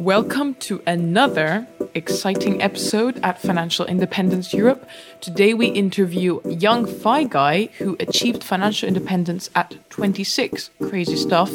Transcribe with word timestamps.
Welcome 0.00 0.54
to 0.56 0.82
another 0.86 1.66
exciting 1.94 2.62
episode 2.62 3.18
at 3.22 3.40
Financial 3.40 3.86
Independence 3.86 4.52
Europe. 4.52 4.88
Today 5.20 5.54
we 5.54 5.66
interview 5.66 6.40
young 6.44 6.86
Fi 6.86 7.24
guy 7.24 7.70
who 7.78 7.96
achieved 7.98 8.44
financial 8.44 8.88
independence 8.88 9.50
at 9.54 9.74
26. 9.90 10.70
Crazy 10.82 11.16
stuff. 11.16 11.50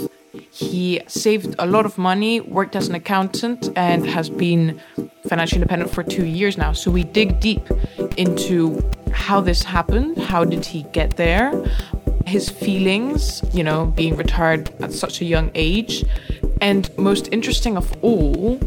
He 0.50 1.02
saved 1.08 1.56
a 1.60 1.66
lot 1.66 1.86
of 1.86 1.98
money, 1.98 2.42
worked 2.42 2.76
as 2.76 2.88
an 2.88 2.96
accountant, 2.96 3.70
and 3.76 4.06
has 4.08 4.30
been 4.30 4.82
financially 5.28 5.62
independent 5.62 5.92
for 5.92 6.04
two 6.04 6.26
years 6.26 6.58
now. 6.58 6.74
So 6.74 6.90
we 6.90 7.04
dig 7.04 7.40
deep 7.40 7.62
into 8.18 8.82
how 9.14 9.42
this 9.42 9.64
happened, 9.64 10.18
how 10.18 10.46
did 10.46 10.66
he 10.66 10.84
get 10.94 11.18
there, 11.18 11.52
his 12.26 12.50
feelings, 12.50 13.42
you 13.54 13.64
know, 13.64 13.88
being 13.88 14.16
retired 14.16 14.72
at 14.82 14.94
such 14.94 15.22
a 15.22 15.26
young 15.26 15.52
age, 15.54 16.04
and 16.62 16.96
most 16.98 17.28
interesting 17.32 17.76
of 17.76 17.92
all, 18.04 18.60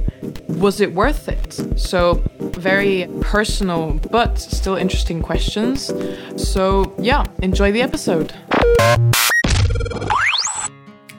was 0.49 0.81
it 0.81 0.93
worth 0.93 1.29
it? 1.29 1.79
So, 1.79 2.23
very 2.41 3.09
personal 3.21 4.01
but 4.11 4.39
still 4.39 4.75
interesting 4.75 5.23
questions. 5.23 5.93
So, 6.37 6.95
yeah, 6.99 7.25
enjoy 7.41 7.73
the 7.73 7.83
episode. 7.83 8.35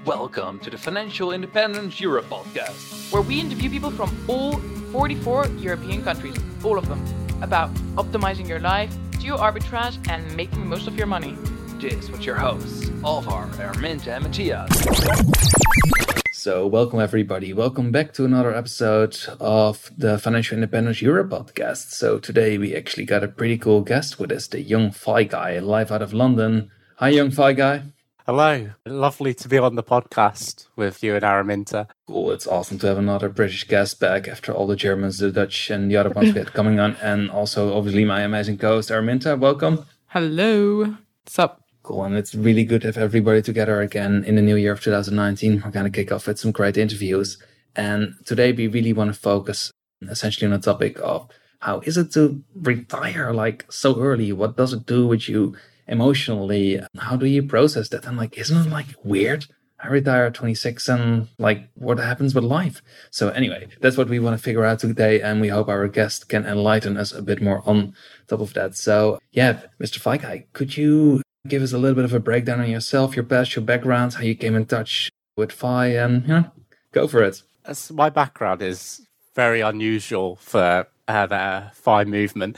Welcome 0.05 0.59
to 0.59 0.69
the 0.69 0.77
Financial 0.77 1.31
Independence 1.31 1.99
Europe 1.99 2.25
podcast, 2.29 3.11
where 3.11 3.21
we 3.21 3.39
interview 3.39 3.69
people 3.69 3.89
from 3.89 4.13
all 4.27 4.59
44 4.91 5.47
European 5.57 6.03
countries, 6.03 6.35
all 6.63 6.77
of 6.77 6.87
them, 6.87 7.03
about 7.41 7.73
optimizing 7.95 8.47
your 8.47 8.59
life, 8.59 8.93
geo 9.19 9.37
arbitrage, 9.37 9.97
and 10.09 10.35
making 10.35 10.59
the 10.59 10.65
most 10.65 10.87
of 10.87 10.97
your 10.97 11.07
money. 11.07 11.37
This 11.79 12.09
with 12.09 12.25
your 12.25 12.35
hosts, 12.35 12.89
Alvar, 13.03 13.47
Araminta, 13.57 14.07
and 14.07 14.23
Matthias. 14.23 16.24
So, 16.45 16.67
welcome 16.67 16.99
everybody. 16.99 17.53
Welcome 17.53 17.91
back 17.91 18.13
to 18.13 18.23
another 18.23 18.53
episode 18.53 19.17
of 19.39 19.89
the 19.97 20.19
Financial 20.19 20.53
Independence 20.53 21.01
Europe 21.01 21.31
podcast. 21.31 21.93
So, 21.93 22.19
today 22.19 22.59
we 22.59 22.75
actually 22.75 23.05
got 23.05 23.23
a 23.23 23.27
pretty 23.27 23.57
cool 23.57 23.81
guest 23.81 24.19
with 24.19 24.31
us, 24.31 24.45
the 24.45 24.61
young 24.61 24.91
Fi 24.91 25.23
guy, 25.23 25.57
live 25.57 25.91
out 25.91 26.03
of 26.03 26.13
London. 26.13 26.69
Hi, 26.97 27.09
young 27.09 27.31
Fi 27.31 27.53
guy. 27.53 27.81
Hello. 28.27 28.69
Lovely 28.85 29.33
to 29.33 29.49
be 29.49 29.57
on 29.57 29.73
the 29.73 29.81
podcast 29.81 30.67
with 30.75 31.03
you 31.03 31.15
and 31.15 31.25
Araminta. 31.25 31.87
Cool. 32.05 32.29
It's 32.29 32.45
awesome 32.45 32.77
to 32.77 32.85
have 32.89 32.99
another 32.99 33.29
British 33.29 33.67
guest 33.67 33.99
back 33.99 34.27
after 34.27 34.51
all 34.51 34.67
the 34.67 34.75
Germans, 34.75 35.17
the 35.17 35.31
Dutch, 35.31 35.71
and 35.71 35.89
the 35.89 35.97
other 35.97 36.11
ones 36.11 36.31
we 36.31 36.37
had 36.37 36.53
coming 36.53 36.79
on. 36.79 36.95
And 37.01 37.31
also, 37.31 37.75
obviously, 37.75 38.05
my 38.05 38.21
amazing 38.21 38.59
co 38.59 38.75
host, 38.75 38.91
Araminta. 38.91 39.35
Welcome. 39.39 39.83
Hello. 40.09 40.95
What's 41.23 41.39
up? 41.39 41.64
Cool. 41.85 42.03
And 42.03 42.15
it's 42.15 42.33
really 42.33 42.63
good 42.63 42.81
to 42.81 42.87
have 42.87 42.97
everybody 42.97 43.43
together 43.43 43.79
again 43.79 44.23
in 44.25 44.37
the 44.37 44.41
new 44.41 44.55
year 44.55 44.71
of 44.71 44.81
2019. 44.81 45.61
We're 45.63 45.69
going 45.69 45.85
to 45.85 45.91
kick 45.91 46.11
off 46.11 46.25
with 46.25 46.39
some 46.39 46.51
great 46.51 46.77
interviews. 46.77 47.37
And 47.75 48.15
today 48.25 48.53
we 48.53 48.65
really 48.65 48.91
want 48.91 49.13
to 49.13 49.19
focus 49.19 49.71
essentially 50.01 50.51
on 50.51 50.59
the 50.59 50.65
topic 50.65 50.97
of 50.99 51.29
how 51.59 51.81
is 51.81 51.95
it 51.95 52.11
to 52.13 52.43
retire 52.55 53.33
like 53.33 53.71
so 53.71 54.01
early? 54.01 54.33
What 54.33 54.57
does 54.57 54.73
it 54.73 54.87
do 54.87 55.05
with 55.05 55.29
you 55.29 55.55
emotionally? 55.87 56.81
How 56.97 57.17
do 57.17 57.27
you 57.27 57.43
process 57.43 57.89
that? 57.89 58.05
And 58.05 58.17
like, 58.17 58.35
isn't 58.35 58.65
it 58.65 58.71
like 58.71 58.87
weird? 59.03 59.45
I 59.79 59.89
retire 59.89 60.25
at 60.25 60.33
26 60.33 60.89
and 60.89 61.27
like 61.37 61.69
what 61.75 61.99
happens 61.99 62.33
with 62.33 62.45
life? 62.45 62.81
So 63.11 63.29
anyway, 63.29 63.67
that's 63.79 63.95
what 63.95 64.09
we 64.09 64.17
want 64.17 64.35
to 64.35 64.43
figure 64.43 64.65
out 64.65 64.79
today. 64.79 65.21
And 65.21 65.39
we 65.39 65.49
hope 65.49 65.67
our 65.67 65.87
guest 65.87 66.29
can 66.29 66.47
enlighten 66.47 66.97
us 66.97 67.11
a 67.11 67.21
bit 67.21 67.43
more 67.43 67.61
on 67.63 67.93
top 68.27 68.39
of 68.39 68.55
that. 68.55 68.75
So 68.75 69.19
yeah, 69.33 69.59
Mr. 69.79 69.99
Feige, 70.01 70.45
could 70.53 70.75
you 70.75 71.21
give 71.47 71.61
us 71.61 71.73
a 71.73 71.77
little 71.77 71.95
bit 71.95 72.05
of 72.05 72.13
a 72.13 72.19
breakdown 72.19 72.59
on 72.59 72.69
yourself, 72.69 73.15
your 73.15 73.25
past, 73.25 73.55
your 73.55 73.65
background, 73.65 74.15
how 74.15 74.21
you 74.21 74.35
came 74.35 74.55
in 74.55 74.65
touch 74.65 75.11
with 75.35 75.51
Fi, 75.51 75.87
and 75.87 76.23
you 76.23 76.27
know, 76.27 76.51
go 76.91 77.07
for 77.07 77.23
it. 77.23 77.41
As 77.65 77.91
my 77.91 78.09
background 78.09 78.61
is 78.61 79.07
very 79.33 79.61
unusual 79.61 80.37
for 80.37 80.87
uh, 81.07 81.25
the 81.27 81.71
Fi 81.73 82.03
movement 82.03 82.57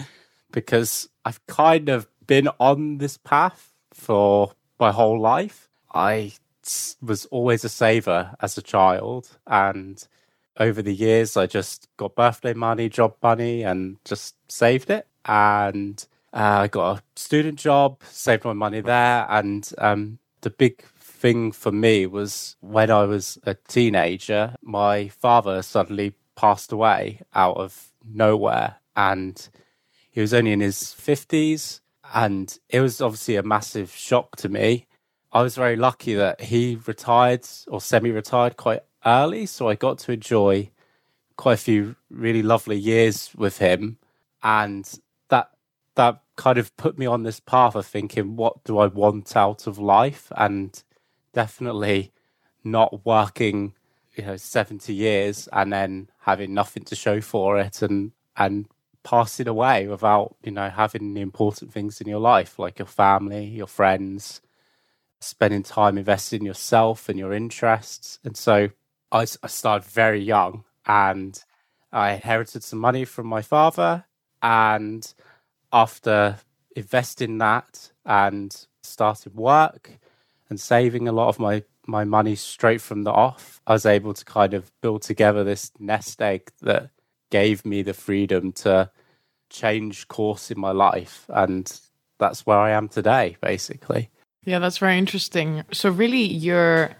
because 0.52 1.10
I've 1.26 1.46
kind 1.48 1.90
of 1.90 2.08
been 2.26 2.50
on 2.60 2.98
this 3.00 3.18
path 3.18 3.74
for 3.94 4.53
my 4.80 4.92
whole 4.92 5.20
life. 5.20 5.68
I 5.94 6.34
was 7.02 7.26
always 7.31 7.64
a 7.64 7.70
saver 7.70 8.36
as 8.42 8.58
a 8.58 8.62
child, 8.62 9.38
and 9.47 10.06
over 10.59 10.81
the 10.81 10.94
years, 10.94 11.38
I 11.38 11.46
just 11.46 11.88
got 11.97 12.16
birthday 12.16 12.53
money, 12.53 12.90
job 12.90 13.16
money, 13.22 13.64
and 13.64 13.97
just 14.03 14.36
saved 14.50 14.90
it. 14.90 15.08
And 15.26 16.06
uh, 16.34 16.62
I 16.64 16.68
got 16.68 16.98
a 16.98 17.04
student 17.16 17.60
job, 17.60 18.02
saved 18.10 18.46
my 18.46 18.54
money 18.54 18.82
there, 18.82 19.26
and 19.30 19.70
um, 19.78 20.20
the 20.42 20.50
big 20.50 20.84
thing 21.00 21.52
for 21.52 21.72
me 21.72 22.06
was 22.06 22.56
when 22.62 22.92
I 22.92 23.04
was 23.06 23.38
a 23.44 23.56
teenager, 23.56 24.56
my 24.62 25.08
father 25.08 25.62
suddenly 25.62 26.14
passed 26.36 26.72
away 26.72 27.22
out 27.34 27.58
of 27.58 27.92
nowhere, 28.06 28.76
and 28.96 29.50
he 30.10 30.22
was 30.22 30.34
only 30.34 30.52
in 30.52 30.60
his 30.60 30.94
fifties, 30.94 31.82
and 32.14 32.59
it 32.70 32.82
was 32.82 33.02
obviously 33.02 33.36
a 33.36 33.44
massive 33.44 33.92
shock 33.92 34.36
to 34.38 34.50
me. 34.50 34.86
I 35.32 35.42
was 35.42 35.56
very 35.56 35.76
lucky 35.76 36.14
that 36.14 36.42
he 36.42 36.80
retired 36.86 37.46
or 37.68 37.82
semi-retired 37.82 38.58
quite 38.58 38.82
early, 39.06 39.46
so 39.46 39.68
I 39.68 39.76
got 39.76 39.98
to 40.00 40.12
enjoy 40.12 40.72
quite 41.36 41.54
a 41.54 41.58
few 41.58 41.96
really 42.09 42.44
lovely 42.44 42.78
years 42.78 43.32
with 43.36 43.58
him, 43.58 43.98
and 44.44 45.00
that 45.97 46.22
kind 46.35 46.58
of 46.58 46.75
put 46.78 46.97
me 46.97 47.06
on 47.06 47.24
this 47.24 47.40
path 47.40 47.75
of 47.75 47.85
thinking, 47.85 48.35
what 48.35 48.63
do 48.63 48.78
I 48.78 48.88
want 48.88 49.35
out 49.35 49.68
of 49.68 49.78
life? 49.78 50.31
And 50.38 50.81
definitely 51.34 52.13
not 52.63 53.06
working, 53.06 53.74
you 54.16 54.24
know, 54.24 54.38
70 54.38 54.94
years 54.94 55.50
and 55.52 55.74
then 55.74 56.09
having 56.19 56.53
nothing 56.53 56.84
to 56.85 56.96
show 56.96 57.19
for 57.19 57.59
it 57.59 57.81
and, 57.81 58.12
and 58.38 58.68
passing 59.03 59.47
away 59.47 59.88
without, 59.88 60.35
you 60.44 60.52
know, 60.52 60.69
having 60.69 61.13
the 61.13 61.22
important 61.22 61.74
things 61.74 62.00
in 62.00 62.08
your 62.08 62.19
life, 62.19 62.59
like 62.59 62.78
your 62.78 62.88
family, 62.88 63.46
your 63.46 63.68
friends, 63.68 64.41
spending 65.19 65.64
time 65.64 65.97
investing 65.97 66.41
in 66.41 66.46
yourself 66.46 67.09
and 67.09 67.18
your 67.18 67.34
interests. 67.34 68.19
And 68.24 68.38
so 68.38 68.69
I, 69.12 69.22
I 69.22 69.47
started 69.47 69.90
very 69.90 70.22
young 70.22 70.64
and 70.85 71.44
I 71.91 72.12
inherited 72.12 72.64
some 72.64 72.79
money 72.79 73.03
from 73.03 73.25
my 73.25 73.41
father 73.41 74.06
and 74.44 75.14
after 75.72 76.38
investing 76.75 77.38
that 77.39 77.91
and 78.05 78.67
starting 78.83 79.33
work 79.35 79.91
and 80.50 80.59
saving 80.59 81.07
a 81.07 81.11
lot 81.11 81.28
of 81.28 81.39
my 81.39 81.63
my 81.88 82.03
money 82.03 82.35
straight 82.35 82.81
from 82.81 83.03
the 83.03 83.11
off, 83.11 83.61
I 83.66 83.73
was 83.73 83.85
able 83.85 84.13
to 84.13 84.25
kind 84.25 84.53
of 84.53 84.72
build 84.81 85.03
together 85.03 85.44
this 85.44 85.72
nest 85.79 86.22
egg 86.22 86.51
that 86.61 86.89
gave 87.31 87.66
me 87.66 87.81
the 87.81 87.94
freedom 87.94 88.51
to 88.51 88.91
change 89.50 90.07
course 90.09 90.51
in 90.51 90.59
my 90.59 90.72
life. 90.72 91.25
And 91.29 91.79
that's 92.19 92.45
where 92.45 92.57
I 92.57 92.72
am 92.72 92.89
today, 92.89 93.38
basically. 93.41 94.09
Yeah, 94.44 94.59
that's 94.59 94.78
very 94.78 94.97
interesting. 94.97 95.63
So, 95.72 95.89
really, 95.89 96.23
your 96.23 96.91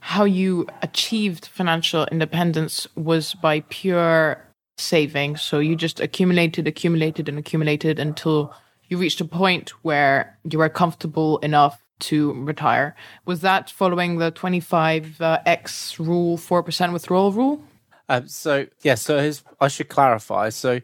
how 0.00 0.24
you 0.24 0.66
achieved 0.82 1.46
financial 1.46 2.06
independence 2.06 2.86
was 2.94 3.34
by 3.34 3.60
pure 3.68 4.47
saving. 4.78 5.36
So 5.36 5.58
you 5.58 5.76
just 5.76 6.00
accumulated, 6.00 6.66
accumulated, 6.66 7.28
and 7.28 7.38
accumulated 7.38 7.98
until 7.98 8.54
you 8.88 8.96
reached 8.98 9.20
a 9.20 9.24
point 9.24 9.70
where 9.82 10.38
you 10.48 10.58
were 10.58 10.68
comfortable 10.68 11.38
enough 11.38 11.82
to 12.00 12.32
retire. 12.44 12.94
Was 13.26 13.40
that 13.40 13.70
following 13.70 14.18
the 14.18 14.32
25x 14.32 15.98
rule, 15.98 16.38
4% 16.38 16.92
withdrawal 16.92 17.32
rule? 17.32 17.62
Um, 18.08 18.28
so, 18.28 18.66
yeah, 18.82 18.94
so 18.94 19.32
I 19.60 19.68
should 19.68 19.88
clarify. 19.88 20.48
So 20.48 20.80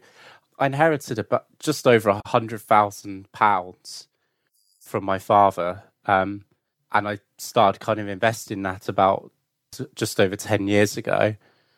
I 0.59 0.65
inherited 0.67 1.17
about 1.17 1.45
just 1.59 1.87
over 1.87 2.09
a 2.09 2.21
hundred 2.27 2.61
thousand 2.61 3.31
pounds 3.31 4.07
from 4.79 5.03
my 5.03 5.17
father. 5.17 5.83
Um, 6.05 6.45
and 6.91 7.07
I 7.07 7.19
started 7.37 7.79
kind 7.79 7.99
of 7.99 8.07
investing 8.07 8.61
that 8.63 8.87
about 8.87 9.31
just 9.95 10.19
over 10.19 10.35
10 10.35 10.67
years 10.67 10.97
ago. 10.97 11.35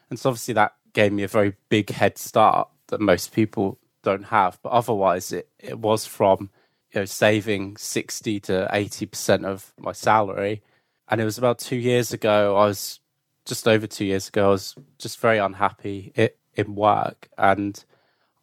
And 0.09 0.19
so 0.19 0.29
obviously 0.29 0.53
that 0.55 0.73
gave 0.97 1.13
me 1.13 1.21
a 1.21 1.27
very 1.27 1.53
big 1.69 1.91
head 1.91 2.17
start 2.17 2.67
that 2.87 2.99
most 2.99 3.31
people 3.31 3.77
don't 4.01 4.25
have. 4.25 4.57
But 4.63 4.71
otherwise, 4.71 5.31
it, 5.31 5.47
it 5.59 5.77
was 5.77 6.07
from 6.07 6.49
you 6.91 7.01
know 7.01 7.05
saving 7.05 7.77
sixty 7.77 8.39
to 8.41 8.67
eighty 8.73 9.05
percent 9.05 9.45
of 9.45 9.73
my 9.77 9.91
salary, 9.91 10.63
and 11.07 11.21
it 11.21 11.25
was 11.25 11.37
about 11.37 11.59
two 11.59 11.75
years 11.75 12.13
ago. 12.13 12.57
I 12.57 12.65
was 12.65 12.99
just 13.45 13.67
over 13.67 13.85
two 13.85 14.05
years 14.05 14.27
ago. 14.27 14.47
I 14.47 14.49
was 14.49 14.75
just 14.97 15.19
very 15.19 15.37
unhappy 15.37 16.11
in 16.55 16.73
work, 16.73 17.29
and 17.37 17.85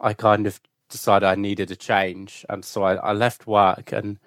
I 0.01 0.13
kind 0.15 0.47
of 0.47 0.61
decided 0.89 1.27
I 1.27 1.35
needed 1.35 1.73
a 1.73 1.77
change, 1.77 2.47
and 2.49 2.65
so 2.65 2.85
I, 2.85 2.95
I 2.95 3.13
left 3.13 3.49
work 3.49 3.91
and. 3.93 4.19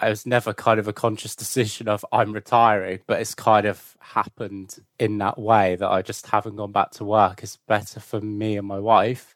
It 0.00 0.08
was 0.08 0.26
never 0.26 0.52
kind 0.54 0.78
of 0.78 0.86
a 0.86 0.92
conscious 0.92 1.34
decision 1.34 1.88
of 1.88 2.04
I'm 2.12 2.32
retiring, 2.32 3.00
but 3.06 3.20
it's 3.20 3.34
kind 3.34 3.66
of 3.66 3.96
happened 4.00 4.78
in 4.98 5.18
that 5.18 5.38
way 5.38 5.76
that 5.76 5.90
I 5.90 6.02
just 6.02 6.26
haven't 6.28 6.56
gone 6.56 6.72
back 6.72 6.92
to 6.92 7.04
work. 7.04 7.42
It's 7.42 7.56
better 7.56 8.00
for 8.00 8.20
me 8.20 8.56
and 8.56 8.66
my 8.66 8.78
wife. 8.78 9.34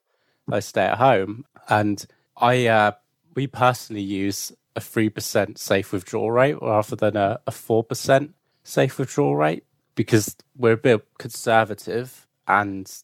I 0.50 0.60
stay 0.60 0.84
at 0.84 0.98
home, 0.98 1.44
and 1.68 2.04
I 2.36 2.66
uh, 2.66 2.92
we 3.34 3.46
personally 3.46 4.02
use 4.02 4.52
a 4.76 4.80
three 4.80 5.08
percent 5.08 5.58
safe 5.58 5.92
withdrawal 5.92 6.30
rate 6.30 6.60
rather 6.60 6.96
than 6.96 7.16
a 7.16 7.40
four 7.50 7.84
percent 7.84 8.34
safe 8.64 8.98
withdrawal 8.98 9.36
rate 9.36 9.64
because 9.94 10.36
we're 10.56 10.72
a 10.72 10.76
bit 10.76 11.06
conservative, 11.18 12.26
and 12.46 13.02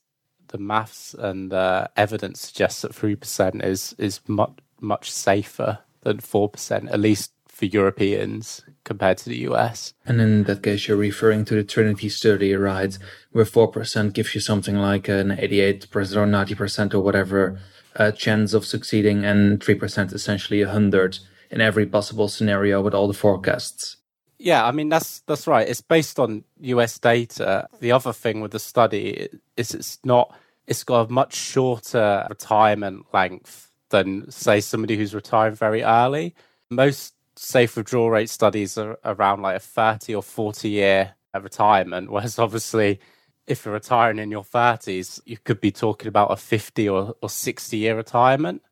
the 0.48 0.58
maths 0.58 1.14
and 1.14 1.52
the 1.52 1.90
evidence 1.96 2.40
suggests 2.40 2.82
that 2.82 2.94
three 2.94 3.16
percent 3.16 3.62
is 3.64 3.94
is 3.98 4.20
much 4.26 4.58
much 4.80 5.10
safer 5.10 5.78
than 6.02 6.20
four 6.20 6.48
percent, 6.48 6.88
at 6.90 7.00
least 7.00 7.32
for 7.58 7.64
Europeans 7.64 8.62
compared 8.84 9.18
to 9.18 9.28
the 9.28 9.38
US. 9.48 9.92
And 10.06 10.20
in 10.20 10.44
that 10.44 10.62
case, 10.62 10.86
you're 10.86 10.96
referring 10.96 11.44
to 11.46 11.56
the 11.56 11.64
Trinity 11.64 12.08
study, 12.08 12.54
right? 12.54 12.96
Where 13.32 13.44
4% 13.44 14.12
gives 14.12 14.32
you 14.32 14.40
something 14.40 14.76
like 14.76 15.08
an 15.08 15.30
88% 15.30 15.84
or 16.14 16.26
90% 16.26 16.94
or 16.94 17.00
whatever 17.00 17.58
uh, 17.96 18.12
chance 18.12 18.54
of 18.54 18.64
succeeding, 18.64 19.24
and 19.24 19.58
3% 19.58 20.12
essentially 20.12 20.64
100 20.64 21.18
in 21.50 21.60
every 21.60 21.84
possible 21.84 22.28
scenario 22.28 22.80
with 22.80 22.94
all 22.94 23.08
the 23.08 23.14
forecasts. 23.14 23.96
Yeah, 24.38 24.64
I 24.64 24.70
mean 24.70 24.88
that's 24.88 25.18
that's 25.26 25.48
right. 25.48 25.68
It's 25.68 25.80
based 25.80 26.20
on 26.20 26.44
US 26.60 26.96
data. 27.00 27.66
The 27.80 27.90
other 27.90 28.12
thing 28.12 28.40
with 28.40 28.52
the 28.52 28.60
study 28.60 29.28
is 29.56 29.74
it's 29.74 29.98
not 30.04 30.32
it's 30.68 30.84
got 30.84 31.08
a 31.08 31.12
much 31.12 31.34
shorter 31.34 32.24
retirement 32.30 33.06
length 33.12 33.72
than 33.88 34.30
say 34.30 34.60
somebody 34.60 34.96
who's 34.96 35.12
retired 35.12 35.56
very 35.56 35.82
early. 35.82 36.36
Most 36.70 37.14
safe 37.38 37.76
withdrawal 37.76 38.10
rate 38.10 38.30
studies 38.30 38.76
are 38.76 38.98
around 39.04 39.42
like 39.42 39.56
a 39.56 39.60
30 39.60 40.14
or 40.14 40.22
40 40.22 40.68
year 40.68 41.14
retirement, 41.40 42.10
whereas 42.10 42.38
obviously 42.38 43.00
if 43.48 43.64
you're 43.64 43.74
retiring 43.74 44.18
in 44.18 44.30
your 44.30 44.44
30s, 44.44 45.20
you 45.24 45.38
could 45.38 45.60
be 45.60 45.72
talking 45.72 46.06
about 46.06 46.30
a 46.30 46.36
50 46.36 46.88
or, 46.88 47.16
or 47.22 47.30
60 47.30 47.76
year 47.76 47.96
retirement. 47.96 48.62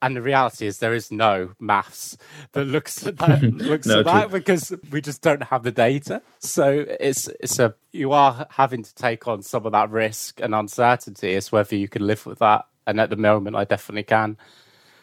And 0.00 0.14
the 0.14 0.22
reality 0.22 0.68
is, 0.68 0.78
there 0.78 0.94
is 0.94 1.10
no 1.10 1.50
maths 1.58 2.16
that 2.52 2.64
looks 2.64 3.04
at 3.08 3.16
that, 3.16 3.42
looks 3.54 3.88
no, 3.88 4.00
at 4.00 4.04
that 4.04 4.30
because 4.30 4.72
we 4.92 5.00
just 5.00 5.20
don't 5.20 5.42
have 5.42 5.64
the 5.64 5.72
data. 5.72 6.22
So 6.38 6.86
it's 7.00 7.26
it's 7.40 7.58
a 7.58 7.74
you 7.90 8.12
are 8.12 8.46
having 8.50 8.84
to 8.84 8.94
take 8.94 9.26
on 9.26 9.42
some 9.42 9.66
of 9.66 9.72
that 9.72 9.90
risk 9.90 10.40
and 10.40 10.54
uncertainty. 10.54 11.32
It's 11.32 11.50
whether 11.50 11.74
you 11.74 11.88
can 11.88 12.06
live 12.06 12.24
with 12.24 12.38
that. 12.38 12.66
And 12.86 13.00
at 13.00 13.10
the 13.10 13.16
moment, 13.16 13.56
I 13.56 13.64
definitely 13.64 14.04
can. 14.04 14.36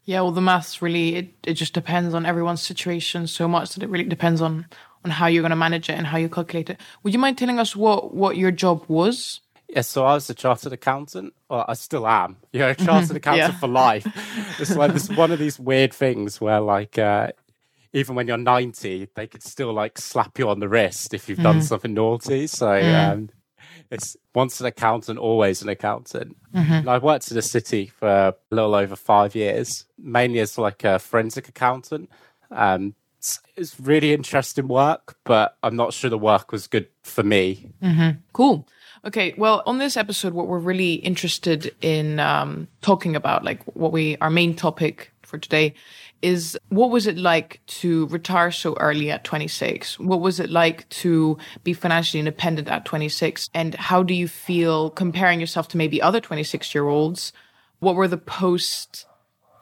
Yeah, 0.03 0.21
well, 0.21 0.31
the 0.31 0.41
maths 0.41 0.81
really 0.81 1.15
it, 1.15 1.33
it 1.43 1.53
just 1.53 1.73
depends 1.73 2.13
on 2.13 2.25
everyone's 2.25 2.61
situation 2.61 3.27
so 3.27 3.47
much 3.47 3.73
that 3.73 3.83
it 3.83 3.89
really 3.89 4.03
depends 4.05 4.41
on 4.41 4.65
on 5.03 5.11
how 5.11 5.27
you're 5.27 5.41
going 5.41 5.51
to 5.51 5.55
manage 5.55 5.89
it 5.89 5.93
and 5.93 6.07
how 6.07 6.17
you 6.17 6.29
calculate 6.29 6.69
it. 6.69 6.79
Would 7.03 7.13
you 7.13 7.19
mind 7.19 7.37
telling 7.37 7.59
us 7.59 7.75
what 7.75 8.13
what 8.13 8.37
your 8.37 8.51
job 8.51 8.83
was? 8.87 9.41
Yeah, 9.67 9.81
so 9.81 10.05
I 10.05 10.15
was 10.15 10.29
a 10.29 10.33
chartered 10.33 10.73
accountant. 10.73 11.33
Well, 11.49 11.63
I 11.65 11.75
still 11.75 12.05
am. 12.05 12.37
You're 12.51 12.69
a 12.69 12.75
chartered 12.75 13.15
accountant 13.15 13.53
yeah. 13.53 13.59
for 13.59 13.67
life. 13.67 14.05
It's 14.59 14.75
like 14.75 14.91
this 14.91 15.09
one 15.09 15.31
of 15.31 15.39
these 15.39 15.57
weird 15.57 15.93
things 15.93 16.41
where, 16.41 16.59
like, 16.59 16.97
uh, 16.97 17.31
even 17.93 18.15
when 18.15 18.27
you're 18.27 18.37
90, 18.37 19.09
they 19.15 19.27
could 19.27 19.43
still 19.43 19.73
like 19.73 19.97
slap 19.97 20.37
you 20.37 20.49
on 20.49 20.59
the 20.59 20.67
wrist 20.67 21.13
if 21.13 21.29
you've 21.29 21.39
mm. 21.39 21.43
done 21.43 21.61
something 21.61 21.93
naughty. 21.93 22.47
So 22.47 22.67
mm. 22.67 23.11
um, 23.11 23.29
it's 23.91 24.15
once 24.33 24.59
an 24.61 24.65
accountant, 24.65 25.19
always 25.19 25.61
an 25.61 25.69
accountant. 25.69 26.37
Mm-hmm. 26.55 26.87
I 26.87 26.97
worked 26.97 27.29
in 27.29 27.35
the 27.35 27.41
city 27.41 27.87
for 27.87 28.07
a 28.07 28.35
little 28.49 28.73
over 28.73 28.95
five 28.95 29.35
years, 29.35 29.85
mainly 29.99 30.39
as 30.39 30.57
like 30.57 30.83
a 30.83 30.97
forensic 30.97 31.49
accountant. 31.49 32.09
Um, 32.49 32.95
it's, 33.17 33.39
it's 33.55 33.79
really 33.79 34.13
interesting 34.13 34.67
work, 34.67 35.17
but 35.25 35.57
I'm 35.61 35.75
not 35.75 35.93
sure 35.93 36.09
the 36.09 36.17
work 36.17 36.51
was 36.51 36.67
good 36.67 36.87
for 37.03 37.21
me. 37.21 37.69
Mm-hmm. 37.83 38.19
Cool. 38.33 38.65
Okay, 39.03 39.33
well, 39.37 39.61
on 39.65 39.77
this 39.77 39.97
episode, 39.97 40.33
what 40.33 40.47
we're 40.47 40.59
really 40.59 40.93
interested 40.93 41.75
in 41.81 42.19
um, 42.19 42.67
talking 42.81 43.15
about, 43.15 43.43
like 43.43 43.61
what 43.75 43.91
we 43.91 44.15
our 44.17 44.29
main 44.29 44.55
topic 44.55 45.11
for 45.23 45.37
today, 45.37 45.73
is 46.21 46.57
what 46.69 46.91
was 46.91 47.07
it 47.07 47.17
like 47.17 47.61
to 47.65 48.07
retire 48.07 48.51
so 48.51 48.75
early 48.75 49.11
at 49.11 49.23
26? 49.23 49.99
What 49.99 50.21
was 50.21 50.39
it 50.39 50.49
like 50.49 50.87
to 50.89 51.37
be 51.63 51.73
financially 51.73 52.19
independent 52.19 52.67
at 52.67 52.85
26? 52.85 53.49
And 53.53 53.75
how 53.75 54.03
do 54.03 54.13
you 54.13 54.27
feel 54.27 54.89
comparing 54.91 55.39
yourself 55.39 55.67
to 55.69 55.77
maybe 55.77 56.01
other 56.01 56.19
26 56.19 56.73
year 56.75 56.87
olds? 56.87 57.33
What 57.79 57.95
were 57.95 58.07
the 58.07 58.17
post 58.17 59.05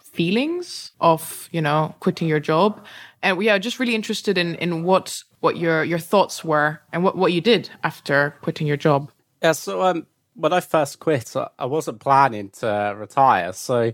feelings 0.02 0.92
of, 1.00 1.48
you 1.52 1.62
know, 1.62 1.96
quitting 2.00 2.28
your 2.28 2.40
job? 2.40 2.84
And 3.22 3.42
yeah, 3.42 3.58
just 3.58 3.80
really 3.80 3.96
interested 3.96 4.38
in 4.38 4.56
in 4.56 4.84
what 4.84 5.24
what 5.40 5.58
your 5.58 5.84
your 5.84 6.00
thoughts 6.00 6.44
were 6.44 6.82
and 6.92 7.04
what 7.04 7.18
what 7.18 7.34
you 7.34 7.42
did 7.42 7.70
after 7.84 8.36
quitting 8.42 8.68
your 8.68 8.78
job. 8.78 9.12
Yeah, 9.42 9.54
so 9.54 9.82
um, 9.82 10.08
when 10.36 10.54
I 10.54 10.60
first 10.60 11.00
quit, 11.00 11.34
I 11.36 11.66
wasn't 11.66 12.00
planning 12.00 12.50
to 12.60 12.96
retire. 12.98 13.54
So 13.54 13.94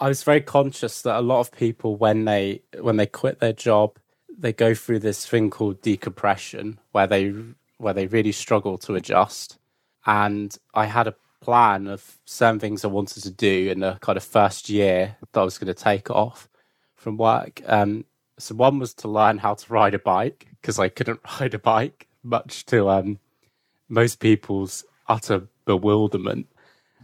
I 0.00 0.08
was 0.08 0.22
very 0.22 0.40
conscious 0.40 1.02
that 1.02 1.18
a 1.18 1.22
lot 1.22 1.40
of 1.40 1.52
people, 1.52 1.96
when 1.96 2.24
they 2.24 2.62
when 2.80 2.96
they 2.96 3.06
quit 3.06 3.40
their 3.40 3.52
job, 3.52 3.98
they 4.36 4.52
go 4.52 4.74
through 4.74 5.00
this 5.00 5.26
thing 5.26 5.50
called 5.50 5.82
decompression, 5.82 6.78
where 6.92 7.06
they 7.06 7.34
where 7.78 7.94
they 7.94 8.06
really 8.06 8.32
struggle 8.32 8.78
to 8.78 8.94
adjust. 8.94 9.58
And 10.06 10.56
I 10.74 10.86
had 10.86 11.06
a 11.06 11.14
plan 11.40 11.86
of 11.86 12.18
certain 12.24 12.60
things 12.60 12.84
I 12.84 12.88
wanted 12.88 13.22
to 13.22 13.30
do 13.30 13.70
in 13.70 13.80
the 13.80 13.98
kind 14.00 14.16
of 14.16 14.24
first 14.24 14.68
year 14.68 15.16
that 15.32 15.40
I 15.40 15.44
was 15.44 15.58
going 15.58 15.72
to 15.72 15.82
take 15.82 16.10
off 16.10 16.48
from 16.94 17.16
work. 17.16 17.62
Um, 17.66 18.04
so 18.38 18.54
one 18.54 18.78
was 18.78 18.94
to 18.94 19.08
learn 19.08 19.38
how 19.38 19.54
to 19.54 19.72
ride 19.72 19.94
a 19.94 19.98
bike 19.98 20.48
because 20.60 20.78
I 20.78 20.88
couldn't 20.88 21.20
ride 21.40 21.54
a 21.54 21.58
bike, 21.58 22.08
much 22.22 22.66
to 22.66 22.88
um, 22.88 23.18
most 23.88 24.20
people's 24.20 24.84
utter 25.08 25.48
bewilderment. 25.64 26.46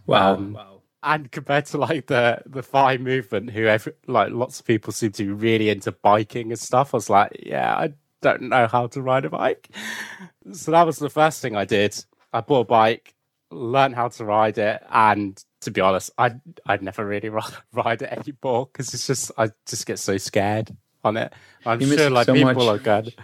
Wow. 0.06 0.34
Um, 0.34 0.52
wow. 0.54 0.73
And 1.04 1.30
compared 1.30 1.66
to 1.66 1.78
like 1.78 2.06
the 2.06 2.42
the 2.46 2.62
FI 2.62 2.96
movement, 2.96 3.50
who 3.50 3.66
every, 3.66 3.92
like 4.06 4.32
lots 4.32 4.58
of 4.58 4.66
people 4.66 4.92
seem 4.92 5.12
to 5.12 5.24
be 5.24 5.32
really 5.32 5.68
into 5.68 5.92
biking 5.92 6.50
and 6.50 6.58
stuff, 6.58 6.94
I 6.94 6.96
was 6.96 7.10
like, 7.10 7.42
yeah, 7.44 7.74
I 7.76 7.92
don't 8.22 8.42
know 8.42 8.66
how 8.66 8.86
to 8.88 9.02
ride 9.02 9.26
a 9.26 9.30
bike. 9.30 9.68
So 10.52 10.70
that 10.70 10.86
was 10.86 10.98
the 10.98 11.10
first 11.10 11.42
thing 11.42 11.56
I 11.56 11.66
did. 11.66 12.02
I 12.32 12.40
bought 12.40 12.60
a 12.60 12.64
bike, 12.64 13.14
learned 13.50 13.94
how 13.94 14.08
to 14.08 14.24
ride 14.24 14.58
it, 14.58 14.82
and 14.90 15.42
to 15.60 15.70
be 15.70 15.80
honest, 15.80 16.10
I 16.16 16.36
I'd 16.66 16.82
never 16.82 17.04
really 17.04 17.28
ride 17.72 18.02
it 18.02 18.10
anymore 18.10 18.68
because 18.72 18.94
it's 18.94 19.06
just 19.06 19.30
I 19.36 19.50
just 19.66 19.86
get 19.86 19.98
so 19.98 20.16
scared 20.16 20.74
on 21.04 21.16
it. 21.16 21.32
I'm 21.66 21.80
you 21.80 21.96
sure 21.96 22.10
like 22.10 22.26
so 22.26 22.32
people 22.32 22.54
much. 22.54 22.66
are 22.66 22.78
good. 22.78 23.14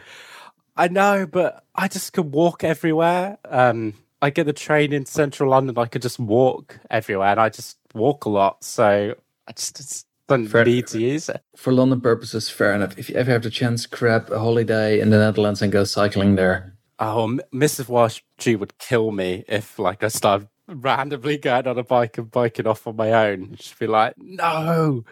I 0.76 0.88
know, 0.88 1.26
but 1.26 1.64
I 1.74 1.88
just 1.88 2.12
could 2.12 2.32
walk 2.32 2.64
everywhere. 2.64 3.38
Um, 3.44 3.94
I 4.22 4.30
get 4.30 4.44
the 4.44 4.52
train 4.52 4.92
in 4.92 5.06
central 5.06 5.50
London. 5.50 5.78
I 5.78 5.86
could 5.86 6.02
just 6.02 6.18
walk 6.18 6.78
everywhere, 6.90 7.30
and 7.30 7.40
I 7.40 7.48
just 7.48 7.78
walk 7.94 8.24
a 8.24 8.28
lot. 8.28 8.62
So 8.64 9.14
I 9.48 9.52
just, 9.52 9.76
just 9.76 10.06
don't 10.26 10.46
fair, 10.46 10.64
need 10.64 10.86
to 10.88 11.00
use 11.00 11.28
it 11.28 11.42
for 11.56 11.72
London 11.72 12.00
purposes. 12.00 12.50
Fair 12.50 12.74
enough. 12.74 12.98
If 12.98 13.08
you 13.08 13.16
ever 13.16 13.30
have 13.30 13.42
the 13.42 13.50
chance, 13.50 13.86
grab 13.86 14.30
a 14.30 14.38
holiday 14.38 15.00
in 15.00 15.10
the 15.10 15.18
Netherlands 15.18 15.62
and 15.62 15.72
go 15.72 15.84
cycling 15.84 16.36
there. 16.36 16.74
Oh, 16.98 17.38
Mrs. 17.52 17.88
Walsh, 17.88 18.20
she 18.38 18.56
would 18.56 18.76
kill 18.78 19.10
me 19.10 19.44
if, 19.48 19.78
like, 19.78 20.04
I 20.04 20.08
started 20.08 20.48
randomly 20.68 21.38
going 21.38 21.66
on 21.66 21.78
a 21.78 21.82
bike 21.82 22.18
and 22.18 22.30
biking 22.30 22.66
off 22.66 22.86
on 22.86 22.96
my 22.96 23.12
own. 23.12 23.56
She'd 23.58 23.78
be 23.78 23.86
like, 23.86 24.14
"No." 24.18 25.04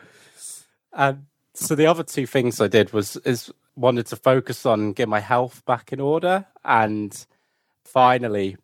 And 0.93 1.27
so 1.55 1.75
the 1.75 1.87
other 1.87 2.05
two 2.05 2.27
things 2.27 2.61
I 2.61 2.69
did 2.69 2.93
was 2.93 3.17
is 3.19 3.51
wanted 3.75 4.07
to 4.07 4.17
focus 4.17 4.67
on 4.67 4.93
getting 4.93 5.11
my 5.11 5.21
health 5.21 5.65
back 5.65 5.93
in 5.93 6.01
order 6.01 6.47
and 6.65 7.27
finally 7.85 8.57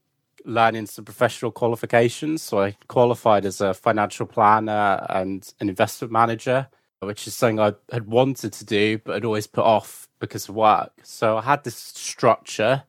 learning 0.44 0.86
some 0.86 1.04
professional 1.04 1.50
qualifications. 1.50 2.42
So 2.42 2.60
I 2.60 2.76
qualified 2.88 3.44
as 3.46 3.60
a 3.60 3.74
financial 3.74 4.26
planner 4.26 5.06
and 5.08 5.52
an 5.60 5.68
investment 5.68 6.12
manager, 6.12 6.68
which 7.00 7.26
is 7.26 7.34
something 7.34 7.60
I 7.60 7.74
had 7.92 8.06
wanted 8.06 8.52
to 8.54 8.64
do 8.64 8.98
but 8.98 9.14
had 9.14 9.24
always 9.24 9.46
put 9.46 9.64
off 9.64 10.08
because 10.20 10.48
of 10.48 10.54
work. 10.54 10.92
So 11.02 11.38
I 11.38 11.42
had 11.42 11.64
this 11.64 11.76
structure 11.76 12.84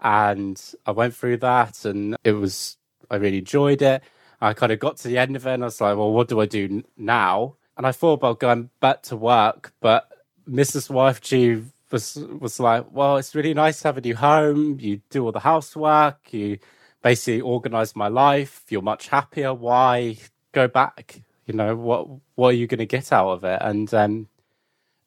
and 0.00 0.60
I 0.86 0.92
went 0.92 1.14
through 1.14 1.38
that 1.38 1.84
and 1.84 2.16
it 2.24 2.32
was 2.32 2.76
I 3.10 3.16
really 3.16 3.38
enjoyed 3.38 3.82
it. 3.82 4.02
I 4.40 4.54
kind 4.54 4.72
of 4.72 4.78
got 4.78 4.96
to 4.98 5.08
the 5.08 5.18
end 5.18 5.36
of 5.36 5.46
it 5.46 5.54
and 5.54 5.62
I 5.62 5.66
was 5.66 5.80
like, 5.80 5.96
well, 5.96 6.12
what 6.12 6.28
do 6.28 6.40
I 6.40 6.46
do 6.46 6.82
now? 6.96 7.56
And 7.76 7.86
I 7.86 7.92
thought 7.92 8.14
about 8.14 8.40
going 8.40 8.70
back 8.80 9.02
to 9.04 9.16
work, 9.16 9.72
but 9.80 10.10
Mrs. 10.48 10.90
YFG 10.90 11.64
was 11.90 12.16
was 12.40 12.60
like, 12.60 12.86
well, 12.90 13.16
it's 13.16 13.34
really 13.34 13.54
nice 13.54 13.82
having 13.82 14.04
you 14.04 14.16
home. 14.16 14.78
You 14.80 15.00
do 15.10 15.24
all 15.24 15.32
the 15.32 15.40
housework. 15.40 16.32
You 16.32 16.58
basically 17.02 17.40
organize 17.40 17.96
my 17.96 18.08
life. 18.08 18.64
You're 18.68 18.82
much 18.82 19.08
happier. 19.08 19.54
Why 19.54 20.16
go 20.52 20.68
back? 20.68 21.22
You 21.46 21.54
know 21.54 21.76
what? 21.76 22.08
What 22.34 22.48
are 22.48 22.56
you 22.56 22.66
going 22.66 22.78
to 22.78 22.86
get 22.86 23.12
out 23.12 23.30
of 23.30 23.44
it? 23.44 23.58
And 23.60 23.92
um, 23.94 24.28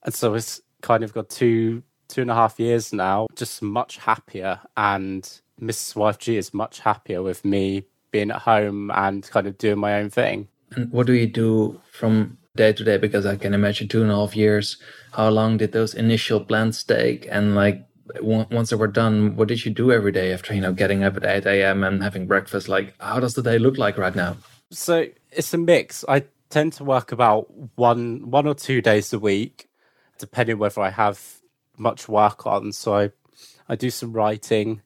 and 0.04 0.14
so 0.14 0.34
it's 0.34 0.62
kind 0.82 1.04
of 1.04 1.14
got 1.14 1.30
two 1.30 1.84
two 2.08 2.22
and 2.22 2.32
a 2.32 2.36
half 2.36 2.60
years 2.60 2.94
now, 2.94 3.28
just 3.36 3.62
much 3.62 3.98
happier. 3.98 4.60
And 4.78 5.24
Mrs. 5.62 5.96
YFG 5.96 6.36
is 6.36 6.54
much 6.54 6.80
happier 6.80 7.22
with 7.22 7.44
me 7.44 7.86
being 8.12 8.32
at 8.32 8.42
home 8.42 8.92
and 8.92 9.28
kind 9.30 9.48
of 9.48 9.58
doing 9.58 9.80
my 9.80 9.96
own 9.96 10.10
thing. 10.10 10.48
And 10.72 10.92
what 10.92 11.08
do 11.08 11.14
you 11.14 11.28
do 11.28 11.82
from 11.92 12.38
day 12.56 12.74
to 12.74 12.84
day? 12.84 12.98
Because 12.98 13.26
I 13.26 13.36
can 13.36 13.54
imagine 13.54 13.88
two 13.88 14.02
and 14.02 14.12
a 14.12 14.16
half 14.16 14.36
years 14.36 14.78
how 15.12 15.30
long 15.30 15.58
did 15.58 15.72
those 15.72 15.94
initial 15.94 16.40
plans 16.40 16.84
take 16.84 17.28
and 17.32 17.56
like 17.56 17.86
once 18.22 18.70
they 18.70 18.76
were 18.76 18.88
done 18.88 19.36
what 19.36 19.48
did 19.48 19.64
you 19.66 19.72
do 19.72 19.92
every 19.92 20.12
day 20.12 20.34
after 20.34 20.54
you 20.54 20.62
know 20.62 20.74
getting 20.74 21.04
up 21.04 21.16
at 21.18 21.26
8 21.26 21.46
a.m 21.46 21.84
and 21.84 22.04
having 22.04 22.28
breakfast? 22.28 22.68
Like 22.68 22.94
how 23.00 23.20
does 23.20 23.34
the 23.34 23.44
day 23.44 23.58
look 23.58 23.78
like 23.78 23.98
right 23.98 24.16
now? 24.16 24.38
So 24.72 25.08
it's 25.32 25.54
a 25.54 25.58
mix. 25.58 26.04
I 26.08 26.26
tend 26.50 26.74
to 26.74 26.84
work 26.84 27.12
about 27.12 27.48
one 27.76 28.30
one 28.30 28.48
or 28.48 28.56
two 28.56 28.82
days 28.82 29.14
a 29.14 29.20
week 29.20 29.68
depending 30.20 30.60
whether 30.60 30.82
i 30.82 30.90
have 30.90 31.42
much 31.78 32.08
work 32.08 32.46
on. 32.46 32.72
So 32.72 32.96
i 32.96 33.12
i 33.68 33.76
do 33.76 33.90
some 33.90 34.14
writing. 34.14 34.82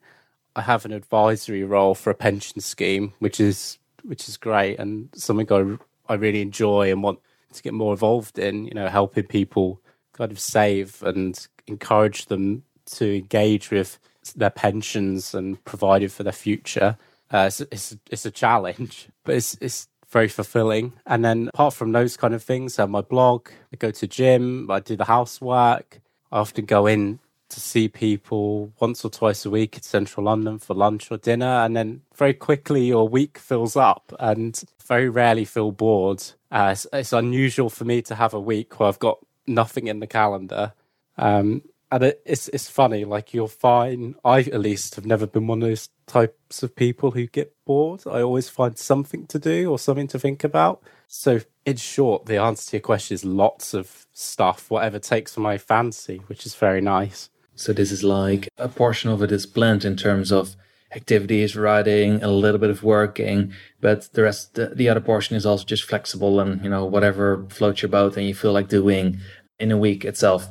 I 0.56 0.62
have 0.62 0.84
an 0.84 0.92
advisory 0.92 1.62
role 1.62 1.94
for 1.94 2.10
a 2.10 2.14
pension 2.14 2.60
scheme 2.60 3.12
which 3.18 3.40
is 3.40 3.78
which 4.02 4.28
is 4.28 4.36
great 4.36 4.78
and 4.78 5.08
something 5.14 5.50
I 5.52 6.12
I 6.12 6.14
really 6.14 6.40
enjoy 6.40 6.90
and 6.90 7.02
want 7.02 7.18
to 7.52 7.62
get 7.62 7.74
more 7.74 7.92
involved 7.92 8.38
in. 8.38 8.64
You 8.64 8.74
know, 8.74 8.88
helping 8.88 9.24
people 9.24 9.80
kind 10.12 10.32
of 10.32 10.38
save 10.38 11.02
and 11.02 11.46
encourage 11.66 12.26
them 12.26 12.64
to 12.92 13.18
engage 13.18 13.70
with 13.70 13.98
their 14.36 14.50
pensions 14.50 15.34
and 15.34 15.62
providing 15.64 16.08
for 16.08 16.22
their 16.22 16.32
future. 16.32 16.96
Uh, 17.32 17.44
it's, 17.48 17.60
it's, 17.60 17.96
it's 18.10 18.26
a 18.26 18.30
challenge, 18.30 19.08
but 19.24 19.34
it's 19.34 19.56
it's 19.60 19.88
very 20.08 20.28
fulfilling. 20.28 20.94
And 21.06 21.24
then 21.24 21.48
apart 21.52 21.74
from 21.74 21.92
those 21.92 22.16
kind 22.16 22.34
of 22.34 22.42
things, 22.42 22.78
I 22.78 22.82
have 22.82 22.90
my 22.90 23.02
blog, 23.02 23.48
I 23.72 23.76
go 23.76 23.90
to 23.90 24.06
gym, 24.06 24.70
I 24.70 24.80
do 24.80 24.96
the 24.96 25.04
housework. 25.04 26.00
I 26.32 26.38
often 26.38 26.64
go 26.64 26.86
in 26.86 27.18
to 27.50 27.60
see 27.60 27.88
people 27.88 28.72
once 28.78 29.04
or 29.04 29.10
twice 29.10 29.46
a 29.46 29.50
week 29.50 29.76
in 29.76 29.82
central 29.82 30.26
London 30.26 30.58
for 30.58 30.74
lunch 30.74 31.10
or 31.10 31.16
dinner. 31.16 31.46
And 31.46 31.76
then 31.76 32.02
very 32.14 32.34
quickly 32.34 32.86
your 32.86 33.08
week 33.08 33.38
fills 33.38 33.76
up 33.76 34.12
and 34.18 34.62
very 34.84 35.08
rarely 35.08 35.44
feel 35.44 35.72
bored. 35.72 36.22
Uh, 36.50 36.70
it's, 36.72 36.86
it's, 36.92 37.12
unusual 37.12 37.70
for 37.70 37.84
me 37.84 38.02
to 38.02 38.14
have 38.14 38.34
a 38.34 38.40
week 38.40 38.78
where 38.78 38.88
I've 38.88 38.98
got 38.98 39.18
nothing 39.46 39.86
in 39.86 40.00
the 40.00 40.06
calendar. 40.06 40.72
Um, 41.16 41.62
and 41.90 42.04
it, 42.04 42.22
it's 42.24 42.48
it's 42.48 42.68
funny. 42.68 43.04
Like 43.04 43.32
you'll 43.32 43.48
find, 43.48 44.14
I 44.24 44.40
at 44.40 44.60
least 44.60 44.94
have 44.96 45.06
never 45.06 45.26
been 45.26 45.46
one 45.46 45.62
of 45.62 45.68
those 45.68 45.88
types 46.06 46.62
of 46.62 46.76
people 46.76 47.12
who 47.12 47.26
get 47.26 47.54
bored. 47.64 48.02
I 48.06 48.20
always 48.22 48.48
find 48.48 48.76
something 48.78 49.26
to 49.26 49.38
do 49.38 49.70
or 49.70 49.78
something 49.78 50.08
to 50.08 50.18
think 50.18 50.44
about. 50.44 50.82
So, 51.06 51.40
in 51.64 51.76
short, 51.76 52.26
the 52.26 52.36
answer 52.36 52.70
to 52.70 52.76
your 52.76 52.82
question 52.82 53.14
is 53.14 53.24
lots 53.24 53.72
of 53.72 54.06
stuff, 54.12 54.70
whatever 54.70 54.98
takes 54.98 55.36
my 55.38 55.56
fancy, 55.56 56.18
which 56.26 56.44
is 56.44 56.54
very 56.54 56.80
nice. 56.80 57.30
So 57.54 57.72
this 57.72 57.90
is 57.90 58.04
like 58.04 58.48
a 58.56 58.68
portion 58.68 59.10
of 59.10 59.22
it 59.22 59.32
is 59.32 59.46
blend 59.46 59.84
in 59.84 59.96
terms 59.96 60.30
of 60.30 60.54
activities, 60.94 61.56
writing, 61.56 62.22
a 62.22 62.28
little 62.28 62.60
bit 62.60 62.70
of 62.70 62.82
working, 62.82 63.52
but 63.80 64.08
the 64.12 64.22
rest, 64.22 64.54
the, 64.54 64.68
the 64.68 64.88
other 64.88 65.00
portion 65.00 65.36
is 65.36 65.44
also 65.44 65.64
just 65.64 65.84
flexible 65.84 66.40
and 66.40 66.62
you 66.62 66.70
know 66.70 66.84
whatever 66.84 67.46
floats 67.48 67.82
your 67.82 67.88
boat 67.88 68.16
and 68.16 68.26
you 68.26 68.34
feel 68.34 68.52
like 68.52 68.68
doing 68.68 69.18
in 69.58 69.72
a 69.72 69.76
week 69.76 70.04
itself. 70.04 70.48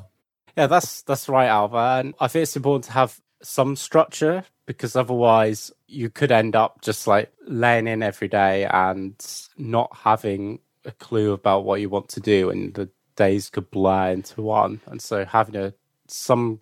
Yeah, 0.58 0.68
that's 0.68 1.04
that's 1.04 1.30
right, 1.30 1.48
Alvar. 1.48 2.00
And 2.00 2.16
I 2.20 2.28
think 2.28 2.44
it's 2.44 2.56
important 2.56 2.86
to 2.86 2.92
have 2.94 3.22
some 3.44 3.76
structure 3.76 4.44
because 4.66 4.96
otherwise 4.96 5.72
you 5.88 6.10
could 6.10 6.32
end 6.32 6.56
up 6.56 6.82
just 6.82 7.06
like 7.06 7.32
laying 7.46 7.88
in 7.88 8.02
every 8.02 8.28
day 8.28 8.66
and 8.66 9.16
not 9.58 9.96
having 9.96 10.60
a 10.84 10.92
clue 10.92 11.32
about 11.32 11.64
what 11.64 11.80
you 11.80 11.90
want 11.90 12.10
to 12.10 12.20
do 12.20 12.50
and 12.50 12.74
the 12.74 12.90
days 13.16 13.50
could 13.50 13.70
blur 13.70 14.12
into 14.12 14.42
one. 14.42 14.82
And 14.88 15.02
so 15.02 15.26
having 15.26 15.56
a 15.56 15.74
some 16.08 16.60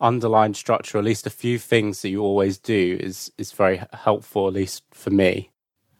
underlying 0.00 0.54
structure, 0.54 0.98
at 0.98 1.04
least 1.04 1.26
a 1.26 1.30
few 1.30 1.58
things 1.58 2.02
that 2.02 2.10
you 2.10 2.22
always 2.22 2.58
do, 2.58 2.96
is 3.00 3.32
is 3.38 3.50
very 3.50 3.82
helpful, 3.92 4.46
at 4.46 4.54
least 4.54 4.84
for 4.92 5.10
me. 5.10 5.50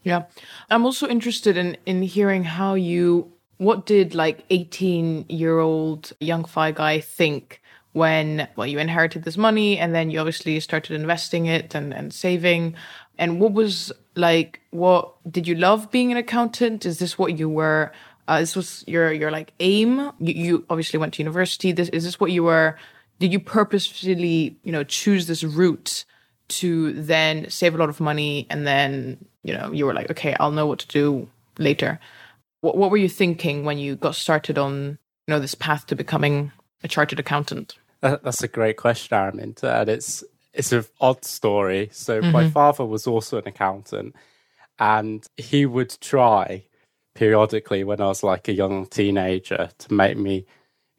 Yeah, 0.04 0.24
I'm 0.70 0.84
also 0.84 1.08
interested 1.08 1.56
in 1.56 1.76
in 1.86 2.02
hearing 2.02 2.44
how 2.44 2.74
you. 2.74 3.32
What 3.62 3.86
did 3.86 4.14
like 4.14 4.44
18 4.50 5.26
year 5.28 5.60
old 5.60 6.12
young 6.18 6.44
FI 6.44 6.72
guy 6.72 7.00
think 7.00 7.60
when 7.92 8.48
well 8.56 8.66
you 8.66 8.78
inherited 8.78 9.22
this 9.22 9.36
money 9.36 9.78
and 9.78 9.94
then 9.94 10.10
you 10.10 10.18
obviously 10.18 10.58
started 10.58 11.00
investing 11.00 11.46
it 11.46 11.74
and, 11.74 11.94
and 11.94 12.12
saving? 12.12 12.74
And 13.18 13.40
what 13.40 13.52
was 13.52 13.92
like 14.16 14.60
what 14.70 15.14
did 15.30 15.46
you 15.46 15.54
love 15.54 15.90
being 15.92 16.10
an 16.10 16.18
accountant? 16.18 16.84
Is 16.84 16.98
this 16.98 17.16
what 17.18 17.38
you 17.38 17.48
were 17.48 17.92
uh, 18.26 18.40
this 18.40 18.56
was 18.56 18.82
your 18.88 19.12
your 19.12 19.30
like 19.30 19.52
aim? 19.60 20.10
You, 20.18 20.34
you 20.34 20.66
obviously 20.68 20.98
went 20.98 21.14
to 21.14 21.22
university. 21.22 21.70
This 21.70 21.88
is 21.90 22.02
this 22.04 22.18
what 22.18 22.32
you 22.32 22.42
were 22.42 22.76
did 23.22 23.32
you 23.32 23.38
purposefully, 23.38 24.56
you 24.64 24.72
know, 24.72 24.82
choose 24.82 25.28
this 25.28 25.44
route 25.44 26.04
to 26.48 26.92
then 26.94 27.48
save 27.48 27.76
a 27.76 27.78
lot 27.78 27.88
of 27.88 28.00
money 28.00 28.48
and 28.50 28.66
then, 28.66 29.24
you 29.44 29.54
know, 29.56 29.70
you 29.70 29.86
were 29.86 29.94
like, 29.94 30.10
okay, 30.10 30.34
I'll 30.40 30.50
know 30.50 30.66
what 30.66 30.80
to 30.80 30.88
do 30.88 31.28
later. 31.56 32.00
What, 32.62 32.76
what 32.76 32.90
were 32.90 32.96
you 32.96 33.08
thinking 33.08 33.64
when 33.64 33.78
you 33.78 33.96
got 33.96 34.14
started 34.14 34.56
on, 34.56 34.98
you 35.26 35.34
know, 35.34 35.38
this 35.38 35.54
path 35.54 35.86
to 35.88 35.94
becoming 35.94 36.52
a 36.82 36.88
chartered 36.88 37.20
accountant? 37.20 37.76
That's 38.00 38.42
a 38.42 38.48
great 38.48 38.78
question, 38.78 39.16
Araminta, 39.16 39.80
and 39.82 39.88
it's 39.88 40.24
it's 40.54 40.72
an 40.72 40.84
odd 41.00 41.24
story. 41.24 41.88
So 41.92 42.20
mm-hmm. 42.20 42.32
my 42.32 42.50
father 42.50 42.84
was 42.84 43.06
also 43.06 43.38
an 43.38 43.46
accountant, 43.46 44.16
and 44.78 45.24
he 45.36 45.66
would 45.66 45.96
try 46.00 46.64
periodically 47.14 47.84
when 47.84 48.00
I 48.00 48.06
was 48.06 48.22
like 48.22 48.48
a 48.48 48.52
young 48.52 48.86
teenager 48.86 49.70
to 49.78 49.94
make 49.94 50.16
me 50.16 50.46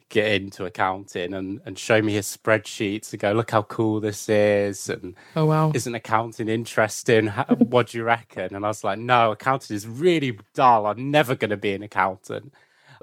get 0.10 0.42
into 0.42 0.66
accounting 0.66 1.34
and, 1.34 1.60
and 1.66 1.78
show 1.78 2.02
me 2.02 2.14
his 2.14 2.26
spreadsheets 2.38 3.12
and 3.12 3.20
go, 3.20 3.32
look 3.32 3.52
how 3.52 3.64
cool 3.64 4.00
this 4.00 4.30
is. 4.30 4.90
And 4.90 5.16
oh, 5.36 5.46
wow. 5.46 5.72
Isn't 5.74 5.96
accounting 5.96 6.50
interesting? 6.50 7.28
what 7.58 7.88
do 7.88 7.98
you 7.98 8.04
reckon? 8.04 8.56
And 8.56 8.66
I 8.66 8.68
was 8.68 8.84
like, 8.84 9.00
no, 9.00 9.32
accounting 9.32 9.76
is 9.76 9.88
really 9.88 10.38
dull. 10.54 10.86
I'm 10.86 11.12
never 11.12 11.36
going 11.36 11.50
to 11.50 11.58
be 11.58 11.74
an 11.74 11.84
accountant. 11.84 12.54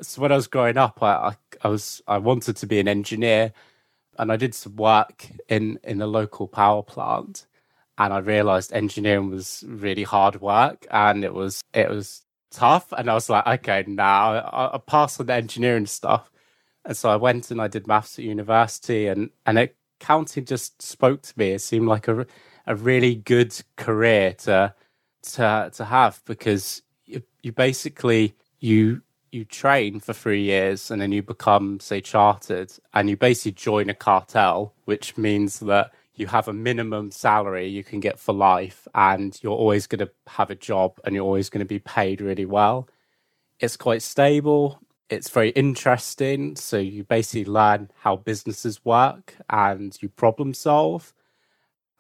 So 0.03 0.23
when 0.23 0.33
I 0.33 0.37
was 0.37 0.47
growing 0.47 0.77
up, 0.77 1.03
I, 1.03 1.13
I, 1.13 1.37
I, 1.63 1.69
was 1.69 2.03
I 2.07 2.19
wanted 2.19 2.57
to 2.57 2.67
be 2.67 2.81
an 2.81 2.89
engineer, 2.89 3.53
and 4.19 4.33
I 4.33 4.37
did 4.37 4.55
some 4.55 4.77
work 4.77 5.27
in 5.49 5.79
in 5.85 5.99
the 5.99 6.07
local 6.07 6.49
power 6.49 6.83
plant, 6.83 7.47
and 7.99 8.13
I 8.13 8.19
realised 8.19 8.73
engineering 8.73 9.31
was 9.31 9.63
really 9.67 10.05
hard 10.05 10.41
work, 10.41 10.87
and 10.91 11.23
it 11.23 11.35
was 11.35 11.61
it 11.75 11.91
was 11.91 12.23
tough. 12.51 12.93
And 12.97 13.11
I 13.11 13.15
was 13.15 13.29
like, 13.29 13.47
okay, 13.47 13.85
now 13.87 14.33
I, 14.33 14.77
I 14.77 14.79
pass 14.79 15.21
on 15.21 15.27
the 15.27 15.35
engineering 15.35 15.87
stuff 15.87 16.31
and 16.85 16.97
so 16.97 17.11
I 17.11 17.17
went 17.17 17.51
and 17.51 17.61
I 17.61 17.69
did 17.69 17.87
maths 17.87 18.19
at 18.19 18.25
university, 18.25 19.07
and 19.07 19.31
and 19.47 19.59
accounting 19.59 20.45
just 20.45 20.83
spoke 20.83 21.23
to 21.23 21.35
me. 21.37 21.51
It 21.51 21.61
seemed 21.61 21.89
like 21.89 22.09
a 22.09 22.27
a 22.67 22.77
really 22.77 23.15
good 23.17 23.55
career 23.77 24.33
to 24.33 24.75
to 25.23 25.71
to 25.75 25.85
have 25.85 26.23
because 26.25 26.83
you, 27.07 27.23
you 27.43 27.53
basically 27.53 28.35
you 28.61 29.03
you 29.33 29.45
train 29.45 30.01
for 30.01 30.13
three 30.13 30.43
years 30.43 30.91
and 30.91 31.01
then 31.01 31.13
you 31.13 31.23
become 31.23 31.79
say 31.81 32.01
chartered 32.01 32.73
and 32.95 33.09
you 33.09 33.17
basically 33.17 33.53
join 33.53 33.89
a 33.91 33.95
cartel 33.95 34.75
which 34.85 35.17
means 35.17 35.61
that 35.61 35.93
you 36.15 36.27
have 36.27 36.49
a 36.49 36.53
minimum 36.53 37.11
salary 37.11 37.67
you 37.67 37.85
can 37.85 38.01
get 38.01 38.19
for 38.19 38.35
life 38.35 38.89
and 38.95 39.39
you're 39.43 39.53
always 39.53 39.87
going 39.87 40.05
to 40.05 40.11
have 40.27 40.51
a 40.51 40.55
job 40.55 40.99
and 41.05 41.15
you're 41.15 41.25
always 41.25 41.49
going 41.49 41.61
to 41.61 41.75
be 41.75 41.79
paid 41.79 42.21
really 42.21 42.47
well 42.47 42.89
it's 43.61 43.77
quite 43.77 44.03
stable 44.03 44.81
it's 45.11 45.29
very 45.29 45.51
interesting. 45.51 46.57
So 46.57 46.79
you 46.79 47.05
basically 47.05 47.45
learn 47.45 47.91
how 47.99 48.17
businesses 48.17 48.85
work 48.85 49.37
and 49.51 49.97
you 50.01 50.09
problem 50.09 50.55
solve. 50.55 51.13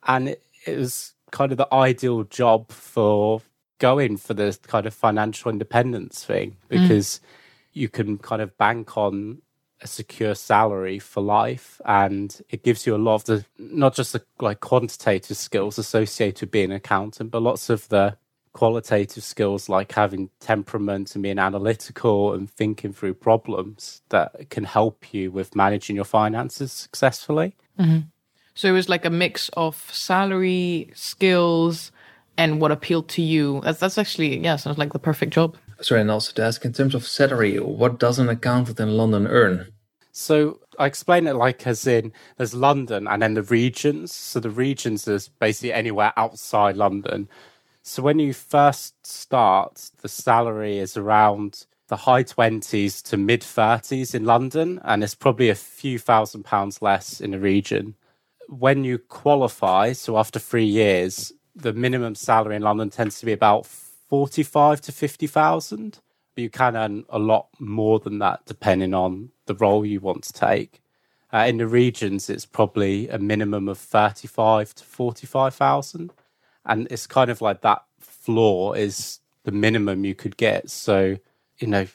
And 0.06 0.30
it, 0.30 0.42
it 0.64 0.78
was 0.78 1.14
kind 1.32 1.52
of 1.52 1.58
the 1.58 1.72
ideal 1.74 2.22
job 2.24 2.70
for 2.70 3.42
going 3.78 4.16
for 4.16 4.34
this 4.34 4.56
kind 4.58 4.86
of 4.86 4.94
financial 4.94 5.50
independence 5.50 6.24
thing 6.24 6.50
mm. 6.50 6.56
because 6.68 7.08
mm. 7.08 7.20
you 7.72 7.88
can 7.88 8.18
kind 8.18 8.42
of 8.42 8.56
bank 8.58 8.96
on 8.96 9.42
a 9.82 9.86
secure 9.86 10.34
salary 10.34 10.98
for 10.98 11.22
life 11.22 11.80
and 11.86 12.42
it 12.50 12.62
gives 12.62 12.86
you 12.86 12.94
a 12.94 12.98
lot 12.98 13.14
of 13.14 13.24
the 13.24 13.44
not 13.58 13.94
just 13.94 14.12
the 14.12 14.22
like 14.38 14.60
quantitative 14.60 15.38
skills 15.38 15.78
associated 15.78 16.42
with 16.42 16.50
being 16.50 16.70
an 16.70 16.76
accountant 16.76 17.30
but 17.30 17.40
lots 17.40 17.70
of 17.70 17.88
the 17.88 18.14
qualitative 18.52 19.22
skills 19.22 19.68
like 19.68 19.92
having 19.92 20.30
temperament 20.40 21.14
and 21.14 21.22
being 21.22 21.38
analytical 21.38 22.34
and 22.34 22.50
thinking 22.50 22.92
through 22.92 23.14
problems 23.14 24.02
that 24.08 24.50
can 24.50 24.64
help 24.64 25.14
you 25.14 25.30
with 25.30 25.54
managing 25.54 25.96
your 25.96 26.04
finances 26.04 26.72
successfully. 26.72 27.54
Mm-hmm. 27.78 28.00
So 28.54 28.68
it 28.68 28.72
was 28.72 28.88
like 28.88 29.04
a 29.04 29.10
mix 29.10 29.48
of 29.50 29.76
salary, 29.92 30.90
skills, 30.94 31.92
and 32.36 32.60
what 32.60 32.72
appealed 32.72 33.08
to 33.10 33.22
you. 33.22 33.60
That's 33.62 33.78
that's 33.80 33.98
actually 33.98 34.38
yeah, 34.38 34.56
sounds 34.56 34.78
like 34.78 34.92
the 34.92 34.98
perfect 34.98 35.32
job. 35.32 35.56
Sorry, 35.80 36.00
and 36.00 36.10
also 36.10 36.32
to 36.34 36.42
ask 36.42 36.64
in 36.64 36.72
terms 36.72 36.94
of 36.94 37.06
salary, 37.06 37.58
what 37.58 37.98
does 37.98 38.18
an 38.18 38.28
accountant 38.28 38.80
in 38.80 38.96
London 38.96 39.26
earn? 39.26 39.72
So 40.12 40.60
I 40.78 40.86
explain 40.86 41.26
it 41.26 41.34
like 41.34 41.66
as 41.66 41.86
in 41.86 42.12
there's 42.36 42.54
London 42.54 43.06
and 43.06 43.22
then 43.22 43.34
the 43.34 43.42
regions. 43.42 44.14
So 44.14 44.40
the 44.40 44.50
regions 44.50 45.06
is 45.06 45.28
basically 45.28 45.72
anywhere 45.72 46.12
outside 46.16 46.76
London. 46.76 47.28
So 47.82 48.02
when 48.02 48.18
you 48.18 48.34
first 48.34 49.06
start, 49.06 49.90
the 50.02 50.08
salary 50.08 50.78
is 50.78 50.96
around 50.96 51.66
the 51.88 51.96
high 51.96 52.24
20s 52.24 53.02
to 53.04 53.16
mid 53.16 53.40
30s 53.40 54.14
in 54.14 54.24
London, 54.24 54.80
and 54.84 55.02
it's 55.02 55.14
probably 55.14 55.48
a 55.48 55.54
few 55.54 55.98
thousand 55.98 56.44
pounds 56.44 56.82
less 56.82 57.20
in 57.20 57.30
the 57.30 57.40
region. 57.40 57.94
When 58.48 58.84
you 58.84 58.98
qualify, 58.98 59.92
so 59.92 60.18
after 60.18 60.38
three 60.38 60.64
years, 60.64 61.32
the 61.56 61.72
minimum 61.72 62.14
salary 62.14 62.56
in 62.56 62.62
London 62.62 62.90
tends 62.90 63.18
to 63.20 63.26
be 63.26 63.32
about 63.32 63.66
45 63.66 64.80
to 64.82 64.92
50,000. 64.92 65.98
But 66.34 66.42
you 66.42 66.50
can 66.50 66.76
earn 66.76 67.04
a 67.08 67.18
lot 67.18 67.48
more 67.58 67.98
than 67.98 68.18
that 68.18 68.44
depending 68.44 68.94
on 68.94 69.30
the 69.46 69.54
role 69.54 69.86
you 69.86 70.00
want 70.00 70.24
to 70.24 70.32
take. 70.32 70.80
Uh, 71.32 71.46
in 71.48 71.56
the 71.56 71.66
regions, 71.66 72.28
it's 72.28 72.46
probably 72.46 73.08
a 73.08 73.18
minimum 73.18 73.68
of 73.68 73.78
35 73.78 74.74
to 74.74 74.84
45,000 74.84 76.12
and 76.70 76.86
it's 76.90 77.06
kind 77.06 77.30
of 77.30 77.42
like 77.42 77.60
that 77.62 77.84
floor 77.98 78.76
is 78.76 79.20
the 79.44 79.52
minimum 79.52 80.04
you 80.04 80.14
could 80.14 80.36
get. 80.38 80.70
So 80.70 81.16
you 81.58 81.66
know 81.66 81.86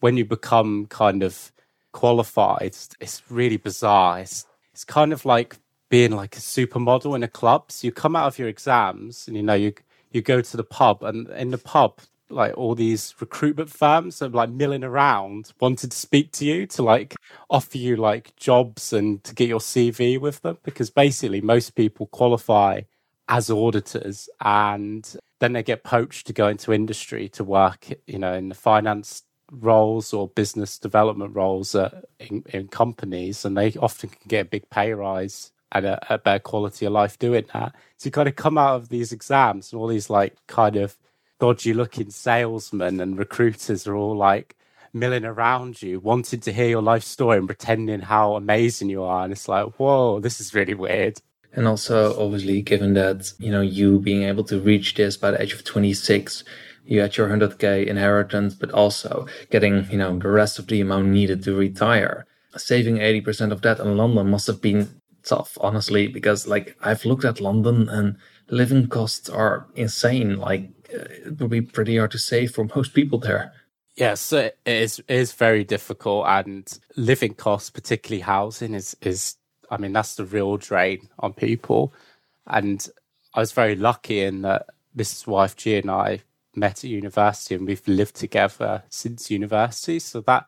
when 0.00 0.16
you 0.16 0.24
become 0.26 0.86
kind 0.86 1.22
of 1.22 1.52
qualified, 1.92 2.62
it's, 2.62 2.90
it's 3.00 3.22
really 3.30 3.56
bizarre. 3.56 4.20
It's 4.20 4.46
it's 4.72 4.84
kind 4.84 5.12
of 5.12 5.24
like 5.24 5.56
being 5.88 6.10
like 6.10 6.36
a 6.36 6.40
supermodel 6.40 7.14
in 7.14 7.22
a 7.22 7.28
club. 7.28 7.70
So 7.70 7.86
you 7.86 7.92
come 7.92 8.16
out 8.16 8.26
of 8.26 8.38
your 8.38 8.48
exams 8.48 9.26
and 9.28 9.36
you 9.36 9.42
know 9.42 9.54
you 9.54 9.72
you 10.10 10.20
go 10.22 10.40
to 10.40 10.56
the 10.56 10.64
pub, 10.64 11.02
and 11.02 11.28
in 11.30 11.50
the 11.50 11.58
pub, 11.58 12.00
like 12.30 12.56
all 12.56 12.74
these 12.74 13.14
recruitment 13.20 13.70
firms 13.70 14.22
are 14.22 14.28
like 14.28 14.50
milling 14.50 14.84
around, 14.84 15.52
wanted 15.60 15.90
to 15.92 15.96
speak 15.96 16.32
to 16.32 16.44
you 16.44 16.66
to 16.68 16.82
like 16.82 17.14
offer 17.50 17.78
you 17.78 17.96
like 17.96 18.34
jobs 18.36 18.92
and 18.92 19.22
to 19.24 19.34
get 19.34 19.48
your 19.48 19.60
CV 19.60 20.20
with 20.20 20.42
them 20.42 20.58
because 20.62 20.90
basically 20.90 21.40
most 21.40 21.74
people 21.74 22.06
qualify 22.06 22.80
as 23.28 23.50
auditors 23.50 24.28
and 24.40 25.16
then 25.40 25.52
they 25.52 25.62
get 25.62 25.84
poached 25.84 26.26
to 26.26 26.32
go 26.32 26.48
into 26.48 26.72
industry 26.72 27.28
to 27.30 27.44
work, 27.44 27.88
you 28.06 28.18
know, 28.18 28.34
in 28.34 28.48
the 28.48 28.54
finance 28.54 29.22
roles 29.50 30.12
or 30.12 30.28
business 30.28 30.78
development 30.78 31.34
roles 31.34 31.74
in, 31.74 32.42
in 32.46 32.68
companies, 32.68 33.44
and 33.44 33.56
they 33.56 33.72
often 33.74 34.10
can 34.10 34.22
get 34.26 34.46
a 34.46 34.48
big 34.48 34.70
pay 34.70 34.92
rise 34.92 35.52
and 35.72 35.86
a, 35.86 36.14
a 36.14 36.18
better 36.18 36.38
quality 36.38 36.86
of 36.86 36.92
life 36.92 37.18
doing 37.18 37.44
that. 37.52 37.74
So 37.96 38.06
you 38.06 38.10
kind 38.12 38.28
of 38.28 38.36
come 38.36 38.56
out 38.56 38.76
of 38.76 38.88
these 38.88 39.12
exams 39.12 39.72
and 39.72 39.80
all 39.80 39.88
these 39.88 40.08
like 40.08 40.36
kind 40.46 40.76
of 40.76 40.96
dodgy 41.40 41.74
looking 41.74 42.10
salesmen 42.10 43.00
and 43.00 43.18
recruiters 43.18 43.86
are 43.86 43.96
all 43.96 44.16
like 44.16 44.56
milling 44.92 45.24
around 45.24 45.82
you, 45.82 45.98
wanting 45.98 46.40
to 46.40 46.52
hear 46.52 46.68
your 46.68 46.82
life 46.82 47.02
story 47.02 47.38
and 47.38 47.48
pretending 47.48 48.00
how 48.00 48.36
amazing 48.36 48.88
you 48.88 49.02
are. 49.02 49.24
And 49.24 49.32
it's 49.32 49.48
like, 49.48 49.66
whoa, 49.78 50.20
this 50.20 50.40
is 50.40 50.54
really 50.54 50.74
weird. 50.74 51.20
And 51.56 51.68
also, 51.68 52.18
obviously, 52.20 52.62
given 52.62 52.94
that, 52.94 53.32
you 53.38 53.50
know, 53.50 53.60
you 53.60 54.00
being 54.00 54.24
able 54.24 54.44
to 54.44 54.60
reach 54.60 54.94
this 54.94 55.16
by 55.16 55.30
the 55.30 55.40
age 55.40 55.52
of 55.52 55.64
26, 55.64 56.44
you 56.84 57.00
had 57.00 57.16
your 57.16 57.28
100k 57.28 57.86
inheritance, 57.86 58.54
but 58.54 58.70
also 58.72 59.26
getting, 59.50 59.88
you 59.90 59.98
know, 59.98 60.18
the 60.18 60.28
rest 60.28 60.58
of 60.58 60.66
the 60.66 60.80
amount 60.80 61.06
needed 61.06 61.44
to 61.44 61.54
retire. 61.54 62.26
Saving 62.56 62.96
80% 62.96 63.52
of 63.52 63.62
that 63.62 63.80
in 63.80 63.96
London 63.96 64.30
must 64.30 64.46
have 64.46 64.60
been 64.60 65.00
tough, 65.24 65.56
honestly, 65.60 66.06
because 66.08 66.46
like 66.46 66.76
I've 66.80 67.04
looked 67.04 67.24
at 67.24 67.40
London 67.40 67.88
and 67.88 68.16
living 68.48 68.86
costs 68.88 69.28
are 69.28 69.66
insane. 69.74 70.38
Like 70.38 70.70
uh, 70.92 71.04
it 71.26 71.40
would 71.40 71.50
be 71.50 71.62
pretty 71.62 71.96
hard 71.96 72.10
to 72.12 72.18
save 72.18 72.52
for 72.52 72.68
most 72.76 72.94
people 72.94 73.18
there. 73.18 73.52
Yes, 73.96 74.32
it 74.32 74.58
is 74.66 74.98
it 74.98 75.04
is 75.08 75.32
very 75.32 75.64
difficult, 75.64 76.26
and 76.26 76.78
living 76.96 77.34
costs, 77.34 77.70
particularly 77.70 78.22
housing, 78.22 78.74
is 78.74 78.96
is 79.00 79.36
I 79.74 79.78
mean 79.78 79.92
that's 79.92 80.14
the 80.14 80.24
real 80.24 80.56
drain 80.56 81.08
on 81.18 81.32
people. 81.32 81.92
And 82.46 82.86
I 83.34 83.40
was 83.40 83.52
very 83.52 83.74
lucky 83.74 84.20
in 84.20 84.42
that 84.42 84.66
Mrs. 84.96 85.26
YFG 85.26 85.80
and 85.80 85.90
I 85.90 86.20
met 86.54 86.84
at 86.84 86.90
university, 86.90 87.54
and 87.54 87.66
we've 87.66 87.86
lived 87.88 88.14
together 88.14 88.84
since 88.88 89.30
university. 89.30 89.98
So 89.98 90.20
that 90.22 90.46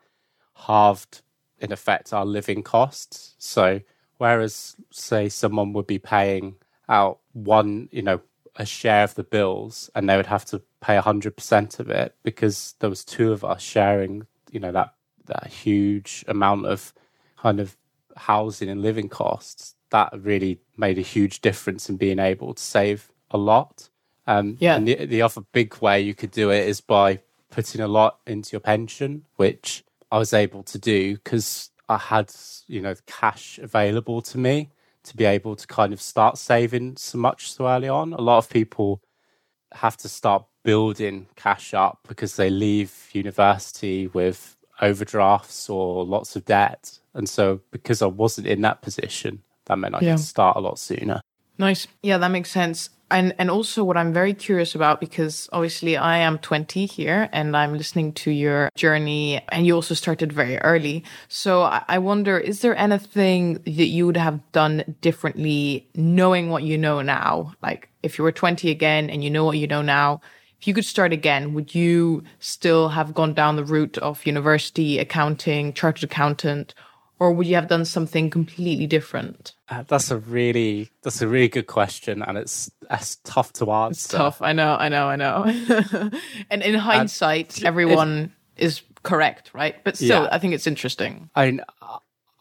halved, 0.55 1.23
in 1.59 1.73
effect, 1.73 2.13
our 2.13 2.25
living 2.25 2.63
costs. 2.63 3.35
So 3.39 3.81
whereas, 4.19 4.77
say, 4.93 5.29
someone 5.29 5.73
would 5.73 5.87
be 5.87 5.99
paying 5.99 6.57
out 6.89 7.19
one, 7.33 7.89
you 7.91 8.03
know, 8.03 8.21
a 8.59 8.65
share 8.65 9.05
of 9.05 9.15
the 9.15 9.25
bills 9.25 9.91
and 9.95 10.09
they 10.09 10.17
would 10.17 10.27
have 10.27 10.45
to 10.47 10.63
pay 10.81 10.97
100% 10.97 11.79
of 11.79 11.91
it 11.91 12.15
because 12.23 12.75
there 12.79 12.91
was 12.91 13.05
two 13.05 13.33
of 13.33 13.45
us 13.45 13.61
sharing 13.63 14.27
you 14.51 14.61
know 14.61 14.73
that 14.73 14.95
that 15.27 15.49
huge 15.49 16.25
amount 16.29 16.67
of 16.67 16.95
kind 17.37 17.61
of 17.61 17.77
housing 18.17 18.69
and 18.69 18.83
living 18.83 19.09
costs 19.09 19.75
that 19.91 20.13
really 20.19 20.59
made 20.77 20.99
a 20.99 21.03
huge 21.03 21.41
difference 21.41 21.89
in 21.89 21.97
being 21.97 22.19
able 22.19 22.55
to 22.55 22.63
save 22.63 23.11
a 23.31 23.39
lot 23.39 23.89
um, 24.27 24.57
yeah 24.61 24.77
and 24.77 24.89
the, 24.89 25.07
the 25.07 25.23
other 25.23 25.43
big 25.53 25.77
way 25.79 26.01
you 26.01 26.15
could 26.15 26.31
do 26.31 26.51
it 26.51 26.67
is 26.69 26.81
by 26.81 27.21
putting 27.51 27.81
a 27.81 27.89
lot 27.89 28.19
into 28.27 28.53
your 28.53 28.61
pension 28.61 29.25
which 29.37 29.85
i 30.11 30.19
was 30.19 30.33
able 30.33 30.63
to 30.63 30.79
do 30.79 31.15
because 31.15 31.71
i 31.89 31.97
had 31.97 32.33
you 32.67 32.81
know 32.81 32.95
cash 33.07 33.59
available 33.59 34.21
to 34.21 34.39
me 34.39 34.71
to 35.07 35.17
be 35.17 35.25
able 35.25 35.57
to 35.57 35.67
kind 35.67 35.93
of 35.93 36.01
start 36.01 36.37
saving 36.37 36.97
so 36.97 37.17
much 37.17 37.51
so 37.51 37.67
early 37.69 37.89
on. 37.89 38.13
A 38.13 38.21
lot 38.21 38.39
of 38.39 38.51
people 38.51 39.01
have 39.73 39.97
to 39.99 40.09
start 40.09 40.45
building 40.65 41.29
cash 41.37 41.75
up 41.75 42.01
because 42.09 42.37
they 42.37 42.51
leave 42.51 43.09
university 43.13 44.09
with 44.09 44.57
overdrafts 44.81 45.71
or 45.71 46.05
lots 46.05 46.37
of 46.37 46.45
debt. 46.45 46.99
And 47.17 47.29
so, 47.29 47.61
because 47.71 48.03
I 48.03 48.07
wasn't 48.07 48.47
in 48.47 48.61
that 48.61 48.83
position, 48.83 49.43
that 49.65 49.79
meant 49.79 49.95
I 49.95 50.01
yeah. 50.01 50.13
could 50.13 50.21
start 50.21 50.57
a 50.57 50.61
lot 50.61 50.79
sooner. 50.79 51.21
Nice. 51.59 51.87
Yeah, 52.03 52.19
that 52.19 52.31
makes 52.31 52.51
sense 52.51 52.91
and 53.11 53.35
and 53.39 53.51
also 53.51 53.85
what 53.85 53.97
I'm 53.97 54.13
very 54.13 54.35
curious 54.35 54.75
about 54.75 55.01
because 55.01 55.49
obviously 55.53 55.97
I 55.97 56.19
am 56.19 56.39
20 56.39 56.87
here 56.87 57.29
and 57.33 57.57
I'm 57.57 57.77
listening 57.77 58.13
to 58.15 58.31
your 58.31 58.71
journey 58.75 59.41
and 59.51 59.67
you 59.67 59.75
also 59.75 59.95
started 59.95 60.33
very 60.33 60.59
early. 60.59 61.05
So 61.29 61.63
I 61.63 61.99
wonder 61.99 62.39
is 62.39 62.61
there 62.61 62.77
anything 62.77 63.55
that 63.65 63.87
you 63.87 64.07
would 64.07 64.17
have 64.17 64.41
done 64.53 64.97
differently 65.01 65.89
knowing 65.95 66.51
what 66.51 66.65
you 66.65 66.77
know 66.77 67.01
now? 67.03 67.53
Like 67.63 67.89
if 68.03 68.19
you 68.19 68.25
were 68.25 68.33
20 68.33 68.71
again 68.71 69.09
and 69.09 69.23
you 69.23 69.31
know 69.31 69.45
what 69.45 69.59
you 69.59 69.67
know 69.67 69.83
now, 69.83 70.21
if 70.61 70.67
you 70.67 70.75
could 70.75 70.85
start 70.85 71.13
again, 71.13 71.55
would 71.55 71.75
you 71.75 72.25
still 72.41 72.89
have 72.89 73.15
gone 73.15 73.35
down 73.35 73.57
the 73.57 73.65
route 73.65 73.99
of 73.99 74.27
university, 74.27 74.99
accounting, 74.99 75.73
chartered 75.75 76.05
accountant, 76.05 76.75
or 77.19 77.33
would 77.33 77.47
you 77.47 77.55
have 77.55 77.69
done 77.69 77.85
something 77.85 78.31
completely 78.31 78.87
different? 78.87 79.55
Uh, 79.69 79.85
that's 79.87 80.11
a 80.11 80.19
really 80.19 80.91
that's 81.03 81.23
a 81.23 81.29
really 81.29 81.49
good 81.49 81.67
question, 81.67 82.23
and 82.23 82.37
it's 82.39 82.71
it's 82.91 83.17
tough 83.25 83.53
to 83.55 83.71
answer. 83.71 83.91
It's 83.91 84.09
tough. 84.09 84.43
I 84.43 84.53
know. 84.53 84.77
I 84.79 84.89
know. 84.89 85.09
I 85.09 85.17
know. 85.17 85.45
and 86.51 86.63
in 86.63 86.75
hindsight, 86.75 87.57
and 87.59 87.67
everyone 87.67 88.33
is 88.57 88.83
correct, 89.03 89.51
right? 89.55 89.83
But 89.85 89.97
still, 89.97 90.25
yeah. 90.25 90.29
I 90.31 90.39
think 90.39 90.55
it's 90.55 90.67
interesting. 90.67 91.31
I 91.35 91.59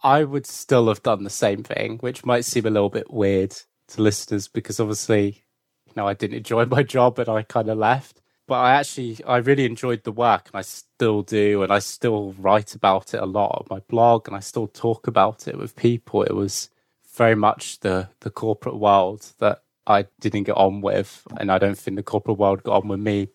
I 0.03 0.23
would 0.23 0.45
still 0.45 0.87
have 0.89 1.03
done 1.03 1.23
the 1.23 1.29
same 1.29 1.63
thing, 1.63 1.97
which 1.99 2.25
might 2.25 2.45
seem 2.45 2.65
a 2.65 2.69
little 2.69 2.89
bit 2.89 3.11
weird 3.11 3.55
to 3.89 4.01
listeners 4.01 4.47
because 4.47 4.79
obviously, 4.79 5.43
you 5.85 5.93
know, 5.95 6.07
I 6.07 6.13
didn't 6.13 6.37
enjoy 6.37 6.65
my 6.67 6.83
job 6.83 7.17
and 7.19 7.29
I 7.29 7.43
kind 7.43 7.69
of 7.69 7.77
left 7.77 8.21
but 8.47 8.55
I 8.55 8.75
actually 8.75 9.17
I 9.25 9.37
really 9.37 9.65
enjoyed 9.65 10.03
the 10.03 10.11
work 10.11 10.47
and 10.47 10.59
I 10.59 10.61
still 10.61 11.23
do 11.23 11.63
and 11.63 11.71
I 11.71 11.79
still 11.79 12.33
write 12.37 12.75
about 12.75 13.13
it 13.13 13.21
a 13.21 13.25
lot 13.25 13.57
on 13.59 13.67
my 13.69 13.79
blog 13.87 14.27
and 14.27 14.35
I 14.35 14.39
still 14.39 14.67
talk 14.67 15.07
about 15.07 15.47
it 15.47 15.57
with 15.57 15.75
people. 15.75 16.23
It 16.23 16.35
was 16.35 16.69
very 17.15 17.35
much 17.35 17.79
the 17.79 18.09
the 18.19 18.29
corporate 18.29 18.77
world 18.77 19.33
that 19.39 19.63
I 19.87 20.07
didn't 20.19 20.43
get 20.43 20.57
on 20.57 20.81
with 20.81 21.23
and 21.37 21.51
I 21.51 21.57
don't 21.57 21.77
think 21.77 21.97
the 21.97 22.03
corporate 22.03 22.37
world 22.37 22.63
got 22.63 22.83
on 22.83 22.87
with 22.89 22.99
me 22.99 23.29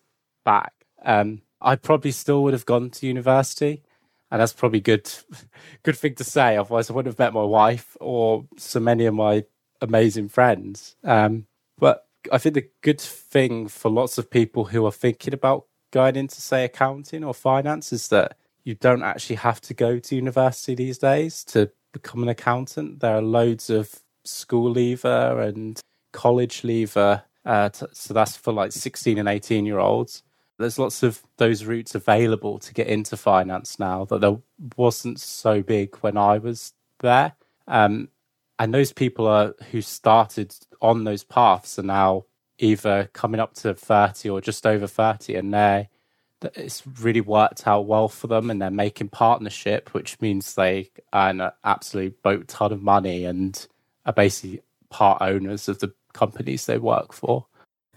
back. 0.45 0.73
Um 1.03 1.41
I 1.59 1.75
probably 1.75 2.11
still 2.11 2.43
would 2.43 2.53
have 2.53 2.65
gone 2.65 2.89
to 2.91 3.07
university 3.07 3.83
and 4.29 4.39
that's 4.39 4.53
probably 4.53 4.79
good 4.79 5.11
good 5.83 5.97
thing 5.97 6.15
to 6.15 6.23
say 6.23 6.55
otherwise 6.55 6.89
I 6.89 6.93
wouldn't 6.93 7.13
have 7.13 7.19
met 7.19 7.33
my 7.33 7.43
wife 7.43 7.97
or 7.99 8.45
so 8.57 8.79
many 8.79 9.05
of 9.05 9.13
my 9.13 9.43
amazing 9.81 10.29
friends. 10.29 10.95
Um 11.03 11.47
but 11.77 12.05
I 12.31 12.37
think 12.37 12.55
the 12.55 12.69
good 12.81 13.01
thing 13.01 13.67
for 13.67 13.89
lots 13.89 14.17
of 14.17 14.29
people 14.29 14.65
who 14.65 14.85
are 14.85 14.91
thinking 14.91 15.33
about 15.33 15.65
going 15.91 16.15
into, 16.15 16.41
say, 16.41 16.65
accounting 16.65 17.23
or 17.23 17.33
finance 17.33 17.91
is 17.91 18.09
that 18.09 18.37
you 18.63 18.75
don't 18.75 19.03
actually 19.03 19.37
have 19.37 19.61
to 19.61 19.73
go 19.73 19.99
to 19.99 20.15
university 20.15 20.75
these 20.75 20.97
days 20.97 21.43
to 21.45 21.71
become 21.91 22.23
an 22.23 22.29
accountant. 22.29 22.99
There 22.99 23.15
are 23.15 23.21
loads 23.21 23.69
of 23.69 24.01
school 24.23 24.69
leaver 24.69 25.41
and 25.41 25.79
college 26.11 26.63
leaver. 26.63 27.23
Uh, 27.45 27.69
t- 27.69 27.85
so 27.91 28.13
that's 28.13 28.37
for 28.37 28.53
like 28.53 28.71
16 28.71 29.17
and 29.17 29.27
18 29.27 29.65
year 29.65 29.79
olds. 29.79 30.23
There's 30.59 30.77
lots 30.77 31.01
of 31.01 31.23
those 31.37 31.65
routes 31.65 31.95
available 31.95 32.59
to 32.59 32.73
get 32.73 32.87
into 32.87 33.17
finance 33.17 33.79
now 33.79 34.05
that 34.05 34.21
there 34.21 34.37
wasn't 34.77 35.19
so 35.19 35.63
big 35.63 35.95
when 35.97 36.17
I 36.17 36.37
was 36.37 36.73
there. 36.99 37.33
Um, 37.67 38.09
and 38.61 38.75
those 38.75 38.93
people 38.93 39.25
are 39.25 39.55
who 39.71 39.81
started 39.81 40.53
on 40.83 41.03
those 41.03 41.23
paths 41.23 41.79
are 41.79 41.83
now 41.83 42.25
either 42.59 43.09
coming 43.11 43.39
up 43.39 43.55
to 43.55 43.73
30 43.73 44.29
or 44.29 44.39
just 44.39 44.67
over 44.67 44.85
30 44.85 45.33
and 45.33 45.51
they 45.51 45.89
it's 46.55 46.83
really 46.99 47.21
worked 47.21 47.65
out 47.67 47.87
well 47.87 48.07
for 48.07 48.27
them 48.27 48.51
and 48.51 48.61
they're 48.61 48.69
making 48.69 49.09
partnership 49.09 49.91
which 49.95 50.21
means 50.21 50.53
they 50.53 50.91
earn 51.11 51.41
an 51.41 51.51
absolute 51.63 52.21
boat 52.21 52.47
ton 52.47 52.71
of 52.71 52.83
money 52.83 53.25
and 53.25 53.67
are 54.05 54.13
basically 54.13 54.61
part 54.91 55.19
owners 55.23 55.67
of 55.67 55.79
the 55.79 55.91
companies 56.13 56.67
they 56.67 56.77
work 56.77 57.13
for. 57.13 57.45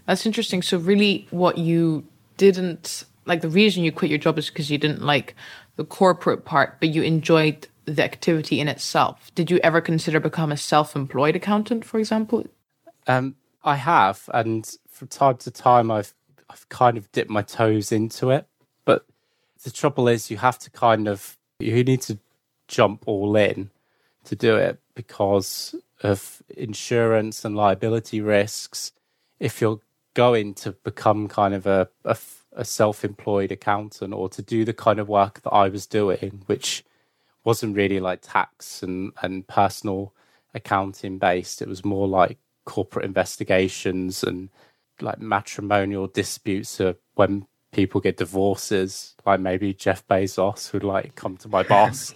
That's 0.07 0.25
interesting. 0.25 0.63
So 0.63 0.79
really 0.79 1.27
what 1.31 1.59
you 1.59 2.05
didn't 2.37 3.05
like 3.27 3.43
the 3.43 3.49
reason 3.49 3.85
you 3.85 3.93
quit 3.93 4.11
your 4.11 4.19
job 4.19 4.39
is 4.39 4.49
because 4.49 4.71
you 4.71 4.79
didn't 4.79 5.03
like 5.03 5.35
the 5.77 5.85
corporate 5.85 6.45
part 6.45 6.79
but 6.81 6.91
you 6.91 7.03
enjoyed 7.03 7.67
the 7.87 8.03
activity 8.03 8.61
in 8.61 8.69
itself. 8.69 9.31
Did 9.35 9.51
you 9.51 9.59
ever 9.63 9.81
consider 9.81 10.21
become 10.21 10.53
a 10.53 10.57
self-employed 10.57 11.37
accountant, 11.37 11.85
for 11.85 11.99
example? 11.99 12.47
Um, 13.07 13.37
I 13.63 13.77
have, 13.77 14.29
and 14.33 14.71
from 14.91 15.09
time 15.09 15.37
to 15.39 15.51
time, 15.51 15.91
I've 15.91 16.15
I've 16.51 16.69
kind 16.69 16.97
of 16.97 17.11
dipped 17.13 17.31
my 17.31 17.43
toes 17.43 17.91
into 17.91 18.31
it. 18.31 18.47
But 18.85 19.07
the 19.63 19.71
trouble 19.71 20.09
is, 20.09 20.31
you 20.31 20.37
have 20.37 20.59
to 20.61 20.71
kind 20.71 21.09
of 21.09 21.37
you 21.59 21.83
need 21.85 22.03
to 22.03 22.19
jump 22.69 23.05
all 23.07 23.37
in 23.37 23.71
to 24.25 24.37
do 24.37 24.57
it 24.57 24.81
because 24.95 25.75
of 26.03 26.43
insurance 26.57 27.45
and 27.45 27.57
liability 27.57 28.21
risks. 28.21 28.93
If 29.41 29.61
you're 29.61 29.81
going 30.15 30.55
to 30.55 30.73
become 30.73 31.29
kind 31.29 31.55
of 31.55 31.67
a, 31.67 31.89
a, 32.05 32.17
a 32.53 32.65
self-employed 32.65 33.53
accountant 33.53 34.15
or 34.15 34.29
to 34.29 34.43
do 34.43 34.65
the 34.65 34.73
kind 34.73 34.99
of 34.99 35.09
work 35.09 35.43
that 35.43 35.51
I 35.51 35.69
was 35.69 35.87
doing, 35.87 36.43
which 36.47 36.85
wasn't 37.45 37.77
really 37.77 38.01
like 38.01 38.21
tax 38.23 38.83
and, 38.83 39.13
and 39.23 39.47
personal 39.47 40.13
accounting 40.55 41.19
based. 41.19 41.63
It 41.63 41.69
was 41.69 41.85
more 41.85 42.09
like 42.09 42.39
corporate 42.65 43.05
investigations 43.05 44.23
and 44.23 44.49
like 45.01 45.21
matrimonial 45.21 46.07
disputes 46.07 46.81
are 46.81 46.97
when 47.15 47.47
people 47.73 48.01
get 48.01 48.17
divorces, 48.17 49.15
like 49.27 49.41
maybe 49.41 49.75
Jeff 49.75 50.07
Bezos 50.07 50.73
would 50.73 50.85
like 50.85 51.15
come 51.17 51.37
to 51.39 51.49
my 51.49 51.63
boss. 51.75 52.15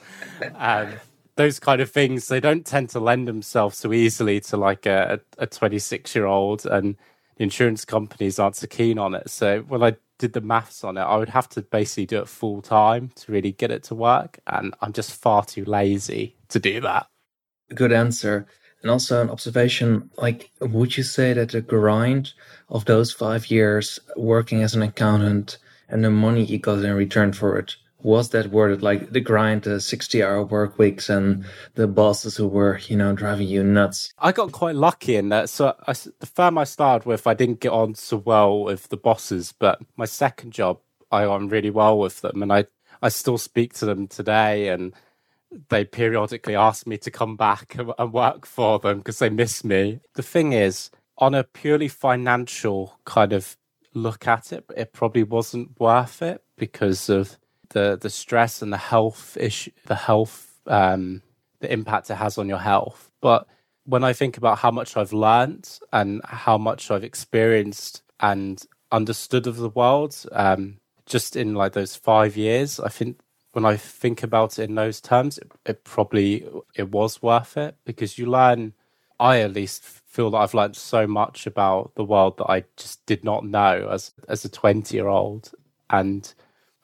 um, 0.54 0.94
those 1.36 1.60
kind 1.60 1.80
of 1.80 1.90
things, 1.90 2.28
they 2.28 2.40
don't 2.40 2.64
tend 2.64 2.90
to 2.90 3.00
lend 3.00 3.28
themselves 3.28 3.76
so 3.78 3.92
easily 3.92 4.40
to 4.40 4.56
like 4.56 4.86
a, 4.86 5.20
a 5.38 5.46
26 5.46 6.14
year 6.14 6.26
old 6.26 6.66
and 6.66 6.96
the 7.36 7.44
insurance 7.44 7.84
companies 7.84 8.38
aren't 8.38 8.56
so 8.56 8.66
keen 8.66 8.98
on 8.98 9.14
it. 9.14 9.28
So 9.30 9.60
when 9.60 9.82
I 9.82 9.96
did 10.18 10.32
the 10.32 10.40
maths 10.40 10.84
on 10.84 10.96
it, 10.96 11.02
I 11.02 11.16
would 11.16 11.28
have 11.30 11.48
to 11.50 11.62
basically 11.62 12.06
do 12.06 12.18
it 12.18 12.28
full 12.28 12.60
time 12.60 13.10
to 13.16 13.32
really 13.32 13.52
get 13.52 13.70
it 13.70 13.84
to 13.84 13.94
work. 13.94 14.38
And 14.46 14.74
I'm 14.80 14.92
just 14.92 15.14
far 15.14 15.44
too 15.44 15.64
lazy 15.64 16.36
to 16.48 16.58
do 16.58 16.80
that. 16.82 17.08
Good 17.74 17.92
answer. 17.92 18.46
And 18.82 18.90
also 18.90 19.22
an 19.22 19.30
observation, 19.30 20.10
like, 20.18 20.50
would 20.60 20.96
you 20.96 21.02
say 21.02 21.32
that 21.32 21.50
the 21.50 21.60
grind 21.60 22.32
of 22.68 22.84
those 22.84 23.12
five 23.12 23.50
years 23.50 23.98
working 24.16 24.62
as 24.62 24.74
an 24.74 24.82
accountant 24.82 25.58
and 25.88 26.04
the 26.04 26.10
money 26.10 26.44
you 26.44 26.58
got 26.58 26.84
in 26.84 26.94
return 26.94 27.32
for 27.32 27.58
it 27.58 27.76
was 28.00 28.30
that 28.30 28.46
it? 28.46 28.82
Like 28.82 29.10
the 29.10 29.20
grind, 29.20 29.62
the 29.62 29.80
60 29.80 30.22
hour 30.22 30.44
work 30.44 30.78
weeks 30.78 31.08
and 31.08 31.44
the 31.74 31.86
bosses 31.86 32.36
who 32.36 32.46
were, 32.46 32.78
you 32.86 32.96
know, 32.96 33.12
driving 33.12 33.48
you 33.48 33.64
nuts. 33.64 34.12
I 34.18 34.32
got 34.32 34.52
quite 34.52 34.76
lucky 34.76 35.16
in 35.16 35.30
that. 35.30 35.50
So 35.50 35.74
I, 35.86 35.92
the 35.92 36.26
firm 36.26 36.58
I 36.58 36.64
started 36.64 37.06
with, 37.06 37.26
I 37.26 37.34
didn't 37.34 37.60
get 37.60 37.72
on 37.72 37.94
so 37.94 38.18
well 38.18 38.60
with 38.62 38.88
the 38.88 38.96
bosses, 38.96 39.52
but 39.58 39.80
my 39.96 40.04
second 40.04 40.52
job, 40.52 40.78
I 41.10 41.24
got 41.24 41.34
on 41.34 41.48
really 41.48 41.70
well 41.70 41.98
with 41.98 42.20
them. 42.20 42.42
And 42.42 42.52
I, 42.52 42.66
I 43.02 43.08
still 43.08 43.38
speak 43.38 43.74
to 43.74 43.86
them 43.86 44.06
today 44.06 44.68
and 44.68 44.92
they 45.70 45.84
periodically 45.84 46.54
ask 46.54 46.86
me 46.86 46.98
to 46.98 47.10
come 47.10 47.36
back 47.36 47.76
and 47.98 48.12
work 48.12 48.46
for 48.46 48.78
them 48.78 48.98
because 48.98 49.18
they 49.18 49.30
miss 49.30 49.64
me. 49.64 50.00
The 50.14 50.22
thing 50.22 50.52
is, 50.52 50.90
on 51.16 51.34
a 51.34 51.42
purely 51.42 51.88
financial 51.88 52.98
kind 53.04 53.32
of 53.32 53.56
look 53.94 54.28
at 54.28 54.52
it, 54.52 54.64
it 54.76 54.92
probably 54.92 55.24
wasn't 55.24 55.78
worth 55.80 56.22
it 56.22 56.42
because 56.56 57.08
of 57.08 57.38
the 57.70 57.98
the 58.00 58.10
stress 58.10 58.62
and 58.62 58.72
the 58.72 58.76
health 58.76 59.36
issue, 59.38 59.72
the 59.86 59.94
health, 59.94 60.60
um, 60.66 61.22
the 61.60 61.72
impact 61.72 62.10
it 62.10 62.16
has 62.16 62.38
on 62.38 62.48
your 62.48 62.58
health. 62.58 63.10
But 63.20 63.46
when 63.84 64.04
I 64.04 64.12
think 64.12 64.36
about 64.36 64.58
how 64.58 64.70
much 64.70 64.96
I've 64.96 65.12
learned 65.12 65.78
and 65.92 66.20
how 66.24 66.58
much 66.58 66.90
I've 66.90 67.04
experienced 67.04 68.02
and 68.20 68.62
understood 68.92 69.46
of 69.46 69.56
the 69.56 69.70
world, 69.70 70.24
um, 70.32 70.78
just 71.06 71.36
in 71.36 71.54
like 71.54 71.72
those 71.72 71.96
five 71.96 72.36
years, 72.36 72.78
I 72.80 72.88
think 72.88 73.20
when 73.52 73.64
I 73.64 73.76
think 73.76 74.22
about 74.22 74.58
it 74.58 74.68
in 74.68 74.74
those 74.74 75.00
terms, 75.00 75.38
it, 75.38 75.50
it, 75.64 75.84
probably 75.84 76.46
it 76.74 76.90
was 76.90 77.22
worth 77.22 77.56
it 77.56 77.76
because 77.84 78.18
you 78.18 78.26
learn. 78.26 78.74
I 79.20 79.40
at 79.40 79.52
least 79.52 79.82
feel 79.82 80.30
that 80.30 80.38
I've 80.38 80.54
learned 80.54 80.76
so 80.76 81.04
much 81.08 81.44
about 81.44 81.92
the 81.96 82.04
world 82.04 82.38
that 82.38 82.48
I 82.48 82.62
just 82.76 83.04
did 83.04 83.24
not 83.24 83.44
know 83.44 83.88
as 83.90 84.12
as 84.28 84.44
a 84.44 84.48
twenty 84.48 84.96
year 84.96 85.08
old, 85.08 85.50
and 85.90 86.32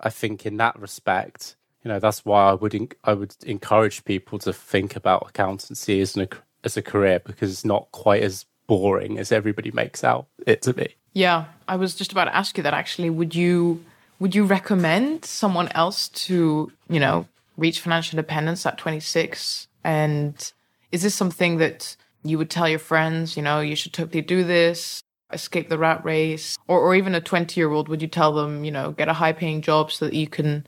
I 0.00 0.10
think 0.10 0.46
in 0.46 0.56
that 0.58 0.78
respect, 0.78 1.56
you 1.82 1.88
know, 1.88 1.98
that's 1.98 2.24
why 2.24 2.50
I 2.50 2.54
would 2.54 2.94
I 3.04 3.14
would 3.14 3.34
encourage 3.44 4.04
people 4.04 4.38
to 4.40 4.52
think 4.52 4.96
about 4.96 5.26
accountancy 5.28 6.00
as 6.00 6.16
an 6.16 6.28
as 6.62 6.76
a 6.76 6.82
career 6.82 7.20
because 7.20 7.50
it's 7.50 7.64
not 7.64 7.88
quite 7.92 8.22
as 8.22 8.46
boring 8.66 9.18
as 9.18 9.30
everybody 9.30 9.70
makes 9.70 10.02
out 10.02 10.26
it 10.46 10.62
to 10.62 10.72
be. 10.72 10.96
Yeah, 11.12 11.44
I 11.68 11.76
was 11.76 11.94
just 11.94 12.12
about 12.12 12.24
to 12.24 12.36
ask 12.36 12.56
you 12.56 12.62
that 12.62 12.74
actually. 12.74 13.10
Would 13.10 13.34
you 13.34 13.84
would 14.18 14.34
you 14.34 14.44
recommend 14.44 15.24
someone 15.24 15.68
else 15.72 16.08
to, 16.08 16.72
you 16.88 17.00
know, 17.00 17.26
reach 17.56 17.80
financial 17.80 18.18
independence 18.18 18.64
at 18.64 18.78
26? 18.78 19.68
And 19.82 20.52
is 20.92 21.02
this 21.02 21.14
something 21.14 21.58
that 21.58 21.96
you 22.22 22.38
would 22.38 22.50
tell 22.50 22.68
your 22.68 22.78
friends, 22.78 23.36
you 23.36 23.42
know, 23.42 23.60
you 23.60 23.76
should 23.76 23.92
totally 23.92 24.22
do 24.22 24.44
this, 24.44 25.02
escape 25.34 25.68
the 25.68 25.78
rat 25.78 26.04
race? 26.04 26.56
Or, 26.68 26.80
or 26.80 26.94
even 26.94 27.14
a 27.14 27.20
20 27.20 27.60
year 27.60 27.70
old, 27.70 27.88
would 27.88 28.00
you 28.00 28.08
tell 28.08 28.32
them, 28.32 28.64
you 28.64 28.70
know, 28.70 28.92
get 28.92 29.08
a 29.08 29.12
high 29.12 29.32
paying 29.32 29.62
job 29.62 29.92
so 29.92 30.06
that 30.06 30.14
you 30.14 30.26
can, 30.26 30.66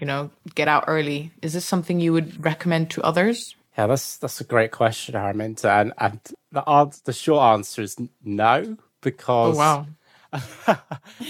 you 0.00 0.06
know, 0.06 0.30
get 0.54 0.68
out 0.68 0.84
early? 0.86 1.32
Is 1.42 1.52
this 1.52 1.64
something 1.64 2.00
you 2.00 2.12
would 2.12 2.44
recommend 2.44 2.90
to 2.90 3.02
others? 3.02 3.56
Yeah, 3.76 3.86
that's 3.86 4.16
that's 4.16 4.40
a 4.40 4.44
great 4.44 4.70
question, 4.70 5.14
Araminta. 5.14 5.68
And, 5.80 5.92
and 5.98 6.20
the, 6.50 6.66
answer, 6.68 7.02
the 7.04 7.12
short 7.12 7.42
answer 7.42 7.82
is 7.82 7.96
no, 8.24 8.78
because. 9.02 9.56
Oh, 9.56 9.58
wow 9.58 9.86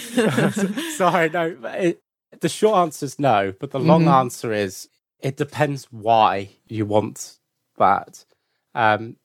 Sorry, 0.97 1.29
no. 1.31 1.57
It, 1.65 2.03
the 2.41 2.49
short 2.49 2.79
answer 2.79 3.07
is 3.07 3.19
no, 3.19 3.53
but 3.59 3.71
the 3.71 3.81
long 3.81 4.03
mm-hmm. 4.03 4.11
answer 4.11 4.53
is 4.53 4.89
it 5.21 5.37
depends 5.37 5.87
why 5.91 6.51
you 6.67 6.87
want 6.87 7.39
that. 7.79 8.25
Um, 8.75 9.17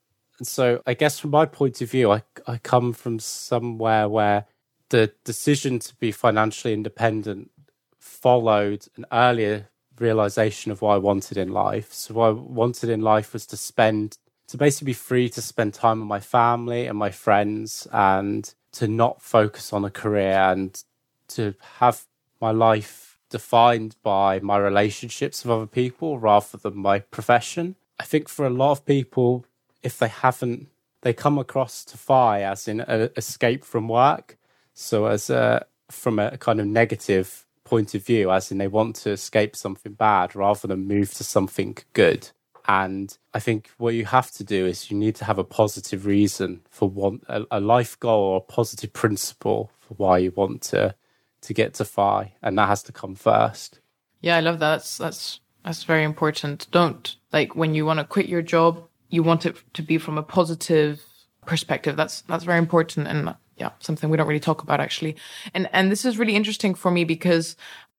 and 0.41 0.47
so 0.47 0.81
I 0.87 0.95
guess 0.95 1.19
from 1.19 1.29
my 1.29 1.45
point 1.45 1.81
of 1.81 1.91
view, 1.91 2.11
I, 2.11 2.23
I 2.47 2.57
come 2.57 2.93
from 2.93 3.19
somewhere 3.19 4.09
where 4.09 4.45
the 4.89 5.13
decision 5.23 5.77
to 5.77 5.93
be 5.97 6.11
financially 6.11 6.73
independent 6.73 7.51
followed 7.99 8.87
an 8.95 9.05
earlier 9.11 9.69
realization 9.99 10.71
of 10.71 10.81
what 10.81 10.95
I 10.95 10.97
wanted 10.97 11.37
in 11.37 11.49
life. 11.49 11.93
So 11.93 12.15
what 12.15 12.29
I 12.29 12.31
wanted 12.31 12.89
in 12.89 13.01
life 13.01 13.33
was 13.33 13.45
to 13.45 13.55
spend 13.55 14.17
to 14.47 14.57
basically 14.57 14.87
be 14.87 14.93
free 14.93 15.29
to 15.29 15.43
spend 15.43 15.75
time 15.75 15.99
with 15.99 16.07
my 16.07 16.19
family 16.19 16.87
and 16.87 16.97
my 16.97 17.11
friends 17.11 17.87
and 17.91 18.51
to 18.71 18.87
not 18.87 19.21
focus 19.21 19.71
on 19.71 19.85
a 19.85 19.91
career 19.91 20.39
and 20.39 20.83
to 21.27 21.53
have 21.77 22.07
my 22.41 22.49
life 22.49 23.19
defined 23.29 23.95
by 24.01 24.39
my 24.39 24.57
relationships 24.57 25.45
with 25.45 25.51
other 25.51 25.67
people 25.67 26.17
rather 26.17 26.57
than 26.57 26.77
my 26.77 26.97
profession. 26.97 27.75
I 27.99 28.05
think 28.05 28.27
for 28.27 28.47
a 28.47 28.49
lot 28.49 28.71
of 28.71 28.87
people, 28.87 29.45
if 29.83 29.97
they 29.97 30.07
haven't, 30.07 30.67
they 31.01 31.13
come 31.13 31.37
across 31.37 31.83
to 31.85 31.97
FI 31.97 32.43
as 32.43 32.67
in 32.67 32.81
an 32.81 33.09
escape 33.15 33.63
from 33.65 33.87
work. 33.87 34.37
So 34.73 35.05
as 35.07 35.29
a 35.29 35.65
from 35.89 36.19
a 36.19 36.37
kind 36.37 36.59
of 36.59 36.67
negative 36.67 37.45
point 37.63 37.93
of 37.95 38.05
view, 38.05 38.31
as 38.31 38.51
in 38.51 38.57
they 38.57 38.67
want 38.67 38.95
to 38.97 39.11
escape 39.11 39.55
something 39.55 39.93
bad 39.93 40.35
rather 40.35 40.67
than 40.67 40.87
move 40.87 41.13
to 41.15 41.23
something 41.23 41.77
good. 41.93 42.29
And 42.67 43.17
I 43.33 43.39
think 43.39 43.69
what 43.77 43.95
you 43.95 44.05
have 44.05 44.31
to 44.31 44.43
do 44.43 44.65
is 44.65 44.91
you 44.91 44.97
need 44.97 45.15
to 45.15 45.25
have 45.25 45.39
a 45.39 45.43
positive 45.43 46.05
reason 46.05 46.61
for 46.69 46.89
one 46.89 47.21
a, 47.27 47.43
a 47.51 47.59
life 47.59 47.99
goal 47.99 48.21
or 48.21 48.37
a 48.37 48.41
positive 48.41 48.93
principle 48.93 49.71
for 49.79 49.95
why 49.95 50.19
you 50.19 50.31
want 50.31 50.61
to 50.63 50.95
to 51.41 51.53
get 51.53 51.73
to 51.75 51.85
FI, 51.85 52.33
and 52.43 52.57
that 52.57 52.67
has 52.67 52.83
to 52.83 52.91
come 52.91 53.15
first. 53.15 53.79
Yeah, 54.21 54.37
I 54.37 54.41
love 54.41 54.59
that. 54.59 54.77
That's 54.77 54.97
that's 54.97 55.39
that's 55.65 55.83
very 55.83 56.03
important. 56.03 56.67
Don't 56.71 57.15
like 57.33 57.55
when 57.55 57.73
you 57.73 57.85
want 57.85 57.99
to 57.99 58.05
quit 58.05 58.27
your 58.27 58.43
job, 58.43 58.87
you 59.11 59.21
want 59.21 59.45
it 59.45 59.55
to 59.75 59.83
be 59.83 59.99
from 59.99 60.17
a 60.17 60.23
positive 60.23 61.03
perspective. 61.45 61.95
That's 61.95 62.21
that's 62.21 62.43
very 62.43 62.57
important 62.57 63.07
and 63.07 63.35
yeah, 63.57 63.71
something 63.79 64.09
we 64.09 64.17
don't 64.17 64.27
really 64.27 64.39
talk 64.39 64.63
about 64.63 64.79
actually. 64.79 65.15
And 65.53 65.69
and 65.71 65.91
this 65.91 66.05
is 66.05 66.17
really 66.17 66.35
interesting 66.35 66.73
for 66.73 66.89
me 66.89 67.03
because 67.03 67.55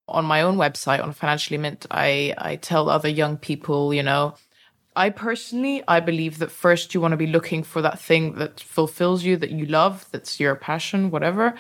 on 0.09 0.25
my 0.25 0.42
own 0.42 0.57
website 0.57 1.03
on 1.03 1.12
Financially 1.12 1.59
Mint, 1.59 1.87
I 1.90 2.35
I 2.38 2.57
tell 2.57 2.88
other 2.88 3.09
young 3.09 3.37
people, 3.37 3.94
you 3.94 4.03
know, 4.03 4.35
I 4.96 5.11
personally, 5.11 5.83
I 5.87 6.01
believe 6.01 6.38
that 6.38 6.51
first 6.51 6.94
you 6.94 7.01
want 7.01 7.12
to 7.12 7.16
be 7.16 7.27
looking 7.27 7.62
for 7.62 7.81
that 7.83 7.98
thing 7.98 8.35
that 8.35 8.61
fulfills 8.61 9.22
you, 9.22 9.37
that 9.38 9.51
you 9.51 9.66
love, 9.66 10.07
that's 10.12 10.40
your 10.40 10.55
passion, 10.55 11.11
whatever, 11.11 11.55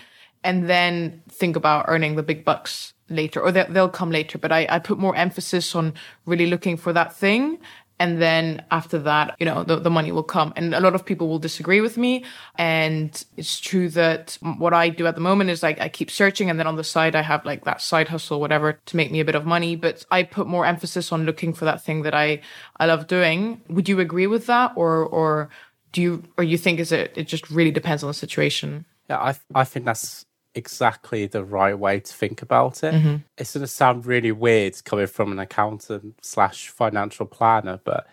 and 0.44 0.68
then 0.68 1.22
think 1.28 1.56
about 1.56 1.86
earning 1.88 2.16
the 2.16 2.22
big 2.22 2.44
bucks 2.44 2.92
later, 3.08 3.40
or 3.40 3.52
they'll 3.52 3.88
come 3.88 4.10
later. 4.10 4.38
But 4.38 4.52
I, 4.52 4.66
I 4.68 4.78
put 4.78 4.98
more 4.98 5.14
emphasis 5.16 5.74
on 5.74 5.94
really 6.26 6.46
looking 6.46 6.76
for 6.76 6.92
that 6.92 7.14
thing 7.14 7.58
and 8.02 8.20
then 8.20 8.64
after 8.72 8.98
that 8.98 9.36
you 9.38 9.46
know 9.46 9.62
the, 9.62 9.76
the 9.76 9.88
money 9.98 10.10
will 10.10 10.28
come. 10.36 10.52
And 10.56 10.74
a 10.74 10.80
lot 10.80 10.96
of 10.96 11.06
people 11.06 11.28
will 11.28 11.38
disagree 11.38 11.80
with 11.80 11.96
me. 11.96 12.24
And 12.56 13.10
it's 13.36 13.60
true 13.60 13.88
that 13.90 14.36
what 14.58 14.74
i 14.74 14.88
do 14.88 15.06
at 15.06 15.14
the 15.14 15.20
moment 15.20 15.50
is 15.50 15.62
like 15.62 15.80
i 15.80 15.88
keep 15.88 16.10
searching. 16.10 16.50
And 16.50 16.58
then 16.58 16.66
on 16.66 16.76
the 16.76 16.84
side 16.84 17.14
i 17.14 17.22
have 17.22 17.44
like 17.44 17.64
that 17.64 17.80
side 17.80 18.08
hustle 18.08 18.40
whatever 18.40 18.80
to 18.86 18.96
make 18.96 19.12
me 19.12 19.20
a 19.20 19.24
bit 19.24 19.36
of 19.36 19.46
money. 19.46 19.76
But 19.76 20.04
i 20.10 20.24
put 20.24 20.46
more 20.48 20.66
emphasis 20.66 21.12
on 21.12 21.24
looking 21.24 21.52
for 21.54 21.64
that 21.64 21.84
thing 21.84 22.02
that 22.02 22.14
i 22.14 22.40
i 22.78 22.86
love 22.86 23.06
doing. 23.06 23.60
Would 23.68 23.88
you 23.88 24.00
agree 24.00 24.26
with 24.26 24.46
that? 24.46 24.72
Or 24.74 25.06
or 25.18 25.48
do 25.92 26.02
you 26.02 26.22
or 26.36 26.42
you 26.42 26.58
think 26.58 26.80
is 26.80 26.90
it 26.90 27.12
it 27.16 27.28
just 27.28 27.50
really 27.50 27.70
depends 27.70 28.02
on 28.02 28.08
the 28.08 28.14
situation? 28.26 28.84
Yeah 29.08 29.20
i 29.30 29.32
i 29.54 29.64
think 29.64 29.84
that's 29.84 30.26
exactly 30.54 31.26
the 31.26 31.44
right 31.44 31.78
way 31.78 32.00
to 32.00 32.12
think 32.12 32.42
about 32.42 32.82
it. 32.84 32.94
Mm-hmm. 32.94 33.16
It's 33.38 33.54
going 33.54 33.62
to 33.62 33.66
sound 33.66 34.06
really 34.06 34.32
weird 34.32 34.82
coming 34.84 35.06
from 35.06 35.32
an 35.32 35.38
accountant 35.38 36.16
slash 36.22 36.68
financial 36.68 37.26
planner, 37.26 37.80
but 37.84 38.06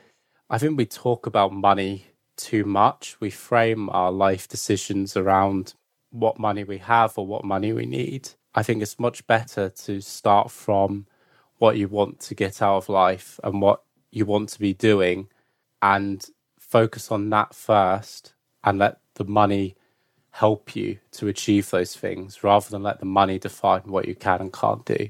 I 0.49 0.57
think 0.57 0.77
we 0.77 0.85
talk 0.85 1.25
about 1.25 1.53
money 1.53 2.07
too 2.37 2.63
much. 2.63 3.19
We 3.19 3.29
frame 3.29 3.89
our 3.89 4.11
life 4.11 4.47
decisions 4.47 5.15
around 5.15 5.73
what 6.11 6.39
money 6.39 6.63
we 6.63 6.79
have 6.79 7.17
or 7.17 7.27
what 7.27 7.43
money 7.43 7.73
we 7.73 7.85
need. 7.85 8.29
I 8.55 8.63
think 8.63 8.81
it's 8.81 8.99
much 8.99 9.25
better 9.27 9.69
to 9.69 10.01
start 10.01 10.49
from 10.49 11.05
what 11.57 11.77
you 11.77 11.87
want 11.87 12.19
to 12.21 12.35
get 12.35 12.61
out 12.61 12.77
of 12.77 12.89
life 12.89 13.39
and 13.43 13.61
what 13.61 13.83
you 14.11 14.25
want 14.25 14.49
to 14.49 14.59
be 14.59 14.73
doing 14.73 15.27
and 15.81 16.25
focus 16.57 17.11
on 17.11 17.29
that 17.29 17.53
first 17.53 18.33
and 18.63 18.79
let 18.79 18.99
the 19.15 19.25
money 19.25 19.75
help 20.31 20.75
you 20.75 20.99
to 21.11 21.27
achieve 21.27 21.69
those 21.69 21.95
things 21.95 22.43
rather 22.43 22.69
than 22.69 22.83
let 22.83 22.99
the 22.99 23.05
money 23.05 23.39
define 23.39 23.81
what 23.85 24.07
you 24.07 24.15
can 24.15 24.41
and 24.41 24.53
can't 24.53 24.85
do. 24.85 25.09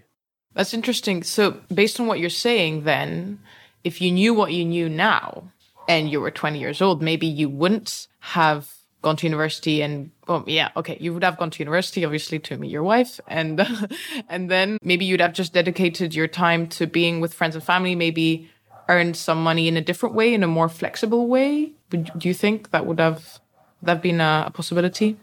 That's 0.54 0.74
interesting. 0.74 1.24
So, 1.24 1.52
based 1.74 2.00
on 2.00 2.08
what 2.08 2.20
you're 2.20 2.30
saying, 2.30 2.84
then, 2.84 3.40
if 3.84 4.02
you 4.02 4.12
knew 4.12 4.34
what 4.34 4.54
you 4.54 4.66
knew 4.66 4.90
now 4.90 5.52
and 5.88 6.10
you 6.10 6.20
were 6.20 6.32
20 6.32 6.60
years 6.60 6.82
old, 6.82 7.02
maybe 7.02 7.28
you 7.28 7.50
wouldn't 7.50 8.08
have 8.20 8.74
gone 9.02 9.16
to 9.16 9.26
university 9.26 9.82
and 9.82 10.12
well 10.28 10.44
yeah 10.46 10.70
okay 10.76 10.98
you 11.00 11.14
would 11.14 11.24
have 11.24 11.38
gone 11.38 11.50
to 11.50 11.60
university 11.60 12.04
obviously 12.04 12.38
to 12.38 12.58
meet 12.58 12.70
your 12.70 12.84
wife 12.84 13.20
and 13.30 13.66
and 14.30 14.52
then 14.52 14.78
maybe 14.82 15.06
you'd 15.06 15.22
have 15.22 15.32
just 15.32 15.54
dedicated 15.54 16.14
your 16.14 16.28
time 16.28 16.68
to 16.68 16.86
being 16.86 17.22
with 17.22 17.34
friends 17.34 17.56
and 17.56 17.64
family 17.64 17.96
maybe 17.96 18.50
earned 18.90 19.16
some 19.16 19.42
money 19.42 19.70
in 19.70 19.78
a 19.78 19.82
different 19.82 20.16
way 20.16 20.34
in 20.34 20.44
a 20.44 20.48
more 20.48 20.68
flexible 20.68 21.28
way 21.28 21.72
would, 21.92 22.12
do 22.18 22.28
you 22.28 22.34
think 22.34 22.72
that 22.72 22.86
would 22.86 23.00
have 23.00 23.40
that 23.82 24.02
been 24.02 24.22
a, 24.22 24.46
a 24.48 24.52
possibility 24.52 25.18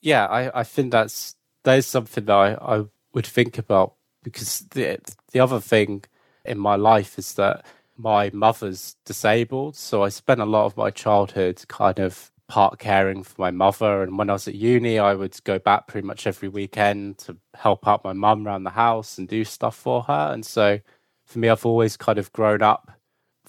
yeah 0.00 0.26
I, 0.26 0.60
I 0.60 0.62
think 0.64 0.92
that's 0.92 1.36
that 1.64 1.78
is 1.78 1.86
something 1.86 2.24
that 2.26 2.34
I, 2.34 2.76
I 2.78 2.84
would 3.12 3.26
think 3.26 3.58
about 3.58 3.94
because 4.22 4.60
the 4.70 4.98
the 5.32 5.40
other 5.40 5.60
thing 5.60 6.04
in 6.44 6.58
my 6.58 6.76
life 6.76 7.18
is 7.18 7.34
that 7.34 7.64
my 7.96 8.30
mother's 8.32 8.96
disabled 9.04 9.74
so 9.74 10.02
i 10.02 10.08
spent 10.08 10.40
a 10.40 10.44
lot 10.44 10.66
of 10.66 10.76
my 10.76 10.90
childhood 10.90 11.64
kind 11.68 11.98
of 11.98 12.30
part 12.48 12.78
caring 12.78 13.22
for 13.22 13.34
my 13.38 13.50
mother. 13.50 14.02
And 14.02 14.18
when 14.18 14.30
I 14.30 14.34
was 14.34 14.48
at 14.48 14.54
uni, 14.54 14.98
I 14.98 15.14
would 15.14 15.36
go 15.44 15.58
back 15.58 15.86
pretty 15.86 16.06
much 16.06 16.26
every 16.26 16.48
weekend 16.48 17.18
to 17.18 17.36
help 17.54 17.86
out 17.86 18.04
my 18.04 18.12
mum 18.12 18.46
around 18.46 18.64
the 18.64 18.70
house 18.70 19.18
and 19.18 19.28
do 19.28 19.44
stuff 19.44 19.76
for 19.76 20.02
her. 20.02 20.30
And 20.32 20.44
so 20.44 20.80
for 21.24 21.38
me, 21.38 21.48
I've 21.48 21.66
always 21.66 21.96
kind 21.96 22.18
of 22.18 22.32
grown 22.32 22.62
up, 22.62 22.90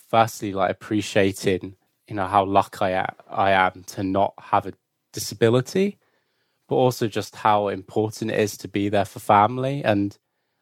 firstly, 0.09 0.53
like 0.53 0.71
appreciating, 0.71 1.75
you 2.07 2.15
know, 2.15 2.27
how 2.27 2.45
lucky 2.45 2.85
I 2.85 3.51
am, 3.51 3.83
to 3.87 4.03
not 4.03 4.33
have 4.39 4.65
a 4.65 4.73
disability, 5.13 5.97
but 6.67 6.75
also 6.75 7.07
just 7.07 7.35
how 7.35 7.67
important 7.67 8.31
it 8.31 8.39
is 8.39 8.57
to 8.57 8.67
be 8.67 8.89
there 8.89 9.05
for 9.05 9.19
family. 9.19 9.83
And 9.83 10.17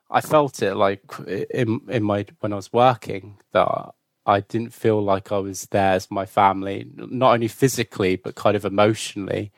I 0.10 0.22
felt 0.22 0.62
it 0.62 0.76
like 0.76 1.02
in 1.28 1.82
in 1.90 2.04
my 2.04 2.26
when 2.40 2.54
I 2.54 2.56
was 2.56 2.74
working 2.74 3.38
that 3.54 3.92
I 4.26 4.40
didn't 4.42 4.74
feel 4.74 5.02
like 5.02 5.32
I 5.32 5.38
was 5.40 5.68
there 5.68 5.94
as 5.94 6.10
my 6.12 6.26
family, 6.26 6.90
not 6.96 7.34
only 7.34 7.48
physically 7.48 8.16
but 8.16 8.36
kind 8.36 8.56
of 8.56 8.66
emotionally. 8.66 9.52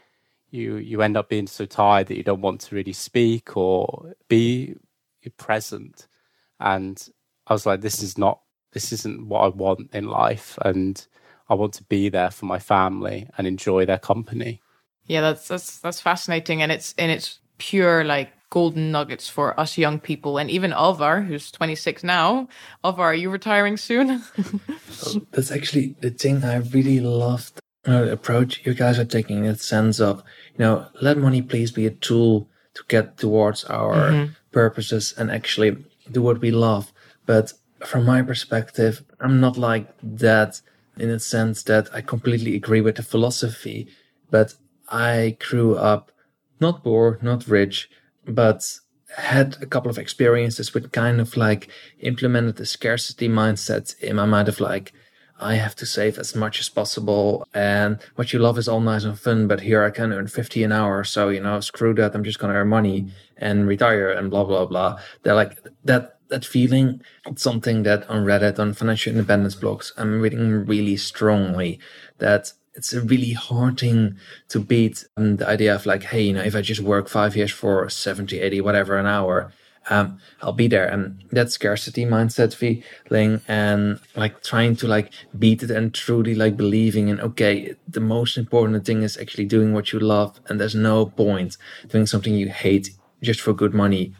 You 0.49 0.77
you 0.77 1.01
end 1.01 1.17
up 1.17 1.29
being 1.29 1.47
so 1.47 1.65
tired 1.65 2.07
that 2.07 2.17
you 2.17 2.23
don't 2.23 2.41
want 2.41 2.61
to 2.61 2.75
really 2.75 2.93
speak 2.93 3.57
or 3.57 4.15
be 4.29 4.75
present. 5.37 6.07
And 6.59 7.09
I 7.47 7.53
was 7.53 7.65
like, 7.65 7.81
this 7.81 8.01
is 8.01 8.17
not 8.17 8.41
this 8.71 8.91
isn't 8.93 9.27
what 9.27 9.41
I 9.41 9.47
want 9.49 9.93
in 9.93 10.07
life, 10.07 10.57
and 10.63 11.05
I 11.49 11.53
want 11.55 11.73
to 11.73 11.83
be 11.83 12.09
there 12.09 12.31
for 12.31 12.45
my 12.45 12.59
family 12.59 13.29
and 13.37 13.47
enjoy 13.47 13.85
their 13.85 13.97
company. 13.97 14.61
Yeah, 15.05 15.21
that's 15.21 15.47
that's 15.47 15.79
that's 15.79 16.01
fascinating, 16.01 16.61
and 16.61 16.71
it's 16.71 16.93
and 16.97 17.11
it's 17.11 17.39
pure 17.57 18.03
like 18.03 18.31
golden 18.49 18.91
nuggets 18.91 19.27
for 19.27 19.59
us 19.59 19.77
young 19.77 19.99
people 19.99 20.37
and 20.37 20.49
even 20.49 20.71
Alvar, 20.71 21.21
who's 21.21 21.51
26 21.51 22.03
now. 22.03 22.47
Alvar, 22.83 23.07
are 23.07 23.13
you 23.13 23.29
retiring 23.29 23.77
soon? 23.77 24.23
That's 25.31 25.51
actually 25.51 25.95
the 25.99 26.11
thing 26.11 26.43
I 26.43 26.57
really 26.57 26.99
loved 27.01 27.59
uh, 27.87 28.07
approach 28.09 28.65
you 28.65 28.73
guys 28.73 28.99
are 28.99 29.05
taking 29.05 29.45
in 29.45 29.53
the 29.53 29.57
sense 29.57 29.99
of, 29.99 30.23
you 30.57 30.59
know, 30.59 30.87
let 31.01 31.17
money 31.17 31.41
please 31.41 31.71
be 31.71 31.85
a 31.85 31.91
tool 31.91 32.49
to 32.73 32.83
get 32.87 33.17
towards 33.17 33.65
our 33.65 34.11
mm-hmm. 34.11 34.33
purposes 34.51 35.13
and 35.17 35.31
actually 35.31 35.77
do 36.11 36.21
what 36.21 36.39
we 36.39 36.51
love. 36.51 36.93
But 37.25 37.53
from 37.85 38.05
my 38.05 38.21
perspective, 38.21 39.03
I'm 39.19 39.39
not 39.39 39.57
like 39.57 39.87
that 40.01 40.61
in 40.99 41.09
a 41.09 41.19
sense 41.19 41.63
that 41.63 41.89
I 41.93 42.01
completely 42.01 42.55
agree 42.55 42.81
with 42.81 42.95
the 42.95 43.03
philosophy, 43.03 43.87
but 44.29 44.53
I 44.89 45.37
grew 45.39 45.75
up 45.75 46.11
not 46.59 46.83
poor, 46.83 47.19
not 47.21 47.47
rich, 47.47 47.89
but 48.25 48.79
had 49.15 49.57
a 49.61 49.65
couple 49.65 49.89
of 49.89 49.97
experiences 49.97 50.73
with 50.73 50.91
kind 50.91 51.21
of 51.21 51.37
like 51.37 51.69
implemented 51.99 52.57
the 52.57 52.65
scarcity 52.65 53.29
mindset 53.29 53.97
in 53.99 54.15
my 54.15 54.25
mind 54.25 54.49
of 54.49 54.59
like, 54.59 54.93
I 55.39 55.55
have 55.55 55.75
to 55.75 55.85
save 55.85 56.17
as 56.17 56.35
much 56.35 56.59
as 56.59 56.67
possible. 56.67 57.47
And 57.53 57.99
what 58.15 58.33
you 58.33 58.39
love 58.39 58.57
is 58.57 58.67
all 58.67 58.79
nice 58.79 59.03
and 59.03 59.19
fun, 59.19 59.47
but 59.47 59.61
here 59.61 59.83
I 59.83 59.91
can 59.91 60.11
earn 60.11 60.27
50 60.27 60.63
an 60.63 60.71
hour. 60.71 61.03
So, 61.03 61.29
you 61.29 61.39
know, 61.39 61.59
screw 61.59 61.93
that. 61.95 62.15
I'm 62.15 62.23
just 62.23 62.39
going 62.39 62.51
to 62.51 62.59
earn 62.59 62.69
money 62.69 63.11
and 63.37 63.67
retire 63.67 64.09
and 64.09 64.31
blah, 64.31 64.43
blah, 64.43 64.65
blah. 64.65 64.99
They're 65.23 65.35
like 65.35 65.59
that, 65.85 66.16
that 66.29 66.45
feeling. 66.45 67.01
It's 67.25 67.41
something 67.41 67.83
that 67.83 68.09
on 68.09 68.25
Reddit, 68.25 68.59
on 68.59 68.73
financial 68.73 69.11
independence 69.11 69.55
blogs, 69.55 69.91
I'm 69.97 70.21
reading 70.21 70.65
really 70.65 70.97
strongly 70.97 71.79
that 72.19 72.53
it's 72.77 72.93
a 72.93 73.01
really 73.01 73.33
hard 73.33 73.79
thing 73.79 74.17
to 74.49 74.59
beat 74.59 75.05
um, 75.17 75.37
the 75.37 75.47
idea 75.47 75.73
of 75.73 75.85
like, 75.85 76.03
hey, 76.03 76.21
you 76.21 76.33
know, 76.33 76.43
if 76.43 76.55
I 76.55 76.61
just 76.61 76.81
work 76.81 77.09
five 77.09 77.35
years 77.35 77.51
for 77.51 77.89
70, 77.89 78.39
80, 78.39 78.61
whatever 78.61 78.97
an 78.97 79.07
hour, 79.07 79.51
um, 79.89 80.19
I'll 80.41 80.53
be 80.53 80.67
there. 80.67 80.87
And 80.87 81.23
that 81.31 81.51
scarcity 81.51 82.05
mindset 82.05 82.53
feeling 82.53 83.41
and 83.47 83.99
like 84.15 84.43
trying 84.43 84.75
to 84.77 84.87
like 84.87 85.11
beat 85.39 85.63
it 85.63 85.71
and 85.71 85.93
truly 85.93 86.35
like 86.35 86.55
believing 86.55 87.07
in, 87.07 87.19
okay, 87.19 87.75
the 87.87 87.99
most 87.99 88.37
important 88.37 88.85
thing 88.85 89.01
is 89.01 89.17
actually 89.17 89.45
doing 89.45 89.73
what 89.73 89.91
you 89.91 89.99
love. 89.99 90.39
And 90.47 90.59
there's 90.59 90.75
no 90.75 91.07
point 91.07 91.57
doing 91.87 92.05
something 92.05 92.33
you 92.33 92.49
hate 92.49 92.91
just 93.23 93.41
for 93.41 93.53
good 93.53 93.73
money. 93.73 94.13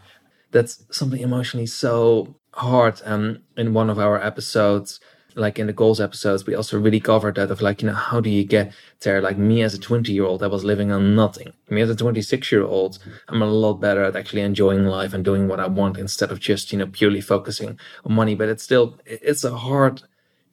That's 0.58 0.84
something 0.89 1.22
emotionally 1.22 1.67
so 1.67 2.36
hard. 2.54 3.00
Um, 3.06 3.43
in 3.56 3.74
one 3.74 3.89
of 3.91 4.00
our 4.00 4.20
episodes, 4.22 5.00
like 5.36 5.60
in 5.60 5.67
the 5.67 5.74
goals 5.74 6.02
episodes, 6.02 6.48
we 6.48 6.56
also 6.56 6.80
really 6.80 7.00
covered 7.00 7.36
that 7.36 7.52
of 7.52 7.62
like, 7.62 7.84
you 7.84 7.88
know, 7.88 7.93
how 7.93 8.20
do 8.20 8.30
you 8.30 8.43
get 8.43 8.74
there? 9.02 9.22
Like 9.22 9.38
me 9.38 9.62
as 9.62 9.76
a 9.76 9.80
20 9.80 10.12
year 10.12 10.26
old, 10.26 10.41
I 10.41 10.48
was 10.48 10.63
living 10.63 10.91
on 10.91 11.15
nothing. 11.15 11.54
Me 11.70 11.82
as 11.82 11.91
a 11.91 11.96
26 11.96 12.52
year 12.52 12.63
old, 12.63 12.98
I'm 13.28 13.43
a 13.43 13.46
lot 13.46 13.76
better 13.76 14.04
at 14.04 14.15
actually 14.15 14.41
enjoying 14.41 14.86
life 14.86 15.13
and 15.13 15.24
doing 15.24 15.48
what 15.48 15.60
I 15.60 15.67
want 15.67 15.98
instead 15.98 16.32
of 16.32 16.39
just, 16.39 16.72
you 16.72 16.80
know, 16.80 16.88
purely 16.88 17.22
focusing 17.22 17.80
on 18.04 18.13
money. 18.13 18.34
But 18.34 18.50
it's 18.50 18.63
still, 18.63 18.98
it's 19.06 19.43
a 19.43 19.56
hard 19.56 20.02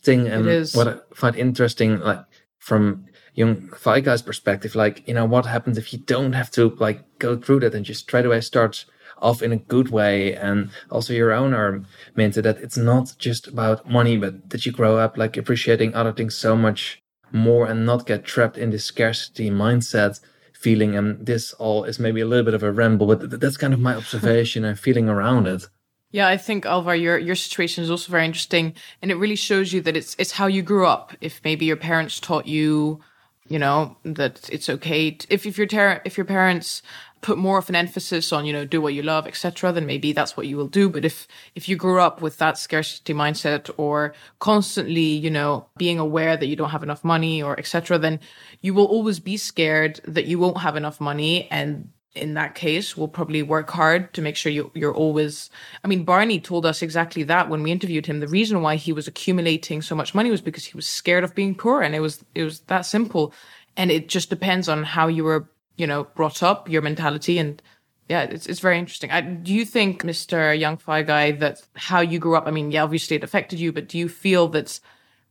thing. 0.02 0.28
And 0.28 0.44
what 0.74 0.88
I 0.88 0.96
find 1.14 1.34
interesting, 1.34 2.00
like 2.00 2.22
from 2.58 3.06
young 3.32 3.70
FI 3.70 4.00
guy's 4.00 4.20
perspective, 4.20 4.74
like, 4.74 5.08
you 5.08 5.14
know, 5.14 5.24
what 5.24 5.46
happens 5.46 5.78
if 5.78 5.94
you 5.94 5.98
don't 6.00 6.34
have 6.34 6.50
to 6.52 6.76
like 6.78 7.18
go 7.18 7.38
through 7.38 7.60
that 7.60 7.74
and 7.74 7.86
just 7.86 8.02
straight 8.02 8.26
away 8.26 8.42
start 8.42 8.84
off 9.18 9.42
in 9.42 9.52
a 9.52 9.56
good 9.56 9.90
way 9.90 10.34
and 10.34 10.70
also 10.90 11.12
your 11.12 11.32
own 11.32 11.54
are 11.54 11.82
meant 12.14 12.34
that 12.34 12.58
it's 12.58 12.76
not 12.76 13.14
just 13.18 13.46
about 13.48 13.88
money 13.88 14.16
but 14.16 14.50
that 14.50 14.66
you 14.66 14.72
grow 14.72 14.98
up 14.98 15.16
like 15.16 15.36
appreciating 15.36 15.94
other 15.94 16.12
things 16.12 16.34
so 16.34 16.56
much 16.56 17.02
more 17.32 17.66
and 17.66 17.86
not 17.86 18.06
get 18.06 18.24
trapped 18.24 18.58
in 18.58 18.70
this 18.70 18.84
scarcity 18.84 19.50
mindset 19.50 20.20
feeling 20.52 20.96
and 20.96 21.26
this 21.26 21.52
all 21.54 21.84
is 21.84 21.98
maybe 21.98 22.20
a 22.20 22.26
little 22.26 22.44
bit 22.44 22.54
of 22.54 22.62
a 22.62 22.72
ramble 22.72 23.06
but 23.06 23.40
that's 23.40 23.56
kind 23.56 23.74
of 23.74 23.80
my 23.80 23.94
observation 24.02 24.64
and 24.64 24.78
feeling 24.78 25.08
around 25.08 25.46
it 25.46 25.66
yeah, 26.14 26.28
I 26.28 26.36
think 26.36 26.64
Alvar, 26.64 26.94
your 26.94 27.18
your 27.18 27.34
situation 27.34 27.82
is 27.82 27.90
also 27.90 28.12
very 28.12 28.24
interesting, 28.24 28.74
and 29.02 29.10
it 29.10 29.16
really 29.16 29.34
shows 29.34 29.72
you 29.72 29.80
that 29.80 29.96
it's 29.96 30.14
it's 30.16 30.30
how 30.30 30.46
you 30.46 30.62
grew 30.62 30.86
up. 30.86 31.12
If 31.20 31.40
maybe 31.42 31.64
your 31.64 31.76
parents 31.76 32.20
taught 32.20 32.46
you, 32.46 33.00
you 33.48 33.58
know, 33.58 33.96
that 34.04 34.48
it's 34.48 34.68
okay 34.68 35.10
to, 35.10 35.26
if 35.28 35.44
if 35.44 35.58
your 35.58 35.66
ter- 35.66 36.00
if 36.04 36.16
your 36.16 36.24
parents 36.24 36.82
put 37.24 37.38
more 37.38 37.56
of 37.56 37.70
an 37.70 37.74
emphasis 37.74 38.34
on 38.34 38.44
you 38.44 38.52
know 38.52 38.66
do 38.66 38.82
what 38.82 38.92
you 38.92 39.02
love 39.02 39.26
etc 39.26 39.72
then 39.72 39.86
maybe 39.86 40.12
that's 40.12 40.36
what 40.36 40.46
you 40.46 40.58
will 40.58 40.68
do. 40.68 40.90
But 40.90 41.06
if 41.06 41.26
if 41.54 41.70
you 41.70 41.74
grew 41.74 41.98
up 41.98 42.20
with 42.20 42.36
that 42.36 42.58
scarcity 42.58 43.14
mindset 43.14 43.70
or 43.78 44.12
constantly 44.40 45.08
you 45.26 45.30
know 45.30 45.66
being 45.78 45.98
aware 45.98 46.36
that 46.36 46.46
you 46.46 46.54
don't 46.54 46.68
have 46.76 46.82
enough 46.82 47.02
money 47.02 47.42
or 47.42 47.58
etc 47.58 47.98
then 47.98 48.20
you 48.60 48.74
will 48.74 48.84
always 48.84 49.20
be 49.20 49.38
scared 49.38 50.00
that 50.04 50.26
you 50.26 50.38
won't 50.38 50.58
have 50.58 50.76
enough 50.76 51.00
money. 51.00 51.48
And 51.50 51.88
in 52.14 52.34
that 52.34 52.54
case 52.54 52.94
will 52.94 53.08
probably 53.08 53.42
work 53.42 53.70
hard 53.70 54.12
to 54.14 54.22
make 54.22 54.36
sure 54.36 54.52
you, 54.52 54.70
you're 54.72 54.94
always 54.94 55.50
i 55.82 55.88
mean 55.88 56.04
barney 56.04 56.38
told 56.38 56.64
us 56.64 56.80
exactly 56.80 57.24
that 57.24 57.48
when 57.48 57.62
we 57.62 57.72
interviewed 57.72 58.04
him. 58.04 58.20
The 58.20 58.28
reason 58.28 58.60
why 58.60 58.76
he 58.76 58.92
was 58.92 59.08
accumulating 59.08 59.80
so 59.80 59.94
much 59.94 60.14
money 60.14 60.30
was 60.30 60.42
because 60.42 60.66
he 60.66 60.76
was 60.76 60.86
scared 60.86 61.24
of 61.24 61.34
being 61.34 61.54
poor. 61.54 61.80
And 61.80 61.94
it 61.94 62.00
was 62.00 62.22
it 62.34 62.44
was 62.44 62.60
that 62.72 62.82
simple. 62.82 63.32
And 63.78 63.90
it 63.90 64.08
just 64.08 64.28
depends 64.30 64.68
on 64.68 64.84
how 64.84 65.08
you 65.08 65.24
were 65.24 65.48
you 65.76 65.86
know, 65.86 66.04
brought 66.04 66.42
up, 66.42 66.68
your 66.68 66.82
mentality. 66.82 67.38
And 67.38 67.60
yeah, 68.08 68.22
it's, 68.22 68.46
it's 68.46 68.60
very 68.60 68.78
interesting. 68.78 69.10
I, 69.10 69.20
do 69.20 69.52
you 69.52 69.64
think, 69.64 70.02
Mr. 70.02 70.58
Young 70.58 70.76
FI 70.76 71.02
Guy, 71.02 71.32
that 71.32 71.62
how 71.74 72.00
you 72.00 72.18
grew 72.18 72.36
up, 72.36 72.46
I 72.46 72.50
mean, 72.50 72.70
yeah, 72.70 72.82
obviously 72.82 73.16
it 73.16 73.24
affected 73.24 73.58
you, 73.58 73.72
but 73.72 73.88
do 73.88 73.98
you 73.98 74.08
feel 74.08 74.48
that 74.48 74.78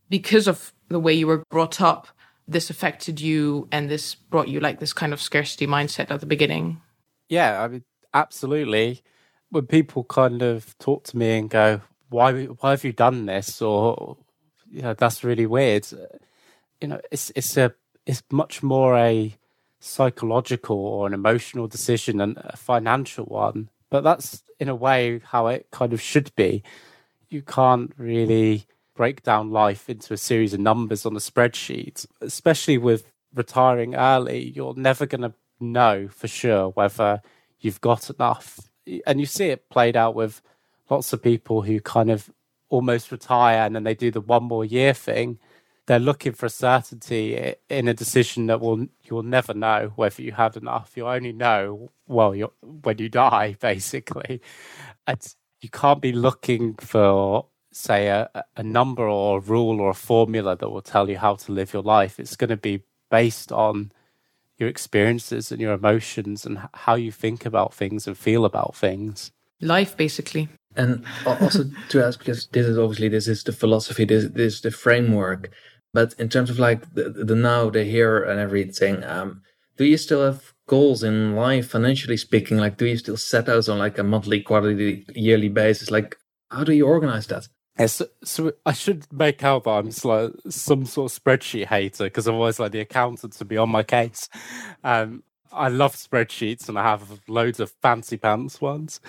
because 0.08 0.46
of 0.46 0.72
the 0.88 1.00
way 1.00 1.12
you 1.14 1.26
were 1.26 1.44
brought 1.50 1.80
up, 1.80 2.08
this 2.46 2.68
affected 2.68 3.20
you 3.20 3.68
and 3.72 3.88
this 3.88 4.14
brought 4.14 4.48
you 4.48 4.60
like 4.60 4.78
this 4.78 4.92
kind 4.92 5.12
of 5.12 5.22
scarcity 5.22 5.66
mindset 5.66 6.10
at 6.10 6.20
the 6.20 6.26
beginning? 6.26 6.80
Yeah, 7.28 7.62
I 7.62 7.68
mean, 7.68 7.84
absolutely. 8.12 9.02
When 9.50 9.66
people 9.66 10.04
kind 10.04 10.42
of 10.42 10.76
talk 10.78 11.04
to 11.04 11.16
me 11.16 11.38
and 11.38 11.48
go, 11.48 11.80
why, 12.10 12.44
why 12.44 12.70
have 12.70 12.84
you 12.84 12.92
done 12.92 13.26
this? 13.26 13.62
Or, 13.62 14.18
you 14.70 14.82
know, 14.82 14.94
that's 14.94 15.24
really 15.24 15.46
weird. 15.46 15.86
You 16.80 16.88
know, 16.88 17.00
it's, 17.10 17.32
it's 17.34 17.56
a, 17.56 17.72
it's 18.04 18.22
much 18.30 18.62
more 18.62 18.98
a, 18.98 19.34
psychological 19.84 20.78
or 20.78 21.06
an 21.06 21.12
emotional 21.12 21.68
decision 21.68 22.20
and 22.20 22.38
a 22.38 22.56
financial 22.56 23.26
one. 23.26 23.68
But 23.90 24.02
that's 24.02 24.42
in 24.58 24.68
a 24.68 24.74
way 24.74 25.20
how 25.24 25.46
it 25.48 25.68
kind 25.70 25.92
of 25.92 26.00
should 26.00 26.34
be. 26.34 26.62
You 27.28 27.42
can't 27.42 27.92
really 27.98 28.66
break 28.96 29.22
down 29.22 29.50
life 29.50 29.90
into 29.90 30.14
a 30.14 30.16
series 30.16 30.54
of 30.54 30.60
numbers 30.60 31.04
on 31.04 31.14
a 31.14 31.20
spreadsheet, 31.20 32.06
especially 32.20 32.78
with 32.78 33.04
retiring 33.34 33.94
early. 33.94 34.52
You're 34.54 34.74
never 34.74 35.04
going 35.04 35.22
to 35.22 35.34
know 35.60 36.08
for 36.08 36.28
sure 36.28 36.70
whether 36.70 37.20
you've 37.60 37.80
got 37.80 38.08
enough. 38.08 38.60
And 39.06 39.20
you 39.20 39.26
see 39.26 39.48
it 39.48 39.68
played 39.68 39.96
out 39.96 40.14
with 40.14 40.40
lots 40.88 41.12
of 41.12 41.22
people 41.22 41.62
who 41.62 41.80
kind 41.80 42.10
of 42.10 42.30
almost 42.68 43.12
retire 43.12 43.66
and 43.66 43.76
then 43.76 43.84
they 43.84 43.94
do 43.94 44.10
the 44.10 44.20
one 44.20 44.44
more 44.44 44.64
year 44.64 44.94
thing 44.94 45.38
they're 45.86 45.98
looking 45.98 46.32
for 46.32 46.48
certainty 46.48 47.54
in 47.68 47.88
a 47.88 47.94
decision 47.94 48.46
that 48.46 48.60
will 48.60 48.86
you'll 49.02 49.22
never 49.22 49.52
know 49.52 49.92
whether 49.96 50.22
you 50.22 50.32
had 50.32 50.56
enough. 50.56 50.92
You 50.96 51.08
only 51.08 51.32
know 51.32 51.90
well 52.06 52.34
you 52.34 52.52
when 52.62 52.98
you 52.98 53.08
die, 53.08 53.56
basically. 53.60 54.40
It's, 55.06 55.36
you 55.60 55.68
can't 55.68 56.00
be 56.00 56.12
looking 56.12 56.74
for 56.74 57.46
say 57.72 58.06
a, 58.06 58.30
a 58.56 58.62
number 58.62 59.08
or 59.08 59.38
a 59.38 59.40
rule 59.40 59.80
or 59.80 59.90
a 59.90 59.94
formula 59.94 60.56
that 60.56 60.68
will 60.68 60.82
tell 60.82 61.10
you 61.10 61.18
how 61.18 61.34
to 61.34 61.52
live 61.52 61.72
your 61.72 61.82
life. 61.82 62.20
It's 62.20 62.36
going 62.36 62.50
to 62.50 62.56
be 62.56 62.82
based 63.10 63.50
on 63.50 63.92
your 64.56 64.68
experiences 64.68 65.50
and 65.50 65.60
your 65.60 65.72
emotions 65.72 66.46
and 66.46 66.60
how 66.72 66.94
you 66.94 67.10
think 67.10 67.44
about 67.44 67.74
things 67.74 68.06
and 68.06 68.16
feel 68.16 68.44
about 68.44 68.76
things. 68.76 69.32
Life, 69.60 69.96
basically. 69.96 70.48
And 70.76 71.04
also 71.26 71.64
to 71.90 72.04
ask, 72.04 72.18
because 72.18 72.46
this 72.48 72.66
is 72.66 72.78
obviously 72.78 73.08
this 73.08 73.28
is 73.28 73.42
the 73.44 73.52
philosophy, 73.52 74.04
this, 74.04 74.26
this 74.32 74.54
is 74.54 74.60
the 74.60 74.70
framework. 74.70 75.50
But 75.94 76.12
in 76.18 76.28
terms 76.28 76.50
of 76.50 76.58
like 76.58 76.92
the, 76.94 77.08
the 77.08 77.36
now, 77.36 77.70
the 77.70 77.84
here, 77.84 78.22
and 78.22 78.38
everything, 78.38 79.02
um, 79.04 79.42
do 79.78 79.84
you 79.84 79.96
still 79.96 80.22
have 80.22 80.52
goals 80.66 81.02
in 81.02 81.36
life, 81.36 81.70
financially 81.70 82.16
speaking? 82.16 82.58
Like, 82.58 82.76
do 82.76 82.84
you 82.84 82.98
still 82.98 83.16
set 83.16 83.48
out 83.48 83.68
on 83.68 83.78
like 83.78 83.96
a 83.96 84.02
monthly, 84.02 84.42
quarterly, 84.42 85.06
yearly 85.14 85.48
basis? 85.48 85.90
Like, 85.90 86.16
how 86.50 86.64
do 86.64 86.72
you 86.72 86.86
organize 86.86 87.28
that? 87.28 87.48
Yeah, 87.78 87.86
so, 87.86 88.06
so, 88.22 88.52
I 88.66 88.72
should 88.72 89.06
make 89.12 89.42
out 89.42 89.64
that 89.64 89.70
I'm 89.70 89.90
like 90.04 90.32
some 90.48 90.84
sort 90.84 91.10
of 91.10 91.22
spreadsheet 91.22 91.66
hater 91.66 92.04
because 92.04 92.26
I'm 92.26 92.36
always 92.36 92.60
like 92.60 92.72
the 92.72 92.80
accountant 92.80 93.32
to 93.34 93.44
be 93.44 93.56
on 93.56 93.68
my 93.70 93.82
case. 93.82 94.28
Um, 94.84 95.22
I 95.52 95.68
love 95.68 95.94
spreadsheets 95.94 96.68
and 96.68 96.78
I 96.78 96.82
have 96.82 97.20
loads 97.28 97.60
of 97.60 97.72
fancy 97.82 98.16
pants 98.16 98.60
ones. 98.60 99.00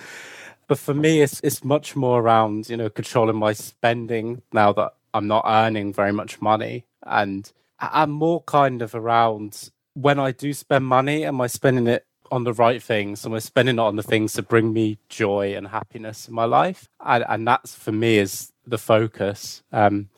But 0.68 0.78
for 0.78 0.94
me, 0.94 1.22
it's 1.22 1.40
it's 1.44 1.62
much 1.62 1.94
more 1.94 2.20
around 2.20 2.68
you 2.68 2.76
know 2.76 2.90
controlling 2.90 3.36
my 3.36 3.52
spending 3.52 4.42
now 4.52 4.72
that 4.72 4.94
I'm 5.16 5.26
not 5.26 5.44
earning 5.46 5.92
very 5.92 6.12
much 6.12 6.40
money, 6.40 6.84
and 7.02 7.50
I'm 7.78 8.10
more 8.10 8.42
kind 8.42 8.82
of 8.82 8.94
around 8.94 9.70
when 9.96 10.18
I 10.18 10.30
do 10.30 10.52
spend 10.52 10.84
money, 10.84 11.24
am 11.24 11.40
I 11.40 11.46
spending 11.46 11.86
it 11.86 12.04
on 12.30 12.44
the 12.44 12.52
right 12.52 12.82
things? 12.82 13.24
Am 13.24 13.32
I 13.32 13.38
spending 13.38 13.76
it 13.76 13.80
on 13.80 13.96
the 13.96 14.02
things 14.02 14.34
that 14.34 14.46
bring 14.48 14.72
me 14.72 14.98
joy 15.08 15.56
and 15.56 15.68
happiness 15.68 16.28
in 16.28 16.34
my 16.34 16.44
life? 16.44 16.88
And, 17.04 17.24
and 17.26 17.48
that's 17.48 17.74
for 17.74 17.92
me 17.92 18.18
is 18.18 18.52
the 18.66 18.78
focus. 18.78 19.62
Um, 19.72 20.10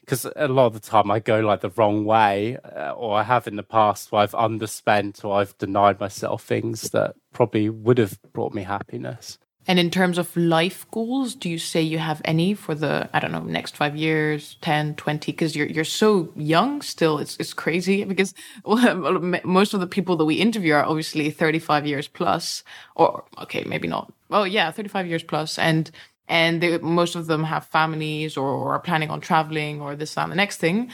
because 0.00 0.26
a 0.36 0.48
lot 0.48 0.66
of 0.66 0.72
the 0.72 0.80
time 0.80 1.10
I 1.10 1.20
go 1.20 1.40
like 1.40 1.60
the 1.60 1.68
wrong 1.68 2.06
way, 2.06 2.56
uh, 2.64 2.92
or 2.92 3.18
I 3.18 3.22
have 3.24 3.46
in 3.46 3.56
the 3.56 3.62
past 3.62 4.10
where 4.10 4.22
I've 4.22 4.32
underspent 4.32 5.22
or 5.22 5.38
I've 5.38 5.56
denied 5.58 6.00
myself 6.00 6.42
things 6.42 6.90
that 6.90 7.14
probably 7.34 7.68
would 7.68 7.98
have 7.98 8.18
brought 8.32 8.54
me 8.54 8.62
happiness. 8.62 9.38
And 9.68 9.78
in 9.78 9.90
terms 9.90 10.16
of 10.16 10.34
life 10.34 10.86
goals, 10.90 11.34
do 11.34 11.50
you 11.50 11.58
say 11.58 11.82
you 11.82 11.98
have 11.98 12.22
any 12.24 12.54
for 12.54 12.74
the 12.74 13.10
I 13.12 13.20
don't 13.20 13.32
know 13.32 13.42
next 13.44 13.76
five 13.76 13.94
years, 13.94 14.56
10, 14.62 14.94
20? 14.94 15.30
Because 15.30 15.54
you're 15.54 15.66
you're 15.66 15.84
so 15.84 16.32
young 16.34 16.80
still. 16.80 17.18
It's 17.18 17.36
it's 17.36 17.52
crazy 17.52 18.04
because 18.12 18.34
well, 18.64 19.20
most 19.44 19.74
of 19.74 19.80
the 19.80 19.86
people 19.86 20.16
that 20.16 20.24
we 20.24 20.36
interview 20.36 20.72
are 20.72 20.84
obviously 20.84 21.30
35 21.30 21.86
years 21.86 22.08
plus, 22.08 22.64
or 22.96 23.24
okay, 23.42 23.62
maybe 23.64 23.86
not. 23.86 24.10
Oh 24.30 24.44
yeah, 24.44 24.70
35 24.70 25.06
years 25.06 25.22
plus, 25.22 25.58
and 25.58 25.90
and 26.28 26.62
they, 26.62 26.78
most 26.78 27.14
of 27.14 27.26
them 27.26 27.44
have 27.44 27.66
families 27.66 28.36
or, 28.36 28.48
or 28.48 28.74
are 28.74 28.80
planning 28.80 29.10
on 29.10 29.20
traveling 29.20 29.80
or 29.80 29.96
this 29.96 30.14
that 30.14 30.24
and 30.24 30.32
the 30.32 30.36
next 30.36 30.58
thing 30.58 30.90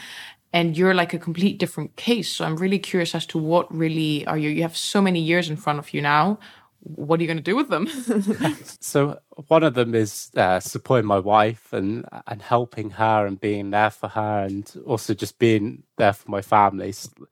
and 0.53 0.77
you're 0.77 0.93
like 0.93 1.13
a 1.13 1.19
complete 1.19 1.57
different 1.57 1.95
case 1.97 2.31
so 2.31 2.45
i'm 2.45 2.55
really 2.55 2.79
curious 2.79 3.13
as 3.13 3.25
to 3.25 3.37
what 3.37 3.73
really 3.75 4.25
are 4.27 4.37
you 4.37 4.49
you 4.49 4.61
have 4.61 4.77
so 4.77 5.01
many 5.01 5.19
years 5.19 5.49
in 5.49 5.57
front 5.57 5.77
of 5.77 5.93
you 5.93 6.01
now 6.01 6.39
what 6.87 7.19
are 7.19 7.23
you 7.23 7.27
going 7.27 7.37
to 7.37 7.43
do 7.43 7.55
with 7.55 7.69
them 7.69 7.87
so 8.79 9.19
one 9.47 9.63
of 9.63 9.73
them 9.73 9.95
is 9.95 10.29
uh, 10.37 10.59
supporting 10.59 11.07
my 11.07 11.19
wife 11.19 11.73
and 11.73 12.05
and 12.27 12.41
helping 12.41 12.91
her 12.91 13.25
and 13.25 13.39
being 13.39 13.71
there 13.71 13.89
for 13.89 14.07
her 14.09 14.43
and 14.43 14.81
also 14.85 15.13
just 15.13 15.39
being 15.39 15.83
there 15.97 16.13
for 16.13 16.29
my 16.29 16.41
family 16.41 16.93
you 17.19 17.25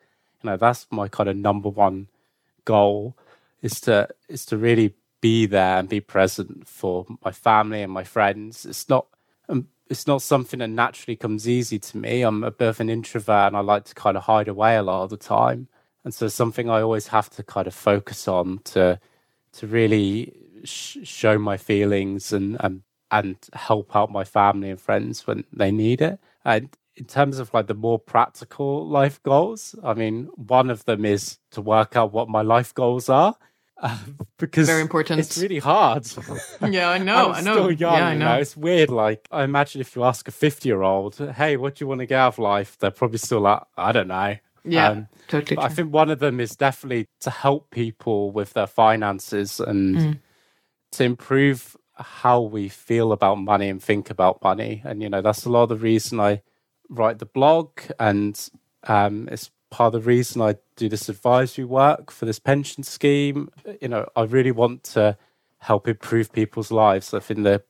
know 0.44 0.58
that's 0.58 0.88
my 0.92 1.08
kind 1.08 1.30
of 1.30 1.38
number 1.38 1.70
one 1.70 2.08
goal 2.66 3.16
is 3.62 3.80
to 3.82 4.08
is 4.28 4.46
to 4.46 4.58
really 4.58 4.94
be 5.24 5.46
there 5.46 5.80
and 5.80 5.88
be 5.88 6.02
present 6.02 6.68
for 6.68 7.06
my 7.24 7.32
family 7.32 7.82
and 7.82 7.94
my 7.94 8.04
friends. 8.04 8.66
It's 8.66 8.90
not 8.90 9.08
um, 9.48 9.70
it's 9.90 10.06
not 10.06 10.22
something 10.22 10.60
that 10.60 10.68
naturally 10.68 11.16
comes 11.16 11.48
easy 11.48 11.80
to 11.80 11.98
me. 11.98 12.24
I'm 12.24 12.44
a 12.44 12.52
bit 12.52 12.68
of 12.68 12.82
an 12.82 12.90
introvert 12.90 13.48
and 13.48 13.56
I 13.56 13.62
like 13.62 13.86
to 13.86 13.96
kind 13.96 14.18
of 14.18 14.24
hide 14.24 14.50
away 14.50 14.76
a 14.76 14.84
lot 14.84 15.06
of 15.06 15.12
the 15.12 15.18
time. 15.18 15.70
And 16.04 16.14
so 16.14 16.28
something 16.28 16.70
I 16.70 16.82
always 16.82 17.08
have 17.08 17.30
to 17.32 17.44
kind 17.44 17.68
of 17.68 17.74
focus 17.74 18.28
on 18.28 18.60
to 18.66 19.00
to 19.54 19.68
really 19.68 20.34
sh- 20.64 20.98
show 21.04 21.38
my 21.38 21.58
feelings 21.58 22.34
and, 22.34 22.58
and 22.60 22.84
and 23.12 23.38
help 23.54 23.96
out 23.96 24.12
my 24.12 24.24
family 24.24 24.72
and 24.72 24.82
friends 24.82 25.28
when 25.28 25.44
they 25.54 25.72
need 25.72 26.02
it. 26.02 26.20
And 26.44 26.76
in 26.96 27.06
terms 27.06 27.38
of 27.38 27.54
like 27.54 27.68
the 27.68 27.76
more 27.76 28.00
practical 28.00 28.88
life 28.88 29.22
goals, 29.22 29.76
I 29.84 29.94
mean, 29.94 30.30
one 30.36 30.72
of 30.72 30.86
them 30.86 31.06
is 31.06 31.38
to 31.52 31.62
work 31.62 31.96
out 31.96 32.12
what 32.12 32.28
my 32.28 32.42
life 32.42 32.74
goals 32.74 33.10
are 33.10 33.36
uh, 33.84 33.98
because 34.38 34.68
very 34.68 34.82
important. 34.82 35.20
It's 35.20 35.38
really 35.38 35.60
hard. 35.60 36.08
yeah, 36.70 36.90
I 36.90 36.98
know. 36.98 37.32
I 37.32 37.42
know. 37.42 37.54
Still 37.54 37.72
young, 37.72 37.94
yeah, 37.94 38.08
I 38.08 38.16
know. 38.16 38.26
You 38.26 38.36
know. 38.36 38.42
It's 38.42 38.58
weird. 38.58 38.90
Like 38.90 39.28
I 39.32 39.44
imagine 39.44 39.82
if 39.82 39.96
you 39.96 40.04
ask 40.04 40.28
a 40.28 40.32
fifty-year-old, 40.32 41.18
"Hey, 41.36 41.58
what 41.58 41.76
do 41.76 41.84
you 41.84 41.88
want 41.88 42.00
to 42.00 42.06
get 42.06 42.20
out 42.20 42.34
of 42.34 42.40
life?" 42.40 42.78
They're 42.80 42.92
probably 42.92 43.18
still 43.20 43.42
like, 43.42 43.62
"I 43.78 43.92
don't 43.92 44.08
know." 44.08 44.38
Yeah, 44.66 44.90
um, 44.90 45.08
totally. 45.28 45.58
I 45.58 45.70
think 45.70 45.94
one 45.94 46.10
of 46.10 46.20
them 46.20 46.40
is 46.40 46.56
definitely 46.56 47.08
to 47.22 47.30
help 47.30 47.70
people 47.72 48.32
with 48.32 48.54
their 48.54 48.68
finances 48.68 49.60
and 49.60 49.96
mm. 49.96 50.20
to 50.94 51.04
improve 51.04 51.76
how 51.96 52.42
we 52.42 52.70
feel 52.70 53.12
about 53.12 53.36
money 53.36 53.70
and 53.70 53.82
think 53.82 54.10
about 54.10 54.42
money. 54.42 54.82
And 54.86 55.02
you 55.02 55.10
know, 55.10 55.22
that's 55.22 55.46
a 55.46 55.50
lot 55.50 55.64
of 55.64 55.70
the 55.70 55.78
reason 55.78 56.20
I 56.20 56.42
write 56.90 57.20
the 57.20 57.26
blog, 57.26 57.72
and 58.00 58.40
um, 58.88 59.28
it's 59.32 59.52
part 59.70 59.94
of 59.94 60.04
the 60.04 60.08
reason 60.08 60.42
I 60.42 60.56
do 60.76 60.88
this 60.88 61.10
advisory 61.10 61.66
work 61.66 62.12
for 62.12 62.26
this 62.26 62.40
pension 62.40 62.84
scheme. 62.84 63.50
You 63.82 63.88
know, 63.88 64.08
I 64.16 64.24
really 64.24 64.52
want 64.52 64.84
to 64.86 65.18
help 65.60 65.88
improve 65.88 66.32
people's 66.32 66.72
lives. 66.72 67.14
I 67.14 67.20
think 67.20 67.44
the 67.44 67.64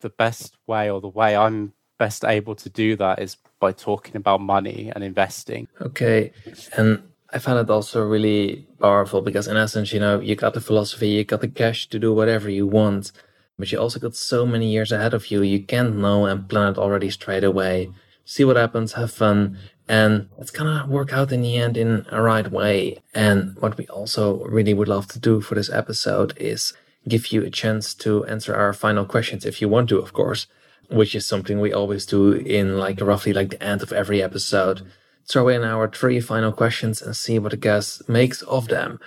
the 0.00 0.10
best 0.10 0.56
way 0.66 0.90
or 0.90 1.00
the 1.00 1.08
way 1.08 1.36
I'm 1.36 1.74
best 2.00 2.24
able 2.24 2.56
to 2.56 2.68
do 2.68 2.96
that 2.96 3.16
is 3.20 3.36
by 3.60 3.72
talking 3.72 4.16
about 4.16 4.40
money 4.40 4.90
and 4.92 5.04
investing. 5.04 5.68
Okay. 5.88 6.32
And 6.76 7.02
I 7.32 7.38
found 7.38 7.58
it 7.60 7.70
also 7.70 8.02
really 8.02 8.66
powerful 8.80 9.20
because 9.20 9.46
in 9.46 9.56
essence, 9.56 9.92
you 9.92 10.00
know, 10.00 10.18
you 10.18 10.34
got 10.34 10.54
the 10.54 10.66
philosophy, 10.68 11.08
you 11.10 11.24
got 11.24 11.42
the 11.42 11.54
cash 11.62 11.80
to 11.90 11.98
do 11.98 12.10
whatever 12.12 12.48
you 12.50 12.66
want, 12.66 13.12
but 13.58 13.70
you 13.70 13.78
also 13.78 14.00
got 14.00 14.16
so 14.16 14.46
many 14.46 14.68
years 14.72 14.90
ahead 14.90 15.14
of 15.14 15.30
you. 15.30 15.42
You 15.42 15.60
can't 15.72 15.96
know 16.04 16.24
and 16.24 16.48
plan 16.48 16.72
it 16.72 16.78
already 16.78 17.10
straight 17.10 17.44
away. 17.44 17.90
See 18.24 18.44
what 18.44 18.56
happens, 18.56 18.94
have 18.94 19.12
fun, 19.12 19.58
and 19.86 20.28
it's 20.38 20.52
gonna 20.58 20.86
work 20.88 21.12
out 21.12 21.32
in 21.32 21.42
the 21.42 21.56
end 21.56 21.76
in 21.76 22.06
a 22.10 22.22
right 22.22 22.50
way. 22.50 22.98
And 23.14 23.56
what 23.60 23.76
we 23.76 23.86
also 23.88 24.24
really 24.44 24.74
would 24.74 24.88
love 24.88 25.06
to 25.08 25.18
do 25.18 25.40
for 25.40 25.54
this 25.54 25.70
episode 25.70 26.32
is 26.38 26.72
give 27.08 27.32
you 27.32 27.42
a 27.42 27.50
chance 27.50 27.94
to 28.04 28.24
answer 28.26 28.54
our 28.54 28.72
final 28.72 29.04
questions 29.04 29.44
if 29.44 29.60
you 29.60 29.68
want 29.68 29.88
to, 29.90 29.98
of 29.98 30.12
course, 30.12 30.46
which 30.90 31.14
is 31.14 31.26
something 31.26 31.60
we 31.60 31.72
always 31.72 32.06
do 32.06 32.32
in 32.32 32.78
like 32.78 33.00
roughly 33.00 33.32
like 33.32 33.50
the 33.50 33.62
end 33.62 33.82
of 33.82 33.92
every 33.92 34.22
episode. 34.22 34.82
Throw 35.28 35.48
in 35.48 35.62
our 35.62 35.88
three 35.88 36.20
final 36.20 36.52
questions 36.52 37.00
and 37.00 37.16
see 37.16 37.38
what 37.38 37.52
the 37.52 37.56
guest 37.56 38.08
makes 38.08 38.42
of 38.42 38.68
them. 38.68 38.98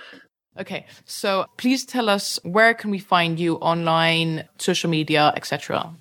Okay, 0.58 0.86
so 1.04 1.46
please 1.56 1.84
tell 1.84 2.08
us 2.08 2.38
where 2.44 2.74
can 2.74 2.90
we 2.90 2.98
find 2.98 3.40
you 3.40 3.56
online, 3.56 4.48
social 4.58 4.88
media, 4.88 5.32
etc. 5.36 5.94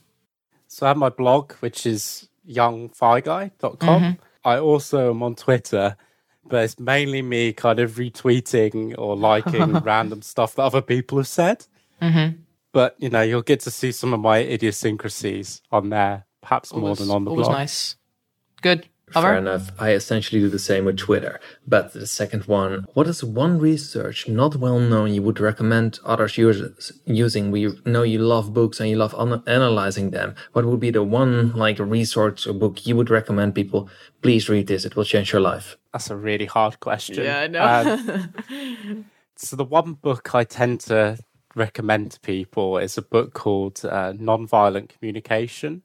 So 0.67 0.85
I 0.85 0.89
have 0.89 0.97
my 0.97 1.09
blog, 1.09 1.53
which 1.53 1.85
is 1.85 2.29
youngfiguy.com. 2.47 3.77
Mm-hmm. 3.79 4.21
I 4.45 4.59
also 4.59 5.09
am 5.09 5.23
on 5.23 5.35
Twitter, 5.35 5.97
but 6.45 6.63
it's 6.63 6.79
mainly 6.79 7.21
me 7.21 7.53
kind 7.53 7.79
of 7.79 7.93
retweeting 7.93 8.95
or 8.97 9.15
liking 9.15 9.73
random 9.79 10.21
stuff 10.21 10.55
that 10.55 10.63
other 10.63 10.81
people 10.81 11.17
have 11.17 11.27
said. 11.27 11.65
Mm-hmm. 12.01 12.41
But 12.73 12.95
you 12.97 13.09
know, 13.09 13.21
you'll 13.21 13.43
get 13.43 13.61
to 13.61 13.71
see 13.71 13.93
some 13.93 14.13
of 14.13 14.19
my 14.19 14.39
idiosyncrasies 14.39 15.61
on 15.71 15.89
there, 15.89 16.25
perhaps 16.41 16.71
always, 16.71 16.83
more 16.83 16.95
than 16.95 17.15
on 17.15 17.23
the 17.23 17.29
blog. 17.29 17.37
always 17.37 17.47
blog. 17.47 17.57
nice. 17.59 17.95
Good. 18.61 18.87
Fair 19.11 19.37
enough. 19.37 19.69
I 19.77 19.91
essentially 19.91 20.41
do 20.41 20.49
the 20.49 20.57
same 20.57 20.85
with 20.85 20.97
Twitter. 20.97 21.39
But 21.67 21.93
the 21.93 22.07
second 22.07 22.45
one, 22.45 22.85
what 22.93 23.05
is 23.07 23.23
one 23.23 23.59
research 23.59 24.27
not 24.27 24.55
well 24.55 24.79
known 24.79 25.13
you 25.13 25.21
would 25.21 25.39
recommend 25.39 25.99
others 26.03 26.37
users 26.37 26.91
using? 27.05 27.51
We 27.51 27.71
know 27.85 28.01
you 28.01 28.19
love 28.19 28.53
books 28.53 28.79
and 28.79 28.89
you 28.89 28.95
love 28.95 29.13
analyzing 29.45 30.09
them. 30.09 30.33
What 30.53 30.65
would 30.65 30.79
be 30.79 30.89
the 30.89 31.03
one 31.03 31.53
like 31.53 31.77
resource 31.77 32.47
or 32.47 32.53
book 32.53 32.87
you 32.87 32.95
would 32.95 33.11
recommend 33.11 33.53
people? 33.53 33.87
Please 34.23 34.49
read 34.49 34.67
this. 34.67 34.83
It 34.83 34.95
will 34.95 35.05
change 35.05 35.31
your 35.31 35.41
life. 35.41 35.77
That's 35.91 36.09
a 36.09 36.15
really 36.15 36.47
hard 36.47 36.79
question. 36.79 37.23
Yeah, 37.23 37.41
I 37.41 37.47
know. 37.47 37.97
Um, 38.49 39.05
so 39.35 39.55
the 39.55 39.65
one 39.65 39.93
book 39.93 40.33
I 40.33 40.43
tend 40.43 40.79
to 40.81 41.19
recommend 41.55 42.11
to 42.11 42.19
people 42.19 42.77
is 42.77 42.97
a 42.97 43.01
book 43.01 43.33
called 43.33 43.81
uh, 43.85 44.13
Nonviolent 44.13 44.89
Communication 44.89 45.83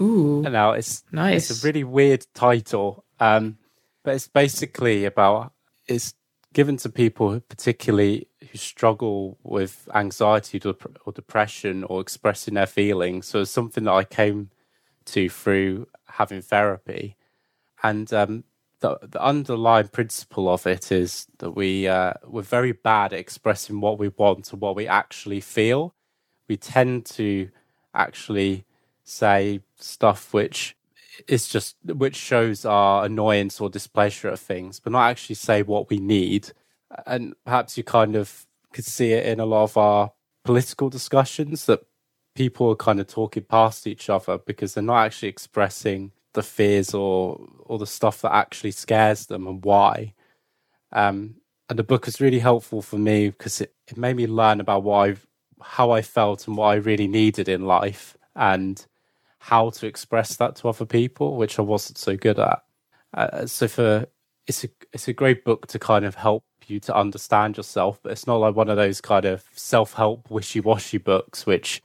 Ooh. 0.00 0.42
Now 0.42 0.72
it's 0.72 1.04
nice. 1.12 1.50
It's 1.50 1.62
a 1.62 1.66
really 1.66 1.84
weird 1.84 2.26
title, 2.34 3.04
um, 3.18 3.58
but 4.02 4.14
it's 4.14 4.28
basically 4.28 5.04
about 5.04 5.52
it's 5.86 6.14
given 6.52 6.76
to 6.78 6.88
people 6.88 7.38
particularly 7.40 8.26
who 8.50 8.58
struggle 8.58 9.38
with 9.42 9.88
anxiety 9.94 10.60
or 11.04 11.12
depression 11.12 11.84
or 11.84 12.00
expressing 12.00 12.54
their 12.54 12.66
feelings. 12.66 13.26
So 13.26 13.42
it's 13.42 13.50
something 13.50 13.84
that 13.84 13.92
I 13.92 14.04
came 14.04 14.50
to 15.06 15.28
through 15.28 15.86
having 16.08 16.40
therapy, 16.42 17.16
And 17.82 18.12
um, 18.12 18.44
the, 18.80 18.98
the 19.02 19.22
underlying 19.22 19.88
principle 19.88 20.48
of 20.48 20.66
it 20.66 20.90
is 20.90 21.26
that 21.38 21.52
we 21.52 21.86
uh, 21.86 22.14
we're 22.26 22.42
very 22.42 22.72
bad 22.72 23.12
at 23.12 23.18
expressing 23.18 23.80
what 23.80 23.98
we 23.98 24.08
want 24.08 24.52
and 24.52 24.60
what 24.60 24.74
we 24.74 24.86
actually 24.86 25.40
feel. 25.40 25.94
We 26.48 26.56
tend 26.56 27.06
to 27.06 27.50
actually 27.94 28.64
say 29.04 29.60
stuff 29.76 30.32
which 30.32 30.76
is 31.28 31.48
just 31.48 31.76
which 31.84 32.16
shows 32.16 32.64
our 32.64 33.04
annoyance 33.04 33.60
or 33.60 33.68
displeasure 33.68 34.28
at 34.28 34.38
things, 34.38 34.80
but 34.80 34.92
not 34.92 35.10
actually 35.10 35.36
say 35.36 35.62
what 35.62 35.90
we 35.90 35.98
need. 35.98 36.52
And 37.06 37.34
perhaps 37.44 37.76
you 37.76 37.84
kind 37.84 38.16
of 38.16 38.46
could 38.72 38.84
see 38.84 39.12
it 39.12 39.26
in 39.26 39.40
a 39.40 39.46
lot 39.46 39.64
of 39.64 39.76
our 39.76 40.12
political 40.44 40.88
discussions 40.88 41.66
that 41.66 41.80
people 42.34 42.70
are 42.70 42.76
kind 42.76 43.00
of 43.00 43.06
talking 43.06 43.42
past 43.42 43.86
each 43.86 44.08
other 44.08 44.38
because 44.38 44.74
they're 44.74 44.82
not 44.82 45.04
actually 45.04 45.28
expressing 45.28 46.12
the 46.32 46.42
fears 46.42 46.94
or 46.94 47.40
or 47.60 47.78
the 47.78 47.86
stuff 47.86 48.22
that 48.22 48.34
actually 48.34 48.70
scares 48.72 49.26
them 49.26 49.46
and 49.46 49.64
why. 49.64 50.14
Um, 50.92 51.36
and 51.68 51.78
the 51.78 51.84
book 51.84 52.06
was 52.06 52.20
really 52.20 52.40
helpful 52.40 52.82
for 52.82 52.98
me 52.98 53.30
because 53.30 53.60
it, 53.60 53.74
it 53.86 53.96
made 53.96 54.16
me 54.16 54.26
learn 54.26 54.60
about 54.60 54.88
I, 54.88 55.16
how 55.62 55.92
I 55.92 56.02
felt 56.02 56.48
and 56.48 56.56
what 56.56 56.66
I 56.66 56.74
really 56.74 57.06
needed 57.06 57.48
in 57.48 57.64
life 57.64 58.16
and 58.34 58.84
how 59.38 59.70
to 59.70 59.86
express 59.86 60.36
that 60.36 60.56
to 60.56 60.68
other 60.68 60.84
people, 60.84 61.36
which 61.36 61.58
I 61.58 61.62
wasn't 61.62 61.98
so 61.98 62.16
good 62.16 62.38
at. 62.38 62.62
Uh, 63.14 63.46
so 63.46 63.68
for 63.68 64.06
it's 64.46 64.64
a 64.64 64.68
it's 64.92 65.08
a 65.08 65.12
great 65.12 65.44
book 65.44 65.66
to 65.68 65.78
kind 65.78 66.04
of 66.04 66.16
help 66.16 66.44
you 66.66 66.80
to 66.80 66.94
understand 66.94 67.56
yourself, 67.56 68.00
but 68.02 68.12
it's 68.12 68.26
not 68.26 68.36
like 68.36 68.54
one 68.54 68.68
of 68.68 68.76
those 68.76 69.00
kind 69.00 69.24
of 69.24 69.44
self 69.54 69.94
help 69.94 70.30
wishy 70.30 70.60
washy 70.60 70.98
books 70.98 71.46
which 71.46 71.82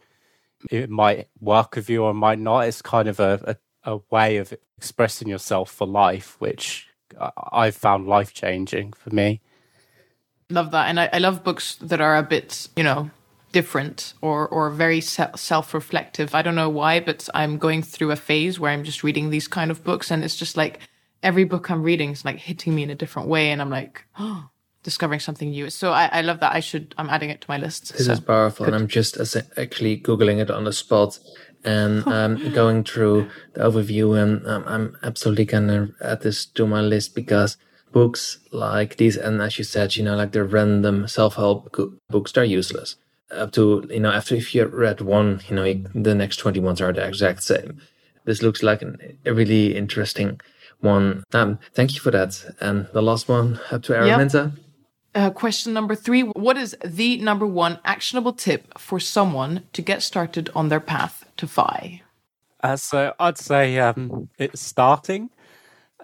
it 0.72 0.90
might 0.90 1.28
work 1.40 1.76
with 1.76 1.90
you 1.90 2.04
or 2.04 2.14
might 2.14 2.40
not. 2.40 2.62
It's 2.62 2.82
kind 2.82 3.08
of 3.08 3.20
a, 3.20 3.40
a, 3.46 3.56
a 3.86 4.00
way 4.10 4.38
of 4.38 4.54
expressing 4.78 5.28
yourself 5.28 5.72
for 5.72 5.88
life, 5.88 6.36
which 6.40 6.88
I've 7.52 7.76
found 7.76 8.08
life 8.08 8.34
changing 8.34 8.94
for 8.94 9.14
me. 9.14 9.42
Love 10.50 10.72
that, 10.72 10.90
and 10.90 11.00
I, 11.00 11.10
I 11.12 11.18
love 11.18 11.44
books 11.44 11.76
that 11.76 12.02
are 12.02 12.18
a 12.18 12.24
bit, 12.24 12.68
you 12.76 12.84
know, 12.84 13.10
different 13.52 14.14
or 14.22 14.48
or 14.48 14.70
very 14.70 15.02
self 15.02 15.74
reflective. 15.74 16.36
I 16.36 16.42
don't 16.42 16.56
know 16.56 16.70
why, 16.70 17.00
but 17.00 17.28
I'm 17.34 17.58
going 17.58 17.82
through 17.82 18.12
a 18.12 18.16
phase 18.16 18.60
where 18.60 18.72
I'm 18.72 18.84
just 18.84 19.04
reading 19.04 19.30
these 19.30 19.48
kind 19.48 19.72
of 19.72 19.84
books, 19.84 20.12
and 20.12 20.24
it's 20.24 20.36
just 20.36 20.58
like 20.58 20.80
every 21.24 21.46
book 21.46 21.72
I'm 21.72 21.82
reading 21.82 22.12
is 22.12 22.26
like 22.26 22.38
hitting 22.38 22.76
me 22.76 22.84
in 22.84 22.90
a 22.90 22.96
different 22.96 23.28
way, 23.28 23.50
and 23.50 23.62
I'm 23.62 23.70
like, 23.70 24.06
oh, 24.20 24.50
discovering 24.86 25.20
something 25.20 25.50
new. 25.50 25.70
So 25.70 25.92
I, 25.92 26.06
I 26.20 26.22
love 26.22 26.40
that. 26.40 26.54
I 26.54 26.62
should. 26.62 26.96
I'm 26.98 27.10
adding 27.10 27.32
it 27.32 27.42
to 27.42 27.48
my 27.50 27.58
list. 27.58 27.92
This 27.98 28.06
so. 28.06 28.14
is 28.14 28.20
powerful, 28.22 28.66
Good. 28.66 28.74
and 28.74 28.82
I'm 28.82 28.88
just 28.88 29.18
actually 29.58 30.00
googling 30.00 30.40
it 30.40 30.50
on 30.52 30.64
the 30.64 30.72
spot 30.72 31.20
and 31.66 32.08
um, 32.08 32.54
going 32.54 32.84
through 32.84 33.28
the 33.56 33.62
overview, 33.62 34.08
and 34.22 34.48
um, 34.48 34.64
I'm 34.68 34.98
absolutely 35.04 35.46
gonna 35.46 35.90
add 36.02 36.22
this 36.22 36.46
to 36.46 36.68
my 36.68 36.82
list 36.82 37.16
because 37.16 37.58
books 37.92 38.38
like 38.52 38.98
these, 38.98 39.18
and 39.18 39.42
as 39.42 39.58
you 39.58 39.64
said, 39.64 39.96
you 39.96 40.04
know, 40.04 40.16
like 40.16 40.32
the 40.32 40.44
random 40.44 41.08
self-help 41.08 41.76
books, 42.10 42.32
they're 42.32 42.44
useless. 42.44 42.96
Up 43.32 43.52
to 43.54 43.88
you 43.90 44.00
know, 44.00 44.12
after 44.12 44.36
if 44.36 44.54
you 44.54 44.66
read 44.68 45.02
one, 45.02 45.42
you 45.50 45.56
know, 45.56 45.66
the 45.96 46.14
next 46.14 46.38
twenty 46.38 46.60
ones 46.60 46.80
are 46.80 46.94
the 46.94 47.06
exact 47.06 47.42
same. 47.42 47.82
This 48.26 48.44
looks 48.44 48.62
like 48.62 48.84
an, 48.84 49.18
a 49.26 49.34
really 49.34 49.76
interesting 49.76 50.40
one. 50.80 51.24
Um, 51.34 51.58
thank 51.74 51.96
you 51.96 52.02
for 52.02 52.12
that. 52.12 52.56
And 52.60 52.88
the 52.94 53.02
last 53.02 53.28
one, 53.28 53.60
up 53.72 53.82
to 53.84 53.94
Araminta. 53.94 54.52
Yep. 54.56 54.65
Uh, 55.16 55.30
question 55.30 55.72
number 55.72 55.96
three 55.96 56.24
What 56.24 56.58
is 56.58 56.76
the 56.84 57.18
number 57.22 57.48
one 57.48 57.80
actionable 57.86 58.34
tip 58.34 58.78
for 58.78 59.00
someone 59.00 59.64
to 59.72 59.82
get 59.82 60.04
started 60.04 60.50
on 60.54 60.68
their 60.68 60.82
path 60.82 61.24
to 61.38 61.48
FI? 61.48 62.02
Uh, 62.62 62.76
so 62.76 63.14
I'd 63.18 63.38
say 63.38 63.80
um, 63.80 64.28
it's 64.38 64.60
starting, 64.60 65.30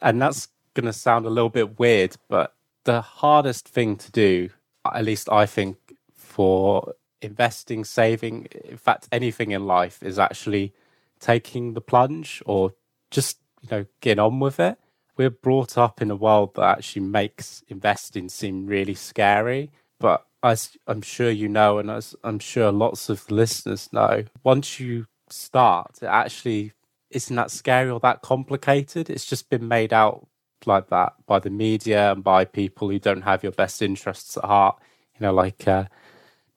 and 0.01 0.21
that's 0.21 0.47
going 0.75 0.85
to 0.85 0.93
sound 0.93 1.25
a 1.25 1.29
little 1.29 1.49
bit 1.49 1.77
weird, 1.77 2.15
but 2.29 2.53
the 2.85 3.01
hardest 3.01 3.67
thing 3.67 3.97
to 3.97 4.11
do, 4.11 4.49
at 4.85 5.03
least 5.03 5.29
I 5.29 5.45
think, 5.45 5.77
for 6.15 6.93
investing, 7.21 7.83
saving, 7.83 8.45
in 8.63 8.77
fact, 8.77 9.09
anything 9.11 9.51
in 9.51 9.67
life, 9.67 10.01
is 10.01 10.19
actually 10.19 10.73
taking 11.19 11.73
the 11.73 11.81
plunge 11.81 12.41
or 12.45 12.73
just 13.11 13.39
you 13.61 13.67
know 13.71 13.85
getting 13.99 14.19
on 14.19 14.39
with 14.39 14.57
it 14.59 14.77
we're 15.21 15.29
brought 15.29 15.77
up 15.77 16.01
in 16.01 16.09
a 16.09 16.15
world 16.15 16.55
that 16.55 16.79
actually 16.79 17.03
makes 17.03 17.63
investing 17.67 18.27
seem 18.27 18.65
really 18.65 18.95
scary. 18.95 19.69
But 19.99 20.25
as 20.41 20.75
I'm 20.87 21.03
sure 21.03 21.29
you 21.29 21.47
know, 21.47 21.77
and 21.77 21.91
as 21.91 22.15
I'm 22.23 22.39
sure 22.39 22.71
lots 22.71 23.07
of 23.07 23.29
listeners 23.29 23.87
know, 23.93 24.23
once 24.43 24.79
you 24.79 25.05
start, 25.29 25.99
it 26.01 26.07
actually 26.07 26.73
isn't 27.11 27.35
that 27.35 27.51
scary 27.51 27.91
or 27.91 27.99
that 27.99 28.23
complicated. 28.23 29.11
It's 29.11 29.25
just 29.25 29.47
been 29.51 29.67
made 29.67 29.93
out 29.93 30.27
like 30.65 30.89
that 30.89 31.13
by 31.27 31.37
the 31.37 31.51
media 31.51 32.11
and 32.11 32.23
by 32.23 32.43
people 32.43 32.89
who 32.89 32.97
don't 32.97 33.21
have 33.21 33.43
your 33.43 33.51
best 33.51 33.83
interests 33.83 34.37
at 34.37 34.45
heart. 34.45 34.79
You 35.19 35.27
know, 35.27 35.33
like 35.33 35.67
uh, 35.67 35.85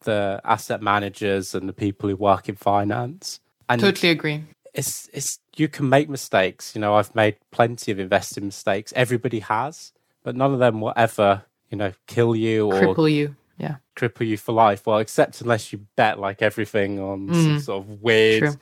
the 0.05 0.41
asset 0.43 0.81
managers 0.81 1.55
and 1.55 1.69
the 1.69 1.75
people 1.75 2.09
who 2.09 2.17
work 2.17 2.49
in 2.49 2.57
finance. 2.57 3.41
And 3.69 3.79
totally 3.79 4.11
agree 4.11 4.45
it's 4.75 5.09
it's 5.13 5.39
you 5.57 5.69
can 5.69 5.89
make 5.89 6.09
mistakes. 6.09 6.75
You 6.75 6.81
know, 6.81 6.95
I've 6.95 7.15
made 7.15 7.37
plenty 7.51 7.93
of 7.93 7.99
investing 7.99 8.47
mistakes. 8.47 8.93
Everybody 8.97 9.41
has, 9.41 9.93
but 10.23 10.37
none 10.37 10.53
of 10.53 10.59
them 10.59 10.81
will 10.81 10.93
ever, 10.97 11.45
you 11.71 11.79
know, 11.79 11.93
kill 12.07 12.35
you 12.35 12.67
or 12.67 12.81
cripple 12.81 13.11
you. 13.11 13.37
Yeah, 13.57 13.77
cripple 13.97 14.27
you 14.27 14.37
for 14.37 14.53
life. 14.53 14.87
Well, 14.87 14.99
except 14.99 15.41
unless 15.41 15.73
you 15.73 15.87
bet 15.97 16.19
like 16.19 16.43
everything 16.43 16.99
on 16.99 17.29
mm. 17.29 17.35
some 17.35 17.61
sort 17.61 17.85
of 17.85 18.03
weird, 18.03 18.43
True. 18.43 18.55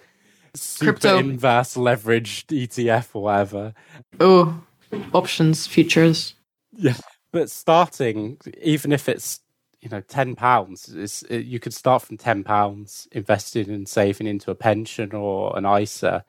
super 0.54 0.92
Crypto. 0.92 1.18
inverse 1.18 1.76
leveraged 1.76 2.46
ETF 2.46 3.08
or 3.14 3.22
whatever. 3.22 3.74
Oh, 4.20 4.62
options, 5.14 5.66
futures. 5.66 6.34
Yeah, 6.76 6.96
but 7.32 7.50
starting, 7.50 8.38
even 8.60 8.92
if 8.92 9.08
it's 9.08 9.40
you 9.82 9.88
know, 9.88 10.00
ten 10.00 10.36
pounds 10.36 10.88
is 10.88 11.24
uh, 11.30 11.34
you 11.34 11.58
could 11.58 11.74
start 11.74 12.02
from 12.02 12.16
ten 12.16 12.44
pounds 12.44 13.08
investing 13.10 13.68
and 13.68 13.88
saving 13.88 14.28
into 14.28 14.50
a 14.52 14.54
pension 14.54 15.12
or 15.12 15.56
an 15.58 15.66
ISA, 15.66 16.24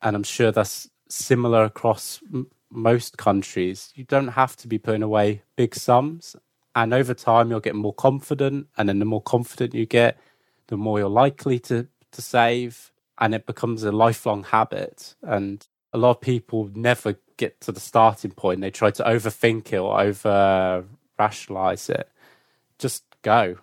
and 0.00 0.14
I'm 0.16 0.22
sure 0.22 0.52
that's 0.52 0.88
similar 1.08 1.64
across 1.64 2.20
m- 2.32 2.46
most 2.70 3.18
countries. 3.18 3.92
You 3.96 4.04
don't 4.04 4.28
have 4.28 4.54
to 4.58 4.68
be 4.68 4.78
putting 4.78 5.02
away 5.02 5.42
big 5.56 5.74
sums, 5.74 6.36
and 6.76 6.94
over 6.94 7.12
time 7.12 7.50
you'll 7.50 7.58
get 7.58 7.74
more 7.74 7.92
confident, 7.92 8.68
and 8.78 8.88
then 8.88 9.00
the 9.00 9.04
more 9.04 9.22
confident 9.22 9.74
you 9.74 9.84
get, 9.84 10.16
the 10.68 10.76
more 10.76 11.00
you're 11.00 11.08
likely 11.08 11.58
to 11.60 11.88
to 12.12 12.22
save, 12.22 12.92
and 13.18 13.34
it 13.34 13.46
becomes 13.46 13.82
a 13.82 13.90
lifelong 13.90 14.44
habit. 14.44 15.16
And 15.22 15.66
a 15.92 15.98
lot 15.98 16.10
of 16.10 16.20
people 16.20 16.70
never 16.72 17.16
get 17.36 17.60
to 17.62 17.72
the 17.72 17.80
starting 17.80 18.30
point; 18.30 18.60
they 18.60 18.70
try 18.70 18.92
to 18.92 19.02
overthink 19.02 19.72
it 19.72 19.78
or 19.78 20.00
over 20.00 20.84
rationalize 21.18 21.90
it 21.90 22.08
just 22.78 23.04
go. 23.22 23.56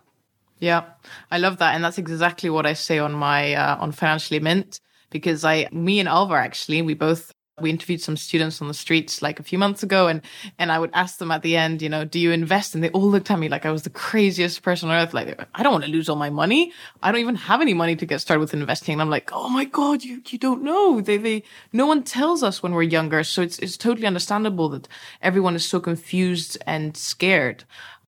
Yeah, 0.59 0.83
I 1.29 1.39
love 1.39 1.57
that, 1.57 1.75
and 1.75 1.83
that's 1.83 1.97
exactly 1.97 2.49
what 2.49 2.65
I 2.65 2.73
say 2.73 2.99
on 2.99 3.13
my 3.13 3.53
uh, 3.53 3.77
on 3.77 3.91
Financially 3.91 4.39
Mint 4.39 4.79
because 5.09 5.45
I, 5.45 5.67
me 5.71 5.99
and 5.99 6.09
Alvar 6.09 6.37
actually, 6.37 6.81
we 6.81 6.93
both 6.93 7.33
we 7.61 7.69
interviewed 7.69 8.01
some 8.01 8.17
students 8.17 8.61
on 8.63 8.67
the 8.67 8.73
streets 8.73 9.21
like 9.21 9.39
a 9.39 9.43
few 9.43 9.59
months 9.59 9.83
ago, 9.83 10.07
and 10.07 10.21
and 10.57 10.71
I 10.71 10.79
would 10.79 10.89
ask 10.93 11.19
them 11.19 11.31
at 11.31 11.43
the 11.43 11.55
end, 11.55 11.81
you 11.81 11.89
know, 11.89 12.03
do 12.03 12.19
you 12.19 12.31
invest? 12.31 12.73
And 12.73 12.83
they 12.83 12.89
all 12.89 13.09
looked 13.09 13.29
at 13.29 13.37
me 13.37 13.47
like 13.47 13.65
I 13.65 13.71
was 13.71 13.83
the 13.83 13.91
craziest 13.91 14.63
person 14.63 14.89
on 14.89 14.95
earth. 14.95 15.13
Like 15.13 15.39
I 15.53 15.61
don't 15.61 15.71
want 15.71 15.85
to 15.85 15.91
lose 15.91 16.09
all 16.09 16.15
my 16.15 16.31
money. 16.31 16.73
I 17.03 17.11
don't 17.11 17.21
even 17.21 17.35
have 17.35 17.61
any 17.61 17.75
money 17.75 17.95
to 17.95 18.05
get 18.07 18.21
started 18.21 18.39
with 18.39 18.55
investing. 18.55 18.93
And 18.93 19.01
I'm 19.01 19.09
like, 19.09 19.29
oh 19.31 19.49
my 19.49 19.65
god, 19.65 20.03
you 20.03 20.21
you 20.27 20.39
don't 20.39 20.63
know. 20.63 20.99
They 20.99 21.17
they 21.17 21.43
no 21.71 21.85
one 21.85 22.03
tells 22.03 22.41
us 22.41 22.63
when 22.63 22.73
we're 22.73 22.83
younger, 22.83 23.23
so 23.23 23.41
it's 23.43 23.59
it's 23.59 23.77
totally 23.77 24.07
understandable 24.07 24.69
that 24.69 24.87
everyone 25.21 25.55
is 25.55 25.65
so 25.65 25.79
confused 25.79 26.57
and 26.65 26.97
scared. 26.97 27.65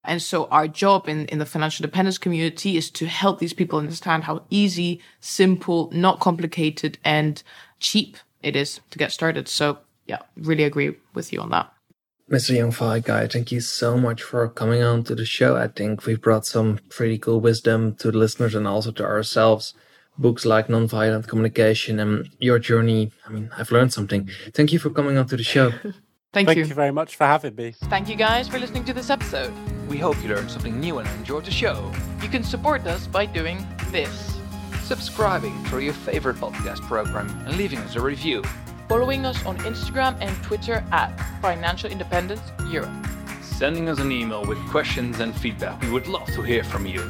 And 0.08 0.22
so 0.22 0.46
our 0.46 0.68
job 0.68 1.08
in, 1.10 1.26
in 1.28 1.40
the 1.40 1.46
financial 1.46 1.84
independence 1.84 2.18
community 2.18 2.78
is 2.78 2.90
to 2.92 3.06
help 3.06 3.40
these 3.40 3.54
people 3.54 3.80
understand 3.80 4.24
how 4.24 4.44
easy, 4.50 5.02
simple, 5.20 5.90
not 5.92 6.20
complicated, 6.20 6.98
and 7.04 7.42
cheap 7.80 8.18
it 8.42 8.56
is 8.56 8.80
to 8.92 8.98
get 8.98 9.12
started. 9.12 9.48
So 9.48 9.80
yeah, 10.06 10.20
really 10.38 10.64
agree 10.64 10.96
with 11.14 11.34
you 11.34 11.42
on 11.42 11.50
that. 11.50 11.72
Mr. 12.30 12.56
Young 12.56 12.72
Fi 12.72 13.00
Guy, 13.00 13.28
thank 13.28 13.52
you 13.52 13.62
so 13.62 13.98
much 13.98 14.24
for 14.24 14.50
coming 14.50 14.82
on 14.82 15.04
to 15.04 15.14
the 15.14 15.26
show. 15.26 15.56
I 15.58 15.68
think 15.68 16.06
we've 16.06 16.22
brought 16.22 16.46
some 16.46 16.80
pretty 16.90 17.20
cool 17.20 17.40
wisdom 17.40 17.96
to 17.98 18.12
the 18.12 18.18
listeners 18.18 18.56
and 18.56 18.68
also 18.68 18.92
to 18.94 19.04
ourselves. 19.04 19.76
Books 20.18 20.46
like 20.46 20.68
Nonviolent 20.68 21.28
Communication 21.28 22.00
and 22.00 22.30
your 22.40 22.58
journey. 22.58 23.12
I 23.28 23.32
mean, 23.32 23.52
I've 23.56 23.72
learned 23.72 23.94
something. 23.94 24.30
Thank 24.54 24.72
you 24.74 24.80
for 24.80 24.90
coming 24.90 25.18
on 25.18 25.28
to 25.28 25.38
the 25.38 25.44
show. 25.44 25.74
Thank, 26.36 26.50
Thank 26.50 26.58
you. 26.58 26.66
you 26.66 26.74
very 26.74 26.92
much 26.92 27.16
for 27.16 27.26
having 27.26 27.56
me. 27.56 27.72
Thank 27.72 28.10
you 28.10 28.18
guys 28.18 28.50
for 28.50 28.60
listening 28.60 28.84
to 28.84 28.94
this 28.94 29.10
episode. 29.10 29.54
We 29.88 29.96
hope 29.96 30.22
you 30.22 30.28
learned 30.28 30.52
something 30.52 30.78
new 30.78 31.00
and 31.00 31.08
enjoyed 31.12 31.46
the 31.46 31.52
show. 31.52 31.90
You 32.22 32.28
can 32.28 32.44
support 32.44 32.86
us 32.86 33.08
by 33.08 33.26
doing 33.26 33.66
this 33.90 34.38
subscribing 34.84 35.58
through 35.64 35.80
your 35.80 35.94
favorite 35.94 36.36
podcast 36.36 36.82
program 36.82 37.30
and 37.46 37.56
leaving 37.56 37.80
us 37.80 37.96
a 37.96 38.02
review. 38.02 38.44
Following 38.90 39.26
us 39.26 39.46
on 39.46 39.58
Instagram 39.60 40.18
and 40.20 40.36
Twitter 40.44 40.84
at 40.92 41.16
Financial 41.42 41.90
Independence 41.90 42.42
Europe. 42.68 42.92
Sending 43.42 43.88
us 43.88 44.00
an 44.00 44.12
email 44.12 44.46
with 44.46 44.58
questions 44.68 45.22
and 45.22 45.34
feedback. 45.34 45.82
We 45.84 45.90
would 45.90 46.08
love 46.08 46.28
to 46.34 46.42
hear 46.42 46.66
from 46.66 46.86
you. 46.86 47.02